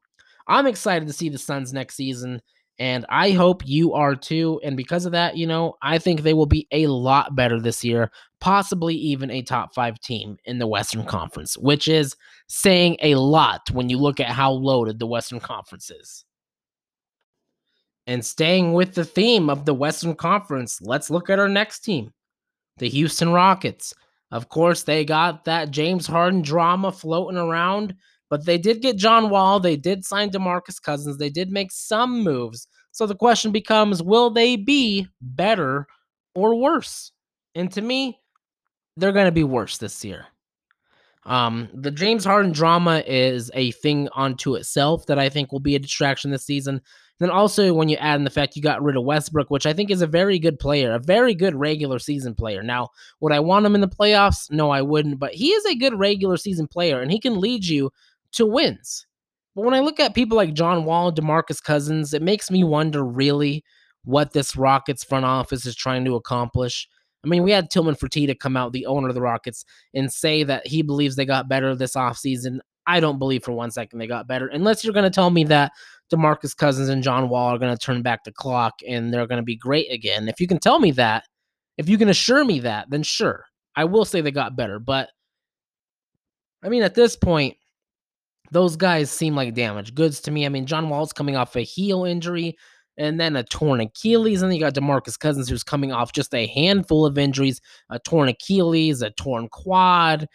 I'm 0.47 0.67
excited 0.67 1.07
to 1.07 1.13
see 1.13 1.29
the 1.29 1.37
Suns 1.37 1.71
next 1.71 1.95
season. 1.95 2.41
And 2.79 3.05
I 3.09 3.31
hope 3.31 3.67
you 3.67 3.93
are 3.93 4.15
too. 4.15 4.61
And 4.63 4.77
because 4.77 5.05
of 5.05 5.11
that, 5.11 5.35
you 5.35 5.45
know, 5.45 5.75
I 5.81 5.97
think 5.97 6.21
they 6.21 6.33
will 6.33 6.45
be 6.45 6.65
a 6.71 6.87
lot 6.87 7.35
better 7.35 7.59
this 7.59 7.83
year, 7.83 8.09
possibly 8.39 8.95
even 8.95 9.29
a 9.29 9.41
top 9.41 9.75
five 9.75 9.99
team 9.99 10.37
in 10.45 10.59
the 10.59 10.67
Western 10.67 11.05
Conference, 11.05 11.57
which 11.57 11.89
is 11.89 12.15
saying 12.47 12.95
a 13.01 13.15
lot 13.15 13.69
when 13.71 13.89
you 13.89 13.97
look 13.97 14.21
at 14.21 14.29
how 14.29 14.51
loaded 14.51 14.97
the 14.97 15.07
Western 15.07 15.41
Conference 15.41 15.91
is. 15.91 16.25
And 18.09 18.25
staying 18.25 18.73
with 18.73 18.95
the 18.95 19.05
theme 19.05 19.51
of 19.51 19.65
the 19.65 19.73
Western 19.75 20.15
Conference, 20.15 20.81
let's 20.81 21.11
look 21.11 21.29
at 21.29 21.37
our 21.37 21.47
next 21.47 21.81
team, 21.81 22.11
the 22.79 22.89
Houston 22.89 23.31
Rockets. 23.31 23.93
Of 24.31 24.49
course, 24.49 24.81
they 24.81 25.05
got 25.05 25.45
that 25.45 25.69
James 25.69 26.07
Harden 26.07 26.41
drama 26.41 26.91
floating 26.91 27.37
around, 27.37 27.93
but 28.27 28.47
they 28.47 28.57
did 28.57 28.81
get 28.81 28.97
John 28.97 29.29
Wall. 29.29 29.59
They 29.59 29.75
did 29.75 30.03
sign 30.03 30.31
DeMarcus 30.31 30.81
Cousins. 30.81 31.19
They 31.19 31.29
did 31.29 31.51
make 31.51 31.71
some 31.71 32.23
moves. 32.23 32.67
So 32.93 33.05
the 33.05 33.13
question 33.13 33.51
becomes 33.51 34.01
will 34.01 34.31
they 34.31 34.55
be 34.55 35.07
better 35.21 35.85
or 36.33 36.55
worse? 36.55 37.11
And 37.53 37.71
to 37.73 37.81
me, 37.81 38.19
they're 38.97 39.11
going 39.11 39.25
to 39.25 39.31
be 39.31 39.43
worse 39.43 39.77
this 39.77 40.03
year. 40.03 40.25
Um, 41.25 41.69
the 41.75 41.91
James 41.91 42.25
Harden 42.25 42.53
drama 42.53 43.03
is 43.05 43.51
a 43.53 43.69
thing 43.69 44.09
unto 44.15 44.55
itself 44.55 45.05
that 45.05 45.19
I 45.19 45.29
think 45.29 45.51
will 45.51 45.59
be 45.59 45.75
a 45.75 45.79
distraction 45.79 46.31
this 46.31 46.47
season. 46.47 46.81
Then 47.19 47.29
also 47.29 47.73
when 47.73 47.89
you 47.89 47.97
add 47.97 48.15
in 48.15 48.23
the 48.23 48.29
fact 48.29 48.55
you 48.55 48.61
got 48.61 48.81
rid 48.81 48.95
of 48.95 49.03
Westbrook, 49.03 49.49
which 49.49 49.65
I 49.65 49.73
think 49.73 49.91
is 49.91 50.01
a 50.01 50.07
very 50.07 50.39
good 50.39 50.57
player, 50.57 50.93
a 50.93 50.99
very 50.99 51.35
good 51.35 51.53
regular 51.53 51.99
season 51.99 52.33
player. 52.33 52.63
Now, 52.63 52.89
would 53.19 53.33
I 53.33 53.41
want 53.41 53.65
him 53.65 53.75
in 53.75 53.81
the 53.81 53.87
playoffs? 53.87 54.49
No, 54.49 54.71
I 54.71 54.81
wouldn't, 54.81 55.19
but 55.19 55.33
he 55.33 55.49
is 55.49 55.65
a 55.65 55.75
good 55.75 55.99
regular 55.99 56.37
season 56.37 56.67
player 56.67 57.01
and 57.01 57.11
he 57.11 57.19
can 57.19 57.39
lead 57.39 57.65
you 57.65 57.91
to 58.33 58.45
wins. 58.45 59.05
But 59.55 59.65
when 59.65 59.73
I 59.73 59.81
look 59.81 59.99
at 59.99 60.15
people 60.15 60.37
like 60.37 60.53
John 60.53 60.85
Wall, 60.85 61.11
DeMarcus 61.11 61.61
Cousins, 61.61 62.13
it 62.13 62.21
makes 62.21 62.49
me 62.49 62.63
wonder 62.63 63.03
really 63.03 63.63
what 64.05 64.31
this 64.31 64.55
Rockets 64.55 65.03
front 65.03 65.25
office 65.25 65.65
is 65.65 65.75
trying 65.75 66.05
to 66.05 66.15
accomplish. 66.15 66.87
I 67.23 67.27
mean, 67.27 67.43
we 67.43 67.51
had 67.51 67.69
Tillman 67.69 67.95
Fertitta 67.95 68.39
come 68.39 68.55
out, 68.55 68.71
the 68.71 68.85
owner 68.85 69.09
of 69.09 69.15
the 69.15 69.21
Rockets, 69.21 69.65
and 69.93 70.11
say 70.11 70.43
that 70.43 70.65
he 70.65 70.81
believes 70.81 71.15
they 71.15 71.25
got 71.25 71.49
better 71.49 71.75
this 71.75 71.95
offseason. 71.95 72.59
I 72.89 72.99
don't 72.99 73.19
believe 73.19 73.43
for 73.43 73.51
one 73.51 73.69
second 73.69 73.99
they 73.99 74.07
got 74.07 74.27
better, 74.27 74.47
unless 74.47 74.83
you're 74.83 74.93
going 74.93 75.03
to 75.03 75.11
tell 75.11 75.29
me 75.29 75.43
that 75.43 75.71
DeMarcus 76.11 76.57
Cousins 76.57 76.89
and 76.89 77.03
John 77.03 77.29
Wall 77.29 77.53
are 77.53 77.59
going 77.59 77.75
to 77.75 77.85
turn 77.85 78.01
back 78.01 78.23
the 78.23 78.31
clock 78.31 78.79
and 78.87 79.13
they're 79.13 79.27
going 79.27 79.37
to 79.37 79.43
be 79.43 79.55
great 79.55 79.91
again. 79.91 80.27
If 80.27 80.41
you 80.41 80.47
can 80.47 80.57
tell 80.57 80.79
me 80.79 80.89
that, 80.93 81.25
if 81.77 81.87
you 81.87 81.99
can 81.99 82.09
assure 82.09 82.43
me 82.43 82.61
that, 82.61 82.89
then 82.89 83.03
sure, 83.03 83.45
I 83.75 83.85
will 83.85 84.05
say 84.05 84.21
they 84.21 84.31
got 84.31 84.55
better. 84.55 84.79
But 84.79 85.09
I 86.63 86.69
mean, 86.69 86.81
at 86.81 86.95
this 86.95 87.15
point, 87.15 87.57
those 88.51 88.75
guys 88.75 89.11
seem 89.11 89.35
like 89.35 89.53
damaged 89.53 89.93
goods 89.93 90.19
to 90.21 90.31
me. 90.31 90.47
I 90.47 90.49
mean, 90.49 90.65
John 90.65 90.89
Wall's 90.89 91.13
coming 91.13 91.35
off 91.35 91.55
a 91.55 91.61
heel 91.61 92.05
injury 92.05 92.57
and 92.97 93.19
then 93.19 93.35
a 93.35 93.43
torn 93.43 93.81
Achilles. 93.81 94.41
And 94.41 94.51
then 94.51 94.55
you 94.57 94.65
got 94.65 94.73
DeMarcus 94.73 95.19
Cousins, 95.19 95.47
who's 95.47 95.63
coming 95.63 95.91
off 95.91 96.11
just 96.11 96.33
a 96.33 96.47
handful 96.47 97.05
of 97.05 97.19
injuries 97.19 97.61
a 97.91 97.99
torn 97.99 98.29
Achilles, 98.29 99.03
a 99.03 99.11
torn 99.11 99.47
quad, 99.49 100.27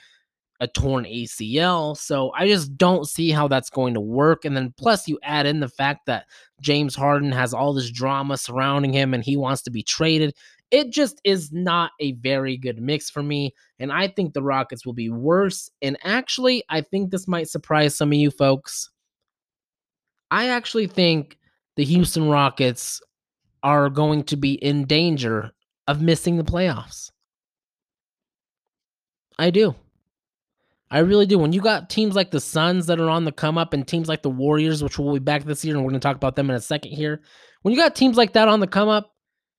a 0.60 0.68
torn 0.68 1.04
ACL. 1.04 1.96
So 1.96 2.32
I 2.36 2.46
just 2.46 2.76
don't 2.76 3.08
see 3.08 3.30
how 3.30 3.48
that's 3.48 3.70
going 3.70 3.94
to 3.94 4.00
work. 4.00 4.44
And 4.44 4.56
then 4.56 4.72
plus 4.76 5.08
you 5.08 5.18
add 5.22 5.46
in 5.46 5.60
the 5.60 5.68
fact 5.68 6.06
that 6.06 6.26
James 6.60 6.94
Harden 6.94 7.32
has 7.32 7.52
all 7.52 7.72
this 7.72 7.90
drama 7.90 8.36
surrounding 8.36 8.92
him 8.92 9.14
and 9.14 9.24
he 9.24 9.36
wants 9.36 9.62
to 9.62 9.70
be 9.70 9.82
traded. 9.82 10.34
It 10.70 10.90
just 10.90 11.20
is 11.24 11.52
not 11.52 11.92
a 12.00 12.12
very 12.12 12.56
good 12.56 12.80
mix 12.80 13.10
for 13.10 13.22
me. 13.22 13.54
And 13.78 13.92
I 13.92 14.08
think 14.08 14.32
the 14.32 14.42
Rockets 14.42 14.86
will 14.86 14.94
be 14.94 15.10
worse. 15.10 15.70
And 15.82 15.96
actually, 16.04 16.64
I 16.68 16.80
think 16.80 17.10
this 17.10 17.28
might 17.28 17.48
surprise 17.48 17.94
some 17.96 18.10
of 18.10 18.14
you 18.14 18.30
folks. 18.30 18.90
I 20.30 20.48
actually 20.48 20.86
think 20.86 21.38
the 21.76 21.84
Houston 21.84 22.28
Rockets 22.28 23.00
are 23.62 23.88
going 23.88 24.24
to 24.24 24.36
be 24.36 24.54
in 24.54 24.86
danger 24.86 25.52
of 25.86 26.00
missing 26.00 26.36
the 26.36 26.44
playoffs. 26.44 27.10
I 29.38 29.50
do. 29.50 29.74
I 30.90 30.98
really 30.98 31.26
do. 31.26 31.38
When 31.38 31.52
you 31.52 31.60
got 31.60 31.90
teams 31.90 32.14
like 32.14 32.30
the 32.30 32.40
Suns 32.40 32.86
that 32.86 33.00
are 33.00 33.10
on 33.10 33.24
the 33.24 33.32
come 33.32 33.58
up 33.58 33.72
and 33.72 33.86
teams 33.86 34.08
like 34.08 34.22
the 34.22 34.30
Warriors, 34.30 34.82
which 34.82 34.98
will 34.98 35.12
be 35.12 35.18
back 35.18 35.44
this 35.44 35.64
year, 35.64 35.74
and 35.74 35.84
we're 35.84 35.90
going 35.90 36.00
to 36.00 36.06
talk 36.06 36.16
about 36.16 36.36
them 36.36 36.50
in 36.50 36.56
a 36.56 36.60
second 36.60 36.92
here. 36.92 37.22
When 37.62 37.72
you 37.72 37.80
got 37.80 37.96
teams 37.96 38.16
like 38.16 38.34
that 38.34 38.48
on 38.48 38.60
the 38.60 38.66
come 38.66 38.88
up, 38.88 39.10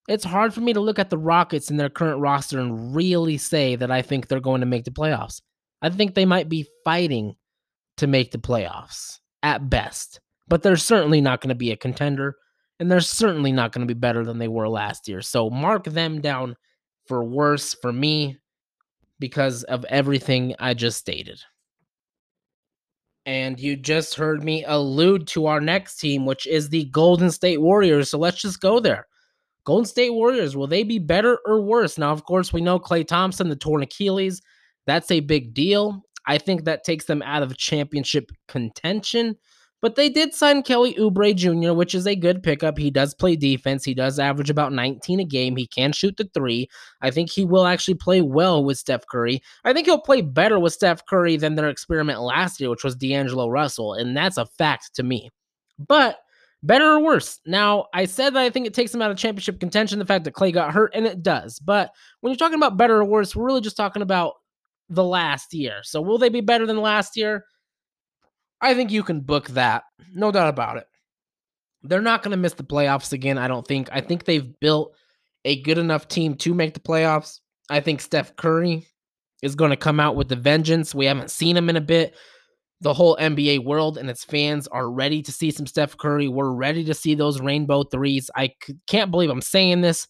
it's 0.07 0.23
hard 0.23 0.53
for 0.53 0.61
me 0.61 0.73
to 0.73 0.80
look 0.80 0.99
at 0.99 1.09
the 1.09 1.17
Rockets 1.17 1.69
and 1.69 1.80
their 1.80 1.89
current 1.89 2.19
roster 2.19 2.59
and 2.59 2.95
really 2.95 3.38
say 3.38 3.76
that 3.76 3.89
I 3.89 4.01
think 4.01 4.28
they're 4.28 4.39
going 4.39 4.61
to 4.61 4.67
make 4.67 4.86
the 4.86 4.91
playoffs. 4.91 5.41
I 5.82 5.89
think 5.89 6.13
they 6.13 6.26
might 6.26 6.47
be 6.47 6.67
fighting 6.84 7.36
to 7.97 8.07
make 8.07 8.32
the 8.32 8.38
playoffs 8.38 9.19
at 9.41 9.69
best, 9.69 10.19
but 10.47 10.61
they're 10.61 10.78
certainly 10.78 11.21
not 11.21 11.41
going 11.41 11.49
to 11.49 11.55
be 11.55 11.71
a 11.71 11.78
contender, 11.78 12.36
and 12.80 12.91
they're 12.91 12.99
certainly 13.01 13.51
not 13.51 13.71
going 13.71 13.88
to 13.88 13.93
be 13.93 13.99
better 13.99 14.23
than 14.23 14.38
they 14.38 14.47
were 14.47 14.69
last 14.69 15.07
year. 15.07 15.21
So 15.21 15.49
mark 15.49 15.86
them 15.86 16.21
down 16.21 16.55
for 17.07 17.23
worse 17.23 17.73
for 17.73 17.91
me 17.91 18.38
because 19.26 19.63
of 19.63 19.84
everything 19.86 20.53
I 20.59 20.76
just 20.76 20.99
stated. 20.99 21.41
And 23.26 23.59
you 23.59 23.76
just 23.76 24.13
heard 24.13 24.43
me 24.43 24.63
allude 24.67 25.26
to 25.30 25.47
our 25.47 25.59
next 25.59 25.97
team, 25.97 26.28
which 26.28 26.45
is 26.45 26.69
the 26.69 26.86
Golden 26.91 27.32
State 27.32 27.59
Warriors. 27.59 28.11
So 28.11 28.19
let's 28.19 28.39
just 28.39 28.61
go 28.61 28.80
there. 28.80 29.07
Golden 29.63 29.86
State 29.88 30.11
Warriors, 30.11 30.55
will 30.55 30.67
they 30.67 30.84
be 30.84 30.99
better 30.99 31.39
or 31.43 31.59
worse? 31.59 31.97
Now, 31.97 32.11
of 32.11 32.23
course, 32.23 32.53
we 32.53 32.61
know 32.61 32.78
Klay 32.78 33.07
Thompson, 33.07 33.49
the 33.49 33.55
torn 33.55 33.82
Achilles. 33.82 34.43
That's 34.86 35.09
a 35.09 35.21
big 35.21 35.55
deal. 35.55 36.03
I 36.28 36.38
think 36.38 36.65
that 36.65 36.84
takes 36.84 37.05
them 37.05 37.23
out 37.23 37.41
of 37.41 37.57
championship 37.57 38.32
contention. 38.47 39.38
But 39.86 39.93
they 39.93 40.09
did 40.09 40.33
sign 40.33 40.63
Kelly 40.63 40.95
Oubre 40.95 41.36
Jr., 41.36 41.73
which 41.73 41.93
is 41.93 42.07
a 42.07 42.15
good 42.15 42.41
pickup. 42.41 42.75
He 42.75 42.89
does 42.89 43.13
play 43.13 43.36
defense. 43.36 43.83
He 43.83 43.93
does 43.93 44.17
average 44.17 44.49
about 44.49 44.73
19 44.73 45.19
a 45.19 45.23
game. 45.23 45.55
He 45.55 45.67
can 45.67 45.91
shoot 45.91 46.17
the 46.17 46.27
three. 46.33 46.67
I 47.01 47.11
think 47.11 47.29
he 47.29 47.45
will 47.45 47.67
actually 47.67 47.93
play 47.93 48.23
well 48.23 48.63
with 48.63 48.79
Steph 48.79 49.05
Curry. 49.05 49.43
I 49.63 49.73
think 49.73 49.86
he'll 49.86 50.01
play 50.01 50.21
better 50.21 50.57
with 50.57 50.73
Steph 50.73 51.05
Curry 51.05 51.38
than 51.38 51.53
their 51.53 51.69
experiment 51.69 52.21
last 52.21 52.59
year, 52.59 52.71
which 52.71 52.83
was 52.83 52.95
D'Angelo 52.95 53.47
Russell. 53.47 53.93
And 53.93 54.17
that's 54.17 54.38
a 54.38 54.47
fact 54.47 54.95
to 54.95 55.03
me. 55.03 55.29
But 55.77 56.17
Better 56.63 56.93
or 56.93 56.99
worse? 56.99 57.39
Now, 57.45 57.86
I 57.93 58.05
said 58.05 58.33
that 58.33 58.41
I 58.41 58.49
think 58.49 58.65
it 58.65 58.73
takes 58.73 58.91
them 58.91 59.03
out 59.03 59.11
of 59.11 59.17
championship 59.17 59.59
contention, 59.59 59.99
the 59.99 60.05
fact 60.05 60.23
that 60.23 60.33
Klay 60.33 60.51
got 60.51 60.73
hurt, 60.73 60.95
and 60.95 61.05
it 61.05 61.21
does. 61.21 61.59
But 61.59 61.91
when 62.21 62.31
you're 62.31 62.39
talking 62.39 62.57
about 62.57 62.75
better 62.75 62.95
or 62.95 63.05
worse, 63.05 63.36
we're 63.36 63.45
really 63.45 63.61
just 63.61 63.77
talking 63.77 64.01
about 64.01 64.33
the 64.89 65.03
last 65.03 65.53
year. 65.53 65.81
So 65.83 66.01
will 66.01 66.17
they 66.17 66.29
be 66.29 66.41
better 66.41 66.65
than 66.65 66.81
last 66.81 67.15
year? 67.15 67.45
I 68.66 68.74
think 68.74 68.91
you 68.91 69.03
can 69.03 69.22
book 69.22 69.49
that. 69.49 69.84
No 70.13 70.32
doubt 70.32 70.49
about 70.49 70.78
it. 70.78 70.88
They're 71.84 72.01
not 72.01 72.24
going 72.24 72.32
to 72.32 72.38
miss 72.38 72.53
the 72.53 72.63
playoffs 72.63 73.13
again, 73.13 73.38
I 73.38 73.47
don't 73.47 73.66
think. 73.66 73.89
I 73.91 74.01
think 74.01 74.26
they've 74.26 74.59
built 74.59 74.95
a 75.45 75.61
good 75.61 75.78
enough 75.78 76.07
team 76.07 76.34
to 76.38 76.53
make 76.55 76.74
the 76.74 76.80
playoffs. 76.80 77.41
I 77.70 77.80
think 77.80 78.01
Steph 78.01 78.36
Curry 78.36 78.88
is 79.43 79.53
going 79.53 79.70
to 79.70 79.78
come 79.78 79.99
out 79.99 80.16
with 80.16 80.30
the 80.30 80.36
vengeance. 80.36 80.95
We 80.95 81.05
haven't 81.05 81.30
seen 81.30 81.55
him 81.55 81.70
in 81.70 81.76
a 81.76 81.82
bit 81.82 82.16
the 82.82 82.93
whole 82.93 83.16
NBA 83.18 83.63
world 83.63 83.99
and 83.99 84.09
its 84.09 84.24
fans 84.24 84.68
are 84.68 84.89
ready 84.89 85.22
to 85.22 85.32
see 85.32 85.51
some 85.51 85.68
Steph 85.68 85.95
Curry. 85.97 86.28
We're 86.28 86.51
ready 86.51 86.84
to 86.86 86.93
see 86.95 87.13
those 87.13 87.39
rainbow 87.39 87.84
threes. 87.84 88.32
I 88.36 88.53
can't 88.88 89.11
believe 89.11 89.30
I'm 89.30 89.41
saying 89.41 89.82
this 89.82 90.07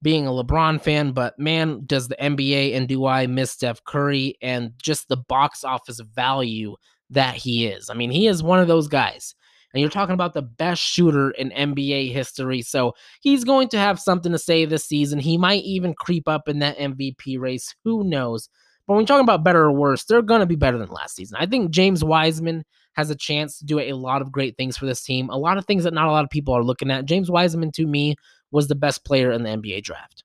being 0.00 0.26
a 0.26 0.30
LeBron 0.30 0.80
fan, 0.80 1.12
but 1.12 1.38
man, 1.38 1.82
does 1.84 2.08
the 2.08 2.16
NBA 2.16 2.74
and 2.74 2.88
do 2.88 3.04
I 3.04 3.26
miss 3.26 3.50
Steph 3.50 3.84
Curry 3.84 4.36
and 4.40 4.72
just 4.82 5.08
the 5.08 5.18
box 5.18 5.62
office 5.62 6.00
value 6.00 6.74
that 7.10 7.34
he 7.34 7.66
is. 7.66 7.90
I 7.90 7.94
mean, 7.94 8.10
he 8.10 8.26
is 8.26 8.42
one 8.42 8.60
of 8.60 8.68
those 8.68 8.88
guys. 8.88 9.34
And 9.72 9.80
you're 9.82 9.90
talking 9.90 10.14
about 10.14 10.32
the 10.32 10.42
best 10.42 10.82
shooter 10.82 11.30
in 11.32 11.50
NBA 11.50 12.12
history. 12.12 12.62
So 12.62 12.94
he's 13.20 13.44
going 13.44 13.68
to 13.68 13.78
have 13.78 14.00
something 14.00 14.32
to 14.32 14.38
say 14.38 14.64
this 14.64 14.86
season. 14.86 15.18
He 15.18 15.36
might 15.36 15.62
even 15.64 15.94
creep 15.94 16.26
up 16.26 16.48
in 16.48 16.60
that 16.60 16.78
MVP 16.78 17.38
race. 17.38 17.74
Who 17.84 18.04
knows? 18.04 18.48
But 18.86 18.94
when 18.94 19.02
you're 19.02 19.08
talking 19.08 19.24
about 19.24 19.44
better 19.44 19.64
or 19.64 19.72
worse, 19.72 20.04
they're 20.04 20.22
going 20.22 20.40
to 20.40 20.46
be 20.46 20.56
better 20.56 20.78
than 20.78 20.88
last 20.88 21.16
season. 21.16 21.36
I 21.38 21.44
think 21.44 21.70
James 21.70 22.02
Wiseman 22.02 22.64
has 22.94 23.10
a 23.10 23.14
chance 23.14 23.58
to 23.58 23.66
do 23.66 23.78
a 23.78 23.92
lot 23.92 24.22
of 24.22 24.32
great 24.32 24.56
things 24.56 24.78
for 24.78 24.86
this 24.86 25.02
team. 25.02 25.28
A 25.28 25.36
lot 25.36 25.58
of 25.58 25.66
things 25.66 25.84
that 25.84 25.92
not 25.92 26.08
a 26.08 26.10
lot 26.10 26.24
of 26.24 26.30
people 26.30 26.54
are 26.54 26.64
looking 26.64 26.90
at. 26.90 27.04
James 27.04 27.30
Wiseman, 27.30 27.70
to 27.72 27.86
me, 27.86 28.16
was 28.50 28.68
the 28.68 28.74
best 28.74 29.04
player 29.04 29.30
in 29.30 29.42
the 29.42 29.50
NBA 29.50 29.82
draft. 29.82 30.24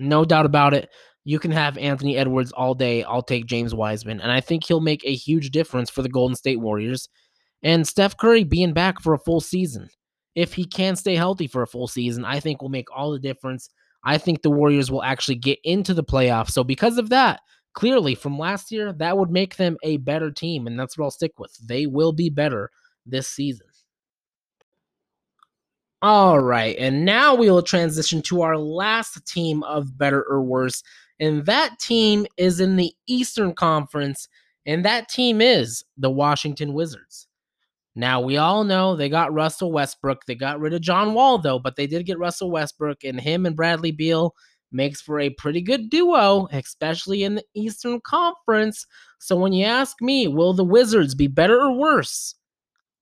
No 0.00 0.24
doubt 0.24 0.46
about 0.46 0.74
it. 0.74 0.90
You 1.24 1.38
can 1.38 1.50
have 1.50 1.76
Anthony 1.78 2.16
Edwards 2.16 2.52
all 2.52 2.74
day. 2.74 3.02
I'll 3.02 3.22
take 3.22 3.46
James 3.46 3.74
Wiseman. 3.74 4.20
And 4.20 4.32
I 4.32 4.40
think 4.40 4.64
he'll 4.64 4.80
make 4.80 5.04
a 5.04 5.14
huge 5.14 5.50
difference 5.50 5.90
for 5.90 6.02
the 6.02 6.08
Golden 6.08 6.34
State 6.34 6.60
Warriors. 6.60 7.08
And 7.62 7.86
Steph 7.86 8.16
Curry 8.16 8.44
being 8.44 8.72
back 8.72 9.00
for 9.00 9.12
a 9.12 9.18
full 9.18 9.40
season. 9.40 9.88
If 10.34 10.54
he 10.54 10.64
can 10.64 10.96
stay 10.96 11.16
healthy 11.16 11.46
for 11.46 11.62
a 11.62 11.66
full 11.66 11.88
season, 11.88 12.24
I 12.24 12.40
think 12.40 12.62
will 12.62 12.68
make 12.68 12.88
all 12.94 13.10
the 13.10 13.18
difference. 13.18 13.68
I 14.04 14.16
think 14.16 14.42
the 14.42 14.50
Warriors 14.50 14.90
will 14.90 15.02
actually 15.02 15.34
get 15.34 15.58
into 15.64 15.92
the 15.92 16.04
playoffs. 16.04 16.50
So, 16.50 16.64
because 16.64 16.98
of 16.98 17.10
that, 17.10 17.40
clearly 17.74 18.14
from 18.14 18.38
last 18.38 18.72
year, 18.72 18.92
that 18.94 19.18
would 19.18 19.30
make 19.30 19.56
them 19.56 19.76
a 19.82 19.98
better 19.98 20.30
team, 20.30 20.66
and 20.66 20.78
that's 20.78 20.96
what 20.96 21.04
I'll 21.04 21.10
stick 21.10 21.38
with. 21.38 21.56
They 21.62 21.86
will 21.86 22.12
be 22.12 22.30
better 22.30 22.70
this 23.04 23.28
season. 23.28 23.66
All 26.02 26.40
right, 26.40 26.76
and 26.78 27.04
now 27.04 27.34
we 27.34 27.50
will 27.50 27.62
transition 27.62 28.22
to 28.22 28.40
our 28.40 28.56
last 28.56 29.26
team 29.26 29.62
of 29.64 29.98
better 29.98 30.22
or 30.22 30.42
worse, 30.42 30.82
and 31.20 31.44
that 31.46 31.78
team 31.78 32.26
is 32.36 32.58
in 32.58 32.76
the 32.76 32.92
Eastern 33.06 33.54
Conference, 33.54 34.26
and 34.66 34.84
that 34.84 35.08
team 35.08 35.40
is 35.40 35.84
the 35.96 36.10
Washington 36.10 36.72
Wizards. 36.72 37.28
Now, 37.94 38.20
we 38.20 38.38
all 38.38 38.64
know 38.64 38.96
they 38.96 39.08
got 39.08 39.32
Russell 39.32 39.72
Westbrook. 39.72 40.24
They 40.24 40.34
got 40.34 40.60
rid 40.60 40.72
of 40.72 40.80
John 40.80 41.12
Wall, 41.12 41.38
though, 41.38 41.58
but 41.58 41.76
they 41.76 41.86
did 41.86 42.06
get 42.06 42.18
Russell 42.18 42.50
Westbrook, 42.50 43.04
and 43.04 43.20
him 43.20 43.46
and 43.46 43.54
Bradley 43.54 43.92
Beal 43.92 44.34
makes 44.72 45.00
for 45.00 45.20
a 45.20 45.30
pretty 45.30 45.60
good 45.60 45.90
duo, 45.90 46.48
especially 46.52 47.24
in 47.24 47.34
the 47.34 47.44
Eastern 47.54 48.00
Conference. 48.00 48.86
So 49.18 49.36
when 49.36 49.52
you 49.52 49.66
ask 49.66 50.00
me, 50.00 50.28
will 50.28 50.54
the 50.54 50.64
Wizards 50.64 51.14
be 51.14 51.26
better 51.26 51.60
or 51.60 51.72
worse? 51.72 52.34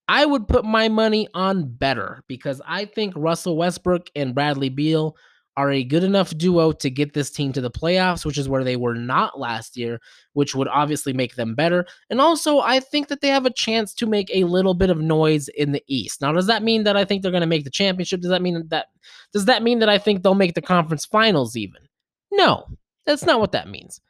I 0.08 0.24
would 0.24 0.48
put 0.48 0.64
my 0.64 0.88
money 0.88 1.28
on 1.34 1.70
better 1.76 2.24
because 2.26 2.62
I 2.66 2.86
think 2.86 3.12
Russell 3.14 3.58
Westbrook 3.58 4.08
and 4.16 4.34
Bradley 4.34 4.70
Beal 4.70 5.14
are 5.58 5.72
a 5.72 5.82
good 5.82 6.04
enough 6.04 6.38
duo 6.38 6.70
to 6.70 6.88
get 6.88 7.14
this 7.14 7.32
team 7.32 7.52
to 7.52 7.60
the 7.60 7.70
playoffs, 7.70 8.24
which 8.24 8.38
is 8.38 8.48
where 8.48 8.62
they 8.62 8.76
were 8.76 8.94
not 8.94 9.40
last 9.40 9.76
year, 9.76 10.00
which 10.34 10.54
would 10.54 10.68
obviously 10.68 11.12
make 11.12 11.34
them 11.34 11.56
better. 11.56 11.84
And 12.10 12.20
also, 12.20 12.60
I 12.60 12.78
think 12.78 13.08
that 13.08 13.22
they 13.22 13.28
have 13.28 13.44
a 13.44 13.50
chance 13.50 13.92
to 13.94 14.06
make 14.06 14.30
a 14.32 14.44
little 14.44 14.74
bit 14.74 14.88
of 14.88 15.00
noise 15.00 15.48
in 15.48 15.72
the 15.72 15.82
East. 15.88 16.20
Now, 16.22 16.30
does 16.30 16.46
that 16.46 16.62
mean 16.62 16.84
that 16.84 16.96
I 16.96 17.04
think 17.04 17.22
they're 17.22 17.32
going 17.32 17.40
to 17.40 17.46
make 17.48 17.64
the 17.64 17.70
championship? 17.70 18.20
Does 18.20 18.30
that 18.30 18.40
mean 18.40 18.68
that 18.68 18.86
does 19.32 19.46
that 19.46 19.64
mean 19.64 19.80
that 19.80 19.88
I 19.88 19.98
think 19.98 20.22
they'll 20.22 20.34
make 20.34 20.54
the 20.54 20.62
conference 20.62 21.04
finals 21.04 21.56
even? 21.56 21.82
No. 22.30 22.68
That's 23.04 23.24
not 23.24 23.40
what 23.40 23.52
that 23.52 23.68
means. 23.68 24.00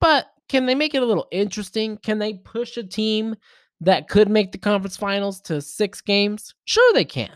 But 0.00 0.26
can 0.48 0.66
they 0.66 0.74
make 0.74 0.94
it 0.94 1.02
a 1.02 1.06
little 1.06 1.28
interesting? 1.30 1.98
Can 1.98 2.18
they 2.18 2.34
push 2.34 2.76
a 2.76 2.82
team 2.82 3.36
that 3.80 4.08
could 4.08 4.28
make 4.28 4.50
the 4.50 4.58
conference 4.58 4.96
finals 4.96 5.40
to 5.42 5.60
6 5.60 6.00
games? 6.00 6.54
Sure 6.64 6.92
they 6.94 7.04
can. 7.04 7.30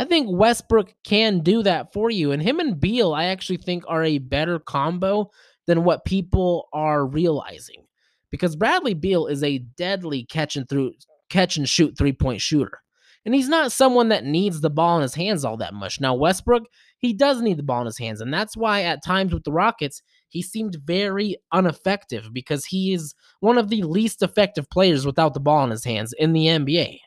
I 0.00 0.06
think 0.06 0.28
Westbrook 0.30 0.94
can 1.04 1.40
do 1.40 1.62
that 1.62 1.92
for 1.92 2.08
you. 2.10 2.32
And 2.32 2.40
him 2.40 2.58
and 2.58 2.80
Beal, 2.80 3.12
I 3.12 3.26
actually 3.26 3.58
think, 3.58 3.84
are 3.86 4.02
a 4.02 4.16
better 4.16 4.58
combo 4.58 5.30
than 5.66 5.84
what 5.84 6.06
people 6.06 6.68
are 6.72 7.04
realizing. 7.04 7.84
Because 8.30 8.56
Bradley 8.56 8.94
Beal 8.94 9.26
is 9.26 9.42
a 9.42 9.58
deadly 9.58 10.24
catch 10.24 10.56
and 10.56 10.66
through 10.66 10.92
catch 11.28 11.58
and 11.58 11.68
shoot 11.68 11.98
three 11.98 12.14
point 12.14 12.40
shooter. 12.40 12.80
And 13.26 13.34
he's 13.34 13.50
not 13.50 13.72
someone 13.72 14.08
that 14.08 14.24
needs 14.24 14.62
the 14.62 14.70
ball 14.70 14.96
in 14.96 15.02
his 15.02 15.16
hands 15.16 15.44
all 15.44 15.58
that 15.58 15.74
much. 15.74 16.00
Now, 16.00 16.14
Westbrook, 16.14 16.62
he 16.96 17.12
does 17.12 17.42
need 17.42 17.58
the 17.58 17.62
ball 17.62 17.82
in 17.82 17.86
his 17.86 17.98
hands. 17.98 18.22
And 18.22 18.32
that's 18.32 18.56
why 18.56 18.84
at 18.84 19.04
times 19.04 19.34
with 19.34 19.44
the 19.44 19.52
Rockets, 19.52 20.00
he 20.30 20.40
seemed 20.40 20.78
very 20.82 21.36
ineffective 21.52 22.30
because 22.32 22.64
he 22.64 22.94
is 22.94 23.14
one 23.40 23.58
of 23.58 23.68
the 23.68 23.82
least 23.82 24.22
effective 24.22 24.64
players 24.70 25.04
without 25.04 25.34
the 25.34 25.40
ball 25.40 25.62
in 25.62 25.70
his 25.70 25.84
hands 25.84 26.14
in 26.16 26.32
the 26.32 26.46
NBA. 26.46 27.00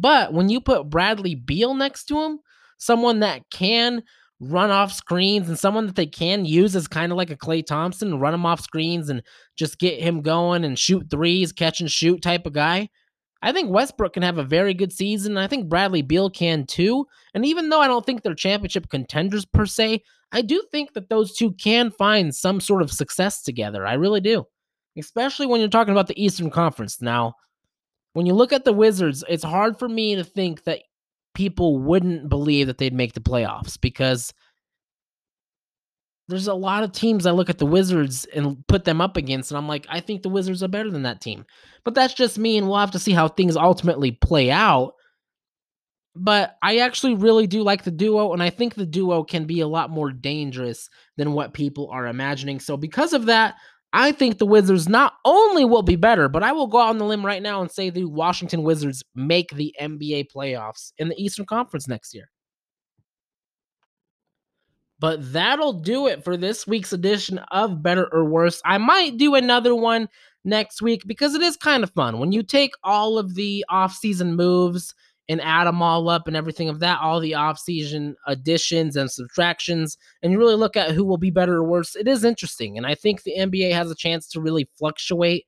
But 0.00 0.32
when 0.32 0.48
you 0.48 0.60
put 0.60 0.90
Bradley 0.90 1.34
Beal 1.34 1.74
next 1.74 2.04
to 2.06 2.18
him, 2.20 2.38
someone 2.78 3.20
that 3.20 3.42
can 3.50 4.02
run 4.40 4.70
off 4.70 4.92
screens 4.92 5.48
and 5.48 5.58
someone 5.58 5.86
that 5.86 5.96
they 5.96 6.06
can 6.06 6.44
use 6.44 6.76
as 6.76 6.86
kind 6.86 7.10
of 7.10 7.16
like 7.16 7.30
a 7.30 7.36
Klay 7.36 7.64
Thompson, 7.64 8.20
run 8.20 8.34
him 8.34 8.44
off 8.44 8.60
screens 8.60 9.08
and 9.08 9.22
just 9.56 9.78
get 9.78 10.00
him 10.00 10.20
going 10.20 10.64
and 10.64 10.78
shoot 10.78 11.06
threes, 11.10 11.52
catch 11.52 11.80
and 11.80 11.90
shoot 11.90 12.20
type 12.20 12.46
of 12.46 12.52
guy. 12.52 12.88
I 13.42 13.52
think 13.52 13.70
Westbrook 13.70 14.14
can 14.14 14.22
have 14.22 14.38
a 14.38 14.44
very 14.44 14.74
good 14.74 14.92
season. 14.92 15.36
I 15.38 15.46
think 15.46 15.68
Bradley 15.68 16.02
Beal 16.02 16.30
can 16.30 16.66
too. 16.66 17.06
And 17.34 17.46
even 17.46 17.68
though 17.68 17.80
I 17.80 17.86
don't 17.86 18.04
think 18.04 18.22
they're 18.22 18.34
championship 18.34 18.88
contenders 18.88 19.44
per 19.44 19.66
se, 19.66 20.02
I 20.32 20.42
do 20.42 20.62
think 20.72 20.94
that 20.94 21.08
those 21.08 21.34
two 21.34 21.52
can 21.52 21.90
find 21.90 22.34
some 22.34 22.60
sort 22.60 22.82
of 22.82 22.90
success 22.90 23.42
together. 23.42 23.86
I 23.86 23.94
really 23.94 24.20
do. 24.20 24.46
Especially 24.98 25.46
when 25.46 25.60
you're 25.60 25.68
talking 25.68 25.92
about 25.92 26.08
the 26.08 26.22
Eastern 26.22 26.50
Conference. 26.50 27.00
Now, 27.00 27.34
when 28.16 28.24
you 28.24 28.32
look 28.32 28.54
at 28.54 28.64
the 28.64 28.72
Wizards, 28.72 29.22
it's 29.28 29.44
hard 29.44 29.78
for 29.78 29.86
me 29.86 30.16
to 30.16 30.24
think 30.24 30.64
that 30.64 30.80
people 31.34 31.76
wouldn't 31.76 32.30
believe 32.30 32.66
that 32.66 32.78
they'd 32.78 32.94
make 32.94 33.12
the 33.12 33.20
playoffs 33.20 33.78
because 33.78 34.32
there's 36.26 36.46
a 36.46 36.54
lot 36.54 36.82
of 36.82 36.92
teams 36.92 37.26
I 37.26 37.32
look 37.32 37.50
at 37.50 37.58
the 37.58 37.66
Wizards 37.66 38.24
and 38.34 38.66
put 38.68 38.86
them 38.86 39.02
up 39.02 39.18
against, 39.18 39.50
and 39.50 39.58
I'm 39.58 39.68
like, 39.68 39.84
I 39.90 40.00
think 40.00 40.22
the 40.22 40.30
Wizards 40.30 40.62
are 40.62 40.68
better 40.68 40.90
than 40.90 41.02
that 41.02 41.20
team. 41.20 41.44
But 41.84 41.94
that's 41.94 42.14
just 42.14 42.38
me, 42.38 42.56
and 42.56 42.66
we'll 42.66 42.78
have 42.78 42.92
to 42.92 42.98
see 42.98 43.12
how 43.12 43.28
things 43.28 43.54
ultimately 43.54 44.12
play 44.12 44.50
out. 44.50 44.94
But 46.14 46.56
I 46.62 46.78
actually 46.78 47.16
really 47.16 47.46
do 47.46 47.62
like 47.62 47.84
the 47.84 47.90
duo, 47.90 48.32
and 48.32 48.42
I 48.42 48.48
think 48.48 48.76
the 48.76 48.86
duo 48.86 49.24
can 49.24 49.44
be 49.44 49.60
a 49.60 49.68
lot 49.68 49.90
more 49.90 50.10
dangerous 50.10 50.88
than 51.18 51.34
what 51.34 51.52
people 51.52 51.90
are 51.92 52.06
imagining. 52.06 52.60
So, 52.60 52.78
because 52.78 53.12
of 53.12 53.26
that, 53.26 53.56
I 53.92 54.12
think 54.12 54.38
the 54.38 54.46
Wizards 54.46 54.88
not 54.88 55.14
only 55.24 55.64
will 55.64 55.82
be 55.82 55.96
better, 55.96 56.28
but 56.28 56.42
I 56.42 56.52
will 56.52 56.66
go 56.66 56.78
out 56.78 56.90
on 56.90 56.98
the 56.98 57.04
limb 57.04 57.24
right 57.24 57.42
now 57.42 57.62
and 57.62 57.70
say 57.70 57.88
the 57.88 58.04
Washington 58.04 58.62
Wizards 58.62 59.02
make 59.14 59.50
the 59.50 59.74
NBA 59.80 60.26
playoffs 60.34 60.92
in 60.98 61.08
the 61.08 61.16
Eastern 61.16 61.46
Conference 61.46 61.88
next 61.88 62.14
year. 62.14 62.28
But 64.98 65.32
that'll 65.32 65.74
do 65.74 66.06
it 66.06 66.24
for 66.24 66.36
this 66.36 66.66
week's 66.66 66.92
edition 66.92 67.38
of 67.50 67.82
Better 67.82 68.08
or 68.12 68.24
Worse. 68.24 68.60
I 68.64 68.78
might 68.78 69.18
do 69.18 69.34
another 69.34 69.74
one 69.74 70.08
next 70.44 70.80
week 70.80 71.02
because 71.06 71.34
it 71.34 71.42
is 71.42 71.56
kind 71.56 71.82
of 71.82 71.90
fun. 71.90 72.18
When 72.18 72.32
you 72.32 72.42
take 72.42 72.72
all 72.82 73.18
of 73.18 73.34
the 73.34 73.64
off-season 73.68 74.36
moves 74.36 74.94
and 75.28 75.40
add 75.40 75.64
them 75.64 75.82
all 75.82 76.08
up 76.08 76.28
and 76.28 76.36
everything 76.36 76.68
of 76.68 76.80
that, 76.80 77.00
all 77.00 77.18
the 77.20 77.34
off-season 77.34 78.14
additions 78.26 78.96
and 78.96 79.10
subtractions, 79.10 79.98
and 80.22 80.32
you 80.32 80.38
really 80.38 80.54
look 80.54 80.76
at 80.76 80.92
who 80.92 81.04
will 81.04 81.18
be 81.18 81.30
better 81.30 81.56
or 81.56 81.64
worse, 81.64 81.96
it 81.96 82.06
is 82.06 82.24
interesting. 82.24 82.76
And 82.76 82.86
I 82.86 82.94
think 82.94 83.22
the 83.22 83.36
NBA 83.36 83.72
has 83.72 83.90
a 83.90 83.96
chance 83.96 84.28
to 84.28 84.40
really 84.40 84.68
fluctuate 84.78 85.46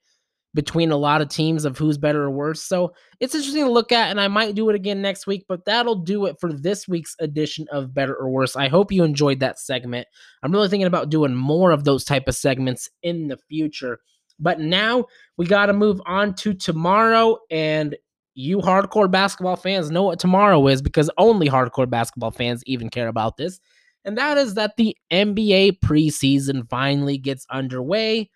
between 0.54 0.90
a 0.90 0.96
lot 0.96 1.20
of 1.20 1.28
teams 1.28 1.64
of 1.64 1.76
who's 1.76 1.98
better 1.98 2.24
or 2.24 2.30
worse. 2.30 2.62
So 2.62 2.92
it's 3.20 3.34
interesting 3.34 3.64
to 3.64 3.70
look 3.70 3.92
at, 3.92 4.10
and 4.10 4.20
I 4.20 4.28
might 4.28 4.54
do 4.54 4.68
it 4.70 4.74
again 4.74 5.02
next 5.02 5.26
week, 5.26 5.44
but 5.46 5.64
that'll 5.66 5.94
do 5.94 6.24
it 6.26 6.36
for 6.40 6.52
this 6.52 6.88
week's 6.88 7.14
edition 7.20 7.66
of 7.70 7.94
Better 7.94 8.16
or 8.16 8.30
Worse. 8.30 8.56
I 8.56 8.66
hope 8.66 8.90
you 8.90 9.04
enjoyed 9.04 9.40
that 9.40 9.58
segment. 9.58 10.08
I'm 10.42 10.50
really 10.50 10.68
thinking 10.68 10.86
about 10.86 11.10
doing 11.10 11.34
more 11.34 11.70
of 11.70 11.84
those 11.84 12.02
type 12.02 12.26
of 12.28 12.34
segments 12.34 12.88
in 13.02 13.28
the 13.28 13.36
future. 13.48 14.00
But 14.40 14.58
now 14.58 15.04
we 15.36 15.46
got 15.46 15.66
to 15.66 15.72
move 15.74 16.00
on 16.06 16.34
to 16.36 16.54
tomorrow, 16.54 17.38
and 17.50 17.94
you 18.38 18.58
hardcore 18.58 19.10
basketball 19.10 19.56
fans 19.56 19.90
know 19.90 20.04
what 20.04 20.20
tomorrow 20.20 20.64
is 20.68 20.80
because 20.80 21.10
only 21.18 21.48
hardcore 21.48 21.90
basketball 21.90 22.30
fans 22.30 22.62
even 22.66 22.88
care 22.88 23.08
about 23.08 23.36
this. 23.36 23.58
And 24.04 24.16
that 24.16 24.38
is 24.38 24.54
that 24.54 24.76
the 24.76 24.96
NBA 25.12 25.80
preseason 25.80 26.68
finally 26.70 27.18
gets 27.18 27.44
underway 27.50 28.30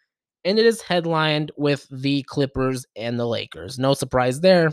and 0.45 0.59
it 0.59 0.67
is 0.67 0.83
headlined 0.83 1.53
with 1.57 1.87
the 1.89 2.25
Clippers 2.25 2.85
and 2.97 3.17
the 3.17 3.29
Lakers. 3.29 3.79
No 3.79 3.95
surprise 3.95 4.41
there. 4.41 4.73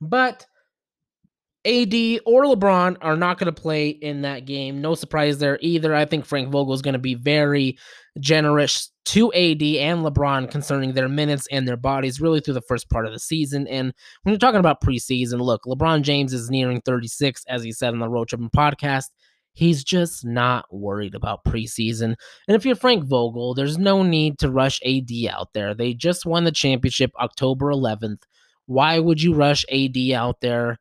But 0.00 0.46
AD 1.66 1.92
or 2.24 2.44
LeBron 2.44 2.96
are 3.02 3.18
not 3.18 3.36
going 3.36 3.54
to 3.54 3.60
play 3.60 3.90
in 3.90 4.22
that 4.22 4.46
game. 4.46 4.80
No 4.80 4.94
surprise 4.94 5.36
there 5.40 5.58
either. 5.60 5.94
I 5.94 6.06
think 6.06 6.24
Frank 6.24 6.48
Vogel 6.48 6.72
is 6.72 6.80
going 6.80 6.94
to 6.94 6.98
be 6.98 7.14
very 7.14 7.76
generous 8.18 8.90
to 9.04 9.32
AD 9.32 9.62
and 9.62 10.04
LeBron 10.04 10.50
concerning 10.50 10.92
their 10.92 11.08
minutes 11.08 11.48
and 11.50 11.66
their 11.66 11.76
bodies 11.76 12.20
really 12.20 12.40
through 12.40 12.54
the 12.54 12.60
first 12.62 12.88
part 12.88 13.06
of 13.06 13.12
the 13.12 13.18
season. 13.18 13.66
And 13.66 13.92
when 14.22 14.32
you're 14.32 14.38
talking 14.38 14.60
about 14.60 14.82
preseason, 14.82 15.40
look, 15.40 15.64
LeBron 15.64 16.02
James 16.02 16.32
is 16.32 16.50
nearing 16.50 16.80
36, 16.82 17.44
as 17.48 17.62
he 17.62 17.72
said 17.72 17.92
on 17.92 17.98
the 17.98 18.08
Road 18.08 18.28
Tripping 18.28 18.50
podcast. 18.50 19.06
He's 19.54 19.84
just 19.84 20.24
not 20.24 20.64
worried 20.72 21.14
about 21.14 21.44
preseason. 21.44 22.14
And 22.48 22.56
if 22.56 22.64
you're 22.64 22.74
Frank 22.74 23.04
Vogel, 23.04 23.54
there's 23.54 23.76
no 23.76 24.02
need 24.02 24.38
to 24.38 24.50
rush 24.50 24.80
AD 24.82 25.10
out 25.30 25.52
there. 25.52 25.74
They 25.74 25.92
just 25.92 26.24
won 26.24 26.44
the 26.44 26.52
championship 26.52 27.10
October 27.20 27.66
11th. 27.66 28.22
Why 28.66 28.98
would 28.98 29.20
you 29.20 29.34
rush 29.34 29.66
AD 29.70 29.98
out 30.14 30.40
there? 30.40 30.78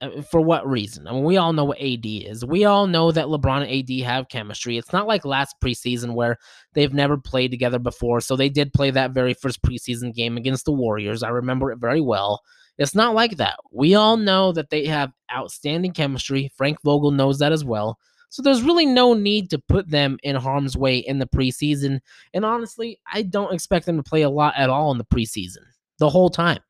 Uh, 0.00 0.22
for 0.22 0.40
what 0.40 0.68
reason? 0.68 1.08
I 1.08 1.12
mean, 1.12 1.24
we 1.24 1.36
all 1.36 1.52
know 1.52 1.64
what 1.64 1.80
AD 1.80 2.04
is. 2.04 2.44
We 2.44 2.64
all 2.64 2.86
know 2.86 3.10
that 3.10 3.26
LeBron 3.26 3.62
and 3.62 3.70
AD 3.70 4.06
have 4.06 4.28
chemistry. 4.28 4.78
It's 4.78 4.92
not 4.92 5.08
like 5.08 5.24
last 5.24 5.56
preseason 5.62 6.14
where 6.14 6.38
they've 6.74 6.94
never 6.94 7.16
played 7.16 7.50
together 7.50 7.80
before. 7.80 8.20
So 8.20 8.36
they 8.36 8.48
did 8.48 8.72
play 8.72 8.92
that 8.92 9.10
very 9.10 9.34
first 9.34 9.60
preseason 9.62 10.14
game 10.14 10.36
against 10.36 10.66
the 10.66 10.72
Warriors. 10.72 11.24
I 11.24 11.30
remember 11.30 11.72
it 11.72 11.80
very 11.80 12.00
well. 12.00 12.42
It's 12.78 12.94
not 12.94 13.14
like 13.14 13.38
that. 13.38 13.56
We 13.72 13.96
all 13.96 14.16
know 14.16 14.52
that 14.52 14.70
they 14.70 14.86
have 14.86 15.12
outstanding 15.34 15.92
chemistry. 15.92 16.52
Frank 16.56 16.78
Vogel 16.84 17.10
knows 17.10 17.40
that 17.40 17.52
as 17.52 17.64
well. 17.64 17.98
So 18.30 18.40
there's 18.40 18.62
really 18.62 18.86
no 18.86 19.14
need 19.14 19.50
to 19.50 19.58
put 19.58 19.90
them 19.90 20.18
in 20.22 20.36
harm's 20.36 20.76
way 20.76 20.98
in 20.98 21.18
the 21.18 21.26
preseason. 21.26 22.00
And 22.34 22.44
honestly, 22.44 23.00
I 23.12 23.22
don't 23.22 23.52
expect 23.52 23.86
them 23.86 23.96
to 23.96 24.02
play 24.02 24.22
a 24.22 24.30
lot 24.30 24.54
at 24.56 24.70
all 24.70 24.92
in 24.92 24.98
the 24.98 25.04
preseason 25.04 25.64
the 25.98 26.10
whole 26.10 26.30
time. 26.30 26.60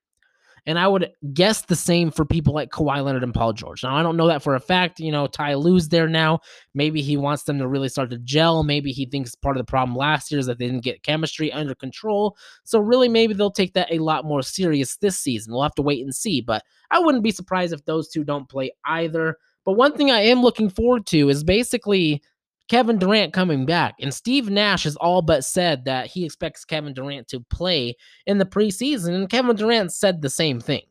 And 0.69 0.79
I 0.79 0.87
would 0.87 1.11
guess 1.33 1.63
the 1.63 1.75
same 1.75 2.11
for 2.11 2.27
people 2.27 2.53
like 2.53 2.71
Kawhi 2.71 3.03
Leonard 3.03 3.25
and 3.25 3.33
Paul 3.33 3.55
George. 3.55 3.83
Now, 3.83 3.97
I 3.97 4.03
don't 4.03 4.19
know 4.19 4.27
that 4.27 4.43
for 4.43 4.55
a 4.55 4.61
fact. 4.61 5.01
You 5.01 5.11
know, 5.11 5.27
Ty 5.27 5.55
Lue's 5.55 5.89
there 5.89 6.09
now. 6.09 6.41
Maybe 6.75 7.01
he 7.01 7.17
wants 7.17 7.45
them 7.45 7.59
to 7.59 7.67
really 7.67 7.89
start 7.89 8.11
to 8.11 8.19
gel. 8.19 8.63
Maybe 8.63 8.93
he 8.93 9.07
thinks 9.07 9.35
part 9.35 9.57
of 9.57 9.61
the 9.65 9.71
problem 9.71 9.97
last 9.97 10.31
year 10.31 10.39
is 10.39 10.45
that 10.45 10.59
they 10.59 10.67
didn't 10.67 10.85
get 10.85 11.03
chemistry 11.03 11.51
under 11.51 11.75
control. 11.75 12.37
So, 12.65 12.81
really, 12.81 13.09
maybe 13.09 13.33
they'll 13.33 13.51
take 13.51 13.73
that 13.73 13.91
a 13.91 13.99
lot 13.99 14.27
more 14.27 14.43
serious 14.43 14.99
this 14.99 15.19
season. 15.19 15.55
We'll 15.55 15.63
have 15.63 15.75
to 15.77 15.83
wait 15.83 16.05
and 16.05 16.15
see. 16.15 16.43
But 16.43 16.63
I 16.91 16.99
wouldn't 16.99 17.25
be 17.25 17.31
surprised 17.31 17.73
if 17.73 17.87
those 17.87 18.11
two 18.11 18.23
don't 18.23 18.47
play 18.47 18.73
either. 18.85 19.39
But 19.65 19.73
one 19.73 19.95
thing 19.95 20.11
I 20.11 20.21
am 20.21 20.43
looking 20.43 20.69
forward 20.69 21.07
to 21.07 21.31
is 21.31 21.43
basically 21.45 22.23
Kevin 22.69 22.99
Durant 22.99 23.33
coming 23.33 23.67
back. 23.67 23.95
And 24.01 24.13
Steve 24.13 24.51
Nash 24.51 24.85
has 24.85 24.97
all 24.97 25.23
but 25.23 25.45
said 25.45 25.85
that 25.87 26.07
he 26.07 26.25
expects 26.25 26.65
Kevin 26.65 26.95
Durant 26.95 27.29
to 27.29 27.41
play 27.41 27.97
in 28.27 28.39
the 28.39 28.45
preseason. 28.45 29.15
And 29.15 29.31
Kevin 29.31 29.57
Durant 29.57 29.93
said 29.93 30.23
the 30.23 30.31
same 30.31 30.61
thing. 30.61 30.83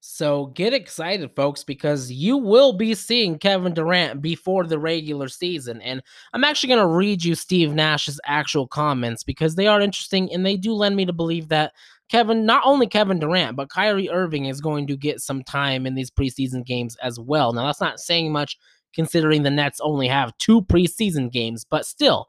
So 0.00 0.46
get 0.46 0.72
excited, 0.72 1.30
folks, 1.36 1.64
because 1.64 2.10
you 2.10 2.38
will 2.38 2.72
be 2.72 2.94
seeing 2.94 3.38
Kevin 3.38 3.74
Durant 3.74 4.22
before 4.22 4.64
the 4.64 4.78
regular 4.78 5.28
season. 5.28 5.82
And 5.82 6.02
I'm 6.32 6.44
actually 6.44 6.68
going 6.68 6.80
to 6.80 6.86
read 6.86 7.22
you 7.24 7.34
Steve 7.34 7.74
Nash's 7.74 8.20
actual 8.24 8.66
comments 8.66 9.22
because 9.22 9.54
they 9.54 9.66
are 9.66 9.80
interesting 9.80 10.32
and 10.32 10.46
they 10.46 10.56
do 10.56 10.72
lend 10.72 10.96
me 10.96 11.04
to 11.04 11.12
believe 11.12 11.48
that 11.48 11.72
Kevin, 12.08 12.46
not 12.46 12.62
only 12.64 12.86
Kevin 12.86 13.18
Durant, 13.18 13.56
but 13.56 13.68
Kyrie 13.68 14.08
Irving 14.08 14.46
is 14.46 14.62
going 14.62 14.86
to 14.86 14.96
get 14.96 15.20
some 15.20 15.42
time 15.42 15.84
in 15.84 15.94
these 15.94 16.10
preseason 16.10 16.64
games 16.64 16.96
as 17.02 17.20
well. 17.20 17.52
Now, 17.52 17.66
that's 17.66 17.80
not 17.80 18.00
saying 18.00 18.32
much 18.32 18.56
considering 18.98 19.44
the 19.44 19.50
Nets 19.50 19.78
only 19.80 20.08
have 20.08 20.36
two 20.38 20.60
preseason 20.60 21.30
games. 21.30 21.64
But 21.64 21.86
still, 21.86 22.26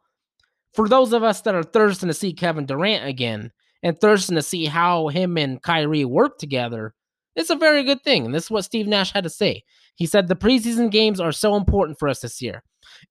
for 0.76 0.88
those 0.88 1.14
of 1.14 1.24
us 1.24 1.42
that 1.42 1.56
are 1.56 1.64
thirsting 1.64 2.10
to 2.10 2.14
see 2.14 2.32
Kevin 2.32 2.68
Durant 2.68 3.08
again 3.08 3.52
and 3.82 4.00
thirsting 4.00 4.36
to 4.36 4.44
see 4.44 4.66
how 4.66 5.08
him 5.08 5.36
and 5.36 5.60
Kyrie 5.64 6.06
work 6.06 6.38
together, 6.38 6.94
it's 7.36 7.50
a 7.50 7.56
very 7.56 7.84
good 7.84 8.04
thing. 8.04 8.24
And 8.24 8.36
this 8.36 8.44
is 8.44 8.52
what 8.52 8.66
Steve 8.66 8.86
Nash 8.86 9.12
had 9.12 9.24
to 9.24 9.32
say. 9.32 9.64
He 9.96 10.06
said 10.06 10.28
the 10.28 10.36
preseason 10.36 10.92
games 10.92 11.20
are 11.20 11.32
so 11.32 11.56
important 11.56 11.98
for 11.98 12.08
us 12.08 12.20
this 12.20 12.40
year. 12.40 12.62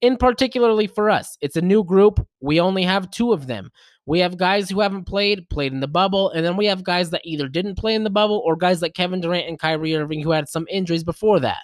In 0.01 0.19
particularly 0.19 0.87
for 0.87 1.11
us, 1.11 1.37
it's 1.41 1.57
a 1.57 1.61
new 1.61 1.83
group. 1.83 2.25
We 2.41 2.61
only 2.61 2.85
have 2.85 3.11
two 3.11 3.33
of 3.33 3.49
them. 3.49 3.73
We 4.07 4.21
have 4.21 4.39
guys 4.39 4.71
who 4.71 4.79
haven't 4.79 5.09
played, 5.09 5.51
played 5.51 5.73
in 5.73 5.81
the 5.81 5.89
bubble, 5.89 6.31
and 6.31 6.47
then 6.47 6.57
we 6.57 6.67
have 6.67 6.85
guys 6.85 7.11
that 7.11 7.23
either 7.25 7.49
didn't 7.49 7.77
play 7.77 7.97
in 7.97 8.05
the 8.05 8.11
bubble 8.11 8.41
or 8.47 8.55
guys 8.55 8.83
like 8.83 8.95
Kevin 8.95 9.21
Durant 9.21 9.49
and 9.49 9.59
Kyrie 9.59 9.97
Irving 9.97 10.23
who 10.23 10.31
had 10.31 10.49
some 10.49 10.67
injuries 10.71 11.03
before 11.03 11.41
that. 11.41 11.59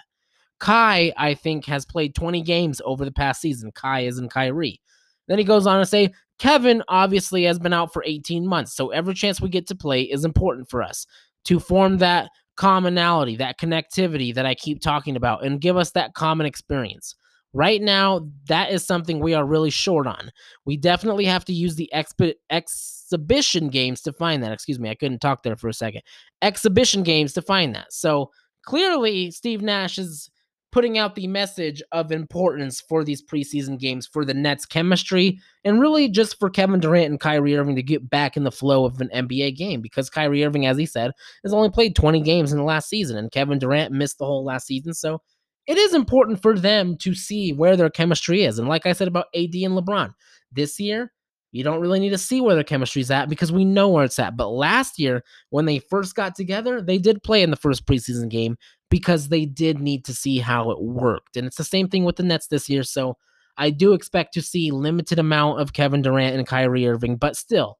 Ky, 0.61 1.13
I 1.17 1.37
think, 1.39 1.65
has 1.65 1.85
played 1.85 2.15
20 2.15 2.41
games 2.41 2.81
over 2.85 3.05
the 3.05 3.11
past 3.11 3.41
season. 3.41 3.71
Ky 3.71 4.07
is 4.07 4.17
in 4.17 4.29
Kyrie. 4.29 4.81
Then 5.27 5.37
he 5.37 5.43
goes 5.43 5.67
on 5.67 5.79
to 5.79 5.85
say, 5.85 6.11
Kevin 6.37 6.83
obviously 6.87 7.43
has 7.43 7.59
been 7.59 7.73
out 7.73 7.93
for 7.93 8.03
18 8.05 8.45
months, 8.45 8.75
so 8.75 8.89
every 8.89 9.13
chance 9.13 9.39
we 9.39 9.49
get 9.49 9.67
to 9.67 9.75
play 9.75 10.01
is 10.01 10.25
important 10.25 10.69
for 10.69 10.83
us 10.83 11.07
to 11.45 11.59
form 11.59 11.97
that 11.99 12.29
commonality, 12.55 13.35
that 13.37 13.59
connectivity 13.59 14.33
that 14.33 14.45
I 14.45 14.55
keep 14.55 14.81
talking 14.81 15.15
about, 15.15 15.45
and 15.45 15.61
give 15.61 15.77
us 15.77 15.91
that 15.91 16.13
common 16.13 16.45
experience. 16.45 17.15
Right 17.53 17.81
now, 17.81 18.27
that 18.49 18.71
is 18.71 18.85
something 18.85 19.19
we 19.19 19.33
are 19.33 19.45
really 19.45 19.69
short 19.69 20.07
on. 20.07 20.29
We 20.65 20.75
definitely 20.75 21.23
have 21.25 21.45
to 21.45 21.53
use 21.53 21.75
the 21.75 21.89
exp- 21.93 22.33
exhibition 22.49 23.69
games 23.69 24.01
to 24.01 24.11
find 24.11 24.43
that. 24.43 24.51
Excuse 24.51 24.77
me, 24.77 24.89
I 24.89 24.95
couldn't 24.95 25.19
talk 25.19 25.43
there 25.43 25.55
for 25.55 25.69
a 25.69 25.73
second. 25.73 26.01
Exhibition 26.41 27.03
games 27.03 27.31
to 27.33 27.41
find 27.41 27.73
that. 27.73 27.93
So 27.93 28.29
clearly, 28.63 29.31
Steve 29.31 29.61
Nash 29.61 29.97
is 29.97 30.29
putting 30.75 30.97
out 30.97 31.15
the 31.15 31.25
message 31.27 31.81
of 31.93 32.11
importance 32.11 32.81
for 32.81 33.05
these 33.05 33.23
preseason 33.23 33.79
games 33.79 34.05
for 34.05 34.25
the 34.25 34.33
Nets 34.33 34.65
chemistry 34.65 35.39
and 35.63 35.79
really 35.79 36.09
just 36.09 36.37
for 36.37 36.49
Kevin 36.49 36.81
Durant 36.81 37.09
and 37.09 37.17
Kyrie 37.17 37.55
Irving 37.55 37.77
to 37.77 37.81
get 37.81 38.09
back 38.09 38.35
in 38.35 38.43
the 38.43 38.51
flow 38.51 38.83
of 38.83 38.99
an 38.99 39.09
NBA 39.15 39.55
game 39.55 39.79
because 39.79 40.09
Kyrie 40.09 40.43
Irving, 40.43 40.65
as 40.65 40.77
he 40.77 40.85
said, 40.85 41.11
has 41.45 41.53
only 41.53 41.69
played 41.69 41.95
20 41.95 42.19
games 42.19 42.51
in 42.51 42.57
the 42.57 42.65
last 42.65 42.89
season 42.89 43.15
and 43.15 43.31
Kevin 43.31 43.57
Durant 43.57 43.93
missed 43.93 44.17
the 44.17 44.25
whole 44.25 44.43
last 44.43 44.67
season. 44.67 44.93
So 44.93 45.21
it 45.65 45.77
is 45.77 45.93
important 45.93 46.41
for 46.41 46.59
them 46.59 46.97
to 46.97 47.15
see 47.15 47.53
where 47.53 47.77
their 47.77 47.89
chemistry 47.89 48.43
is. 48.43 48.59
And 48.59 48.67
like 48.67 48.85
I 48.85 48.91
said 48.91 49.07
about 49.07 49.27
AD 49.33 49.55
and 49.55 49.79
LeBron, 49.79 50.13
this 50.51 50.77
year, 50.77 51.13
you 51.55 51.63
don't 51.63 51.79
really 51.79 52.01
need 52.01 52.09
to 52.09 52.17
see 52.17 52.41
where 52.41 52.53
their 52.53 52.65
chemistry's 52.65 53.09
at 53.09 53.29
because 53.29 53.49
we 53.49 53.63
know 53.63 53.87
where 53.87 54.03
it's 54.03 54.19
at. 54.19 54.35
But 54.35 54.49
last 54.49 54.99
year, 54.99 55.23
when 55.51 55.63
they 55.63 55.79
first 55.79 56.13
got 56.13 56.35
together, 56.35 56.81
they 56.81 56.97
did 56.97 57.23
play 57.23 57.43
in 57.43 57.49
the 57.49 57.55
first 57.55 57.85
preseason 57.85 58.27
game 58.27 58.57
because 58.89 59.29
they 59.29 59.45
did 59.45 59.79
need 59.79 60.05
to 60.05 60.13
see 60.13 60.39
how 60.39 60.71
it 60.71 60.81
worked. 60.81 61.37
And 61.37 61.47
it's 61.47 61.57
the 61.57 61.63
same 61.63 61.89
thing 61.89 62.03
with 62.03 62.15
the 62.15 62.23
Nets 62.23 62.47
this 62.47 62.69
year. 62.69 62.83
So 62.83 63.17
I 63.57 63.69
do 63.69 63.93
expect 63.93 64.33
to 64.33 64.41
see 64.41 64.71
limited 64.71 65.19
amount 65.19 65.61
of 65.61 65.73
Kevin 65.73 66.01
Durant 66.01 66.35
and 66.35 66.47
Kyrie 66.47 66.87
Irving, 66.87 67.17
but 67.17 67.35
still 67.35 67.77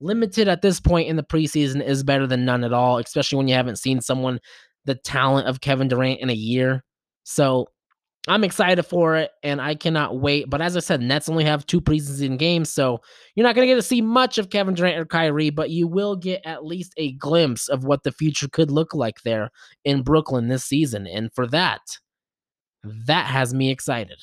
limited 0.00 0.48
at 0.48 0.62
this 0.62 0.80
point 0.80 1.08
in 1.08 1.16
the 1.16 1.22
preseason 1.22 1.82
is 1.82 2.02
better 2.02 2.26
than 2.26 2.44
none 2.44 2.64
at 2.64 2.72
all, 2.72 2.98
especially 2.98 3.36
when 3.36 3.48
you 3.48 3.54
haven't 3.54 3.78
seen 3.78 4.00
someone 4.00 4.38
the 4.84 4.94
talent 4.94 5.46
of 5.46 5.60
Kevin 5.60 5.88
Durant 5.88 6.20
in 6.20 6.30
a 6.30 6.34
year. 6.34 6.84
So 7.24 7.68
I'm 8.28 8.44
excited 8.44 8.82
for 8.84 9.16
it 9.16 9.30
and 9.42 9.60
I 9.60 9.74
cannot 9.74 10.20
wait. 10.20 10.50
But 10.50 10.60
as 10.60 10.76
I 10.76 10.80
said, 10.80 11.00
Nets 11.00 11.28
only 11.28 11.44
have 11.44 11.66
two 11.66 11.80
preseason 11.80 12.38
games, 12.38 12.68
so 12.68 13.00
you're 13.34 13.46
not 13.46 13.54
going 13.54 13.66
to 13.66 13.72
get 13.72 13.76
to 13.76 13.82
see 13.82 14.02
much 14.02 14.38
of 14.38 14.50
Kevin 14.50 14.74
Durant 14.74 14.98
or 14.98 15.06
Kyrie, 15.06 15.50
but 15.50 15.70
you 15.70 15.88
will 15.88 16.14
get 16.14 16.42
at 16.44 16.64
least 16.64 16.92
a 16.96 17.12
glimpse 17.12 17.68
of 17.68 17.84
what 17.84 18.02
the 18.02 18.12
future 18.12 18.48
could 18.48 18.70
look 18.70 18.94
like 18.94 19.22
there 19.22 19.50
in 19.84 20.02
Brooklyn 20.02 20.48
this 20.48 20.64
season. 20.64 21.06
And 21.06 21.32
for 21.34 21.46
that, 21.48 21.80
that 22.84 23.26
has 23.26 23.54
me 23.54 23.70
excited. 23.70 24.18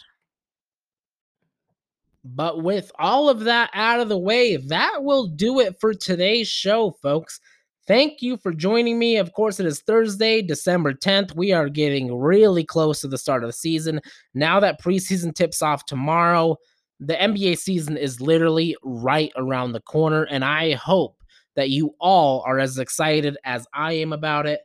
But 2.23 2.63
with 2.63 2.91
all 2.97 3.29
of 3.29 3.41
that 3.41 3.69
out 3.73 3.99
of 3.99 4.09
the 4.09 4.17
way, 4.17 4.57
that 4.57 5.03
will 5.03 5.27
do 5.27 5.59
it 5.59 5.79
for 5.79 5.93
today's 5.93 6.47
show, 6.47 6.91
folks. 7.01 7.39
Thank 7.87 8.23
you 8.23 8.37
for 8.37 8.51
joining 8.51 8.97
me. 8.97 9.17
Of 9.17 9.33
course, 9.33 9.59
it 9.59 9.67
is 9.67 9.81
Thursday, 9.81 10.41
December 10.41 10.93
10th. 10.93 11.35
We 11.35 11.53
are 11.53 11.69
getting 11.69 12.17
really 12.17 12.63
close 12.63 13.01
to 13.01 13.07
the 13.07 13.17
start 13.17 13.43
of 13.43 13.49
the 13.49 13.53
season. 13.53 14.01
Now 14.33 14.59
that 14.59 14.81
preseason 14.81 15.35
tips 15.35 15.61
off 15.61 15.85
tomorrow, 15.85 16.57
the 16.99 17.13
NBA 17.13 17.59
season 17.59 17.95
is 17.95 18.19
literally 18.19 18.75
right 18.83 19.31
around 19.35 19.73
the 19.73 19.81
corner. 19.81 20.23
And 20.23 20.43
I 20.43 20.73
hope 20.73 21.21
that 21.55 21.69
you 21.69 21.93
all 21.99 22.43
are 22.47 22.57
as 22.57 22.79
excited 22.79 23.37
as 23.45 23.67
I 23.71 23.93
am 23.93 24.13
about 24.13 24.47
it. 24.47 24.61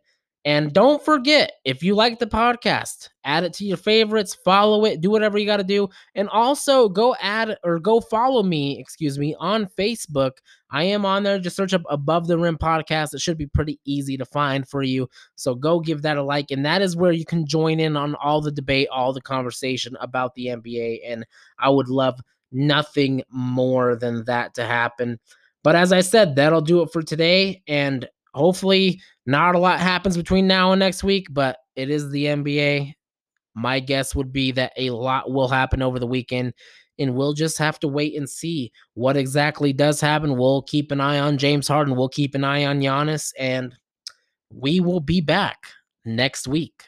And 0.47 0.73
don't 0.73 1.05
forget, 1.05 1.53
if 1.67 1.83
you 1.83 1.95
like 1.95 2.19
the 2.19 2.27
podcast, 2.27 3.11
add 3.25 3.45
it 3.45 3.53
to 3.55 3.65
your 3.67 3.77
favorites, 3.77 4.39
follow 4.43 4.87
it, 4.87 5.03
do 5.03 5.11
whatever 5.11 5.37
you 5.37 5.45
got 5.45 5.59
to 5.59 5.65
do. 5.65 5.89
And 6.15 6.31
also 6.31 6.89
go 6.89 7.15
add 7.21 7.59
or 7.63 7.79
go 7.79 8.01
follow 8.01 8.43
me, 8.43 8.79
excuse 8.79 9.19
me, 9.19 9.37
on 9.39 9.67
Facebook. 9.67 10.33
I 10.71 10.85
am 10.85 11.05
on 11.05 11.25
there. 11.25 11.39
Just 11.39 11.57
search 11.57 11.75
up 11.75 11.83
Above 11.91 12.27
the 12.27 12.39
Rim 12.39 12.57
Podcast. 12.57 13.13
It 13.13 13.21
should 13.21 13.37
be 13.37 13.49
pretty 13.49 13.81
easy 13.85 14.17
to 14.17 14.25
find 14.25 14.67
for 14.67 14.83
you. 14.83 15.11
So 15.35 15.55
go 15.55 15.79
give 15.79 16.01
that 16.03 16.17
a 16.17 16.23
like. 16.23 16.51
And 16.51 16.65
that 16.65 16.81
is 16.81 16.97
where 16.97 17.13
you 17.13 17.27
can 17.27 17.47
join 17.47 17.79
in 17.79 17.95
on 17.97 18.15
all 18.15 18.41
the 18.41 18.53
debate, 18.53 18.89
all 18.91 19.13
the 19.13 19.21
conversation 19.21 19.95
about 20.01 20.35
the 20.35 20.47
NBA. 20.47 21.01
And 21.05 21.27
I 21.59 21.69
would 21.69 21.89
love 21.89 22.19
nothing 22.51 23.23
more 23.31 23.95
than 23.95 24.25
that 24.25 24.55
to 24.55 24.65
happen. 24.65 25.21
But 25.63 25.77
as 25.77 25.93
I 25.93 26.01
said, 26.01 26.37
that'll 26.37 26.63
do 26.63 26.81
it 26.81 26.91
for 26.93 27.03
today. 27.03 27.63
And 27.69 28.09
hopefully 28.35 29.01
not 29.27 29.55
a 29.55 29.59
lot 29.59 29.81
happens 29.81 30.17
between 30.17 30.47
now 30.47 30.73
and 30.73 30.81
next 30.81 31.05
week, 31.05 31.27
but 31.31 31.59
it 31.77 31.91
is 31.91 32.11
the 32.11 32.27
NBA. 32.27 32.95
My 33.55 33.81
guess 33.81 34.15
would 34.15 34.33
be 34.33 34.53
that 34.53 34.73
a 34.77 34.91
lot 34.91 35.31
will 35.31 35.49
happen 35.49 35.83
over 35.83 35.99
the 35.99 36.07
weekend, 36.07 36.55
and 36.99 37.15
we'll 37.15 37.33
just 37.33 37.59
have 37.59 37.79
to 37.81 37.89
wait 37.89 38.17
and 38.17 38.29
see 38.29 38.73
what 38.95 39.17
exactly 39.17 39.73
does 39.73 40.01
happen. 40.01 40.37
We'll 40.37 40.63
keep 40.63 40.93
an 40.93 41.01
eye 41.01 41.19
on 41.19 41.39
James 41.39 41.69
Harden. 41.69 41.97
We'll 41.97 42.09
keep 42.09 42.35
an 42.35 42.45
eye 42.45 42.65
on 42.65 42.81
Giannis, 42.81 43.33
and 43.39 43.75
we 44.53 44.81
will 44.81 45.01
be 45.01 45.21
back 45.21 45.59
next 46.05 46.47
week. 46.49 46.85